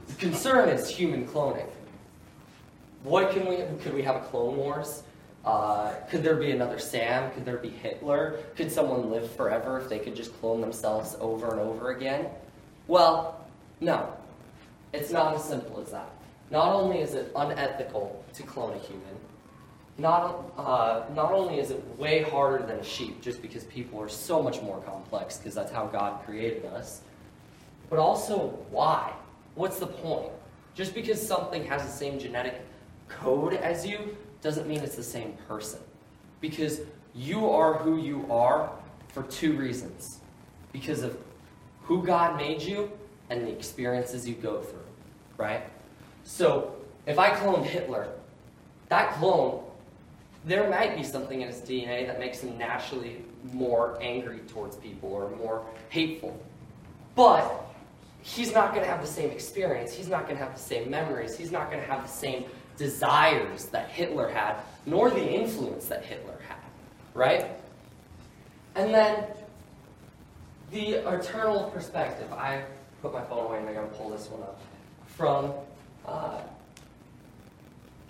The 0.08 0.14
concern 0.14 0.68
is 0.68 0.88
human 0.88 1.26
cloning. 1.26 1.68
What 3.04 3.32
can 3.32 3.46
we, 3.46 3.58
could 3.82 3.92
we 3.92 4.02
have 4.02 4.16
a 4.16 4.20
clone 4.20 4.56
wars? 4.56 5.02
Uh, 5.44 5.92
could 6.08 6.22
there 6.22 6.36
be 6.36 6.52
another 6.52 6.78
Sam? 6.78 7.30
Could 7.32 7.44
there 7.44 7.58
be 7.58 7.68
Hitler? 7.68 8.38
Could 8.56 8.72
someone 8.72 9.10
live 9.10 9.30
forever 9.32 9.78
if 9.78 9.90
they 9.90 9.98
could 9.98 10.16
just 10.16 10.32
clone 10.40 10.62
themselves 10.62 11.14
over 11.20 11.50
and 11.50 11.60
over 11.60 11.90
again? 11.90 12.26
Well, 12.88 13.46
no. 13.80 14.14
It's 14.94 15.10
not 15.10 15.34
as 15.34 15.44
simple 15.44 15.80
as 15.80 15.90
that. 15.90 16.08
Not 16.50 16.72
only 16.72 17.00
is 17.00 17.12
it 17.12 17.30
unethical 17.36 18.24
to 18.32 18.42
clone 18.42 18.74
a 18.74 18.78
human, 18.78 19.16
not, 19.98 20.52
uh, 20.56 21.02
not 21.14 21.32
only 21.32 21.58
is 21.58 21.70
it 21.70 21.84
way 21.98 22.22
harder 22.22 22.64
than 22.64 22.78
a 22.78 22.84
sheep, 22.84 23.20
just 23.20 23.42
because 23.42 23.64
people 23.64 24.00
are 24.00 24.08
so 24.08 24.42
much 24.42 24.62
more 24.62 24.80
complex, 24.80 25.36
because 25.36 25.54
that's 25.54 25.70
how 25.70 25.86
God 25.86 26.24
created 26.24 26.64
us, 26.64 27.02
but 27.90 27.98
also 27.98 28.48
why? 28.70 29.12
What's 29.56 29.78
the 29.78 29.86
point? 29.86 30.32
Just 30.74 30.94
because 30.94 31.24
something 31.24 31.64
has 31.66 31.82
the 31.82 31.90
same 31.90 32.18
genetic 32.18 32.62
code 33.08 33.54
as 33.54 33.86
you 33.86 34.16
doesn't 34.42 34.66
mean 34.66 34.80
it's 34.80 34.96
the 34.96 35.02
same 35.02 35.36
person. 35.48 35.80
Because 36.40 36.80
you 37.14 37.48
are 37.48 37.74
who 37.74 37.98
you 37.98 38.26
are 38.30 38.70
for 39.08 39.22
two 39.24 39.56
reasons 39.56 40.20
because 40.72 41.02
of 41.02 41.16
who 41.82 42.04
God 42.04 42.36
made 42.36 42.60
you 42.60 42.90
and 43.30 43.46
the 43.46 43.50
experiences 43.50 44.28
you 44.28 44.34
go 44.34 44.60
through, 44.60 44.84
right? 45.38 45.62
So, 46.24 46.74
if 47.06 47.18
I 47.18 47.30
cloned 47.30 47.64
Hitler, 47.64 48.08
that 48.88 49.12
clone, 49.14 49.62
there 50.44 50.68
might 50.68 50.96
be 50.96 51.02
something 51.02 51.40
in 51.40 51.48
his 51.48 51.60
DNA 51.60 52.06
that 52.06 52.18
makes 52.18 52.40
him 52.40 52.58
naturally 52.58 53.24
more 53.52 53.98
angry 54.00 54.40
towards 54.48 54.76
people 54.76 55.10
or 55.12 55.30
more 55.36 55.64
hateful. 55.88 56.38
But 57.14 57.64
he's 58.22 58.52
not 58.52 58.74
going 58.74 58.84
to 58.84 58.90
have 58.90 59.00
the 59.00 59.06
same 59.06 59.30
experience. 59.30 59.92
He's 59.92 60.08
not 60.08 60.26
going 60.26 60.36
to 60.36 60.44
have 60.44 60.54
the 60.54 60.60
same 60.60 60.90
memories. 60.90 61.36
He's 61.36 61.52
not 61.52 61.70
going 61.70 61.82
to 61.82 61.90
have 61.90 62.02
the 62.02 62.12
same 62.12 62.44
desires 62.76 63.66
that 63.66 63.88
Hitler 63.90 64.28
had, 64.28 64.56
nor 64.86 65.10
the 65.10 65.24
influence 65.24 65.86
that 65.86 66.04
Hitler 66.04 66.38
had, 66.48 66.58
right? 67.14 67.46
And 68.74 68.92
then 68.92 69.24
the 70.70 70.94
eternal 71.08 71.70
perspective. 71.70 72.32
I 72.32 72.64
put 73.00 73.12
my 73.12 73.22
phone 73.22 73.46
away 73.46 73.58
and 73.58 73.68
I'm 73.68 73.74
going 73.74 73.88
to 73.88 73.94
pull 73.94 74.10
this 74.10 74.28
one 74.28 74.42
up. 74.42 74.60
From, 75.06 75.52
uh, 76.06 76.40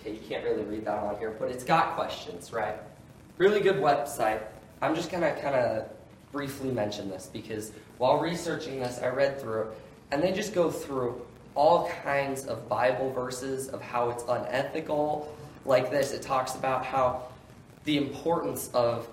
okay, 0.01 0.13
you 0.15 0.21
can't 0.27 0.43
really 0.43 0.63
read 0.63 0.87
that 0.87 0.99
on 0.99 1.19
here, 1.19 1.37
but 1.39 1.51
it's 1.51 1.65
got 1.65 1.95
questions, 1.95 2.53
right? 2.53 2.77
Really 3.37 3.61
good 3.61 3.77
website. 3.77 4.41
I'm 4.81 4.95
just 4.95 5.11
going 5.11 5.23
to 5.23 5.39
kind 5.43 5.55
of 5.55 5.89
briefly 6.33 6.71
mention 6.71 7.11
this 7.11 7.29
because 7.31 7.73
while 7.99 8.19
researching 8.19 8.81
this, 8.81 8.99
I 9.03 9.09
read 9.09 9.41
through 9.41 9.63
it, 9.63 9.69
and 10.11 10.23
they 10.23 10.33
just 10.33 10.55
go 10.55 10.71
through 10.71 11.21
all 11.55 11.89
kinds 12.03 12.47
of 12.47 12.69
Bible 12.69 13.11
verses 13.13 13.69
of 13.69 13.81
how 13.81 14.11
it's 14.11 14.25
unethical. 14.29 15.35
Like 15.65 15.91
this, 15.91 16.13
it 16.13 16.23
talks 16.23 16.55
about 16.55 16.85
how 16.85 17.29
the 17.85 17.97
importance 17.97 18.71
of 18.75 19.09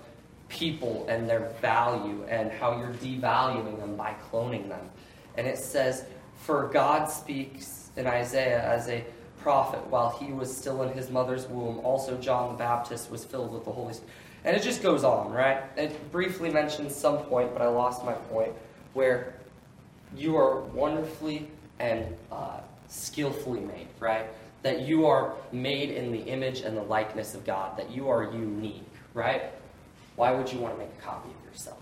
people 0.48 1.06
and 1.08 1.28
their 1.28 1.50
value 1.60 2.24
and 2.28 2.50
how 2.50 2.78
you're 2.78 2.94
devaluing 2.94 3.78
them 3.78 3.96
by 3.96 4.14
cloning 4.30 4.68
them. 4.68 4.90
And 5.36 5.46
it 5.46 5.58
says, 5.58 6.04
For 6.36 6.68
God 6.68 7.06
speaks 7.06 7.90
in 7.96 8.06
Isaiah 8.06 8.62
as 8.62 8.88
a 8.88 9.04
prophet 9.38 9.84
while 9.88 10.10
he 10.10 10.32
was 10.32 10.54
still 10.54 10.82
in 10.82 10.92
his 10.92 11.10
mother's 11.10 11.46
womb. 11.46 11.80
Also, 11.80 12.16
John 12.18 12.52
the 12.52 12.58
Baptist 12.58 13.10
was 13.10 13.24
filled 13.24 13.52
with 13.52 13.64
the 13.64 13.72
Holy 13.72 13.94
Spirit. 13.94 14.10
And 14.44 14.56
it 14.56 14.62
just 14.62 14.82
goes 14.82 15.04
on, 15.04 15.32
right? 15.32 15.62
It 15.76 16.10
briefly 16.10 16.50
mentions 16.50 16.94
some 16.94 17.18
point, 17.18 17.52
but 17.52 17.62
I 17.62 17.68
lost 17.68 18.04
my 18.04 18.12
point, 18.12 18.52
where 18.92 19.34
you 20.16 20.36
are 20.36 20.60
wonderfully 20.60 21.48
and 21.82 22.16
uh, 22.30 22.60
skillfully 22.88 23.60
made, 23.60 23.88
right? 23.98 24.26
That 24.62 24.82
you 24.82 25.04
are 25.06 25.34
made 25.50 25.90
in 25.90 26.12
the 26.12 26.20
image 26.20 26.60
and 26.60 26.76
the 26.76 26.82
likeness 26.82 27.34
of 27.34 27.44
God, 27.44 27.76
that 27.76 27.90
you 27.90 28.08
are 28.08 28.22
unique, 28.32 28.86
right? 29.12 29.52
Why 30.14 30.30
would 30.30 30.50
you 30.50 30.60
want 30.60 30.74
to 30.74 30.78
make 30.78 30.90
a 30.96 31.02
copy 31.02 31.28
of 31.28 31.52
yourself? 31.52 31.78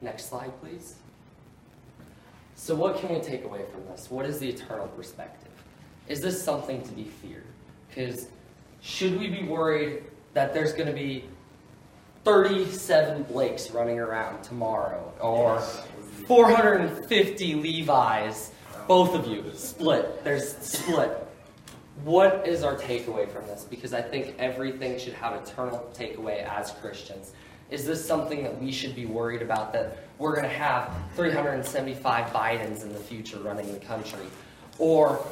Next 0.00 0.30
slide, 0.30 0.52
please. 0.62 0.94
So, 2.54 2.74
what 2.74 3.00
can 3.00 3.12
we 3.14 3.20
take 3.20 3.44
away 3.44 3.64
from 3.72 3.84
this? 3.86 4.10
What 4.10 4.24
is 4.24 4.38
the 4.38 4.48
eternal 4.48 4.86
perspective? 4.88 5.50
Is 6.08 6.20
this 6.20 6.42
something 6.42 6.82
to 6.82 6.92
be 6.92 7.04
feared? 7.04 7.44
Because 7.88 8.28
should 8.80 9.18
we 9.18 9.28
be 9.28 9.42
worried 9.42 10.04
that 10.34 10.54
there's 10.54 10.72
going 10.72 10.86
to 10.86 10.94
be 10.94 11.24
37 12.24 13.24
Blakes 13.24 13.70
running 13.70 13.98
around 13.98 14.42
tomorrow 14.42 15.12
or 15.20 15.62
450 16.26 17.54
Levi's? 17.54 18.52
Both 18.86 19.14
of 19.14 19.26
you, 19.26 19.44
split. 19.54 20.24
There's 20.24 20.56
split. 20.58 21.26
What 22.04 22.48
is 22.48 22.62
our 22.62 22.76
takeaway 22.76 23.28
from 23.28 23.46
this? 23.46 23.64
Because 23.64 23.92
I 23.92 24.00
think 24.00 24.34
everything 24.38 24.98
should 24.98 25.12
have 25.14 25.34
eternal 25.34 25.90
takeaway 25.94 26.44
as 26.44 26.72
Christians. 26.72 27.32
Is 27.70 27.84
this 27.84 28.04
something 28.04 28.42
that 28.42 28.60
we 28.60 28.72
should 28.72 28.96
be 28.96 29.06
worried 29.06 29.42
about 29.42 29.72
that 29.74 29.98
we're 30.18 30.34
going 30.34 30.48
to 30.48 30.56
have 30.56 30.92
375 31.14 32.32
Bidens 32.32 32.82
in 32.82 32.92
the 32.92 32.98
future 32.98 33.38
running 33.38 33.72
the 33.72 33.78
country? 33.78 34.26
Or 34.78 35.24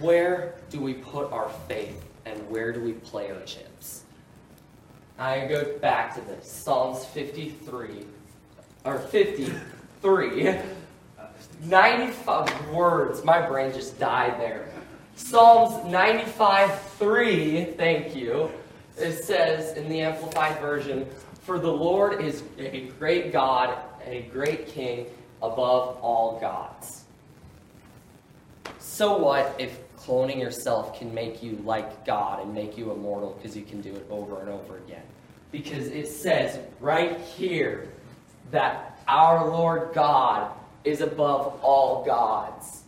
where 0.00 0.54
do 0.70 0.80
we 0.80 0.94
put 0.94 1.30
our 1.32 1.48
faith 1.68 2.02
and 2.26 2.38
where 2.50 2.72
do 2.72 2.80
we 2.80 2.94
play 2.94 3.30
our 3.30 3.40
chips? 3.42 4.02
I 5.18 5.46
go 5.46 5.78
back 5.78 6.14
to 6.16 6.20
this 6.22 6.50
Psalms 6.50 7.04
53, 7.04 8.04
or 8.84 8.98
53. 8.98 10.58
95 11.64 12.70
words. 12.70 13.24
My 13.24 13.40
brain 13.46 13.72
just 13.72 13.98
died 13.98 14.38
there. 14.40 14.68
Psalms 15.16 15.84
95 15.90 16.80
3, 16.80 17.64
thank 17.76 18.14
you. 18.14 18.50
It 18.98 19.12
says 19.12 19.76
in 19.76 19.88
the 19.88 20.00
Amplified 20.00 20.60
Version, 20.60 21.06
For 21.42 21.58
the 21.58 21.70
Lord 21.70 22.22
is 22.22 22.42
a 22.58 22.92
great 22.98 23.32
God 23.32 23.78
and 24.04 24.14
a 24.14 24.22
great 24.22 24.68
king 24.68 25.06
above 25.42 25.98
all 26.00 26.38
gods. 26.40 27.04
So 28.78 29.16
what 29.16 29.54
if 29.58 29.80
cloning 29.96 30.38
yourself 30.38 30.98
can 30.98 31.12
make 31.14 31.42
you 31.42 31.60
like 31.64 32.04
God 32.04 32.42
and 32.42 32.54
make 32.54 32.76
you 32.76 32.92
immortal 32.92 33.30
because 33.30 33.56
you 33.56 33.62
can 33.62 33.80
do 33.80 33.94
it 33.94 34.06
over 34.10 34.40
and 34.40 34.48
over 34.48 34.78
again? 34.78 35.02
Because 35.50 35.86
it 35.86 36.08
says 36.08 36.58
right 36.80 37.18
here 37.20 37.88
that 38.50 38.98
our 39.06 39.48
Lord 39.48 39.90
God 39.94 40.52
is 40.84 41.00
above 41.00 41.58
all 41.62 42.04
gods. 42.04 42.82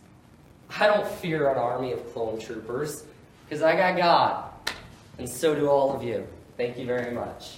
I 0.79 0.87
don't 0.87 1.07
fear 1.07 1.49
an 1.49 1.57
army 1.57 1.93
of 1.93 2.13
clone 2.13 2.39
troopers 2.39 3.03
because 3.45 3.61
I 3.61 3.75
got 3.75 3.97
God. 3.97 4.43
And 5.17 5.27
so 5.27 5.55
do 5.55 5.67
all 5.67 5.95
of 5.95 6.03
you. 6.03 6.27
Thank 6.57 6.77
you 6.77 6.85
very 6.85 7.11
much. 7.11 7.57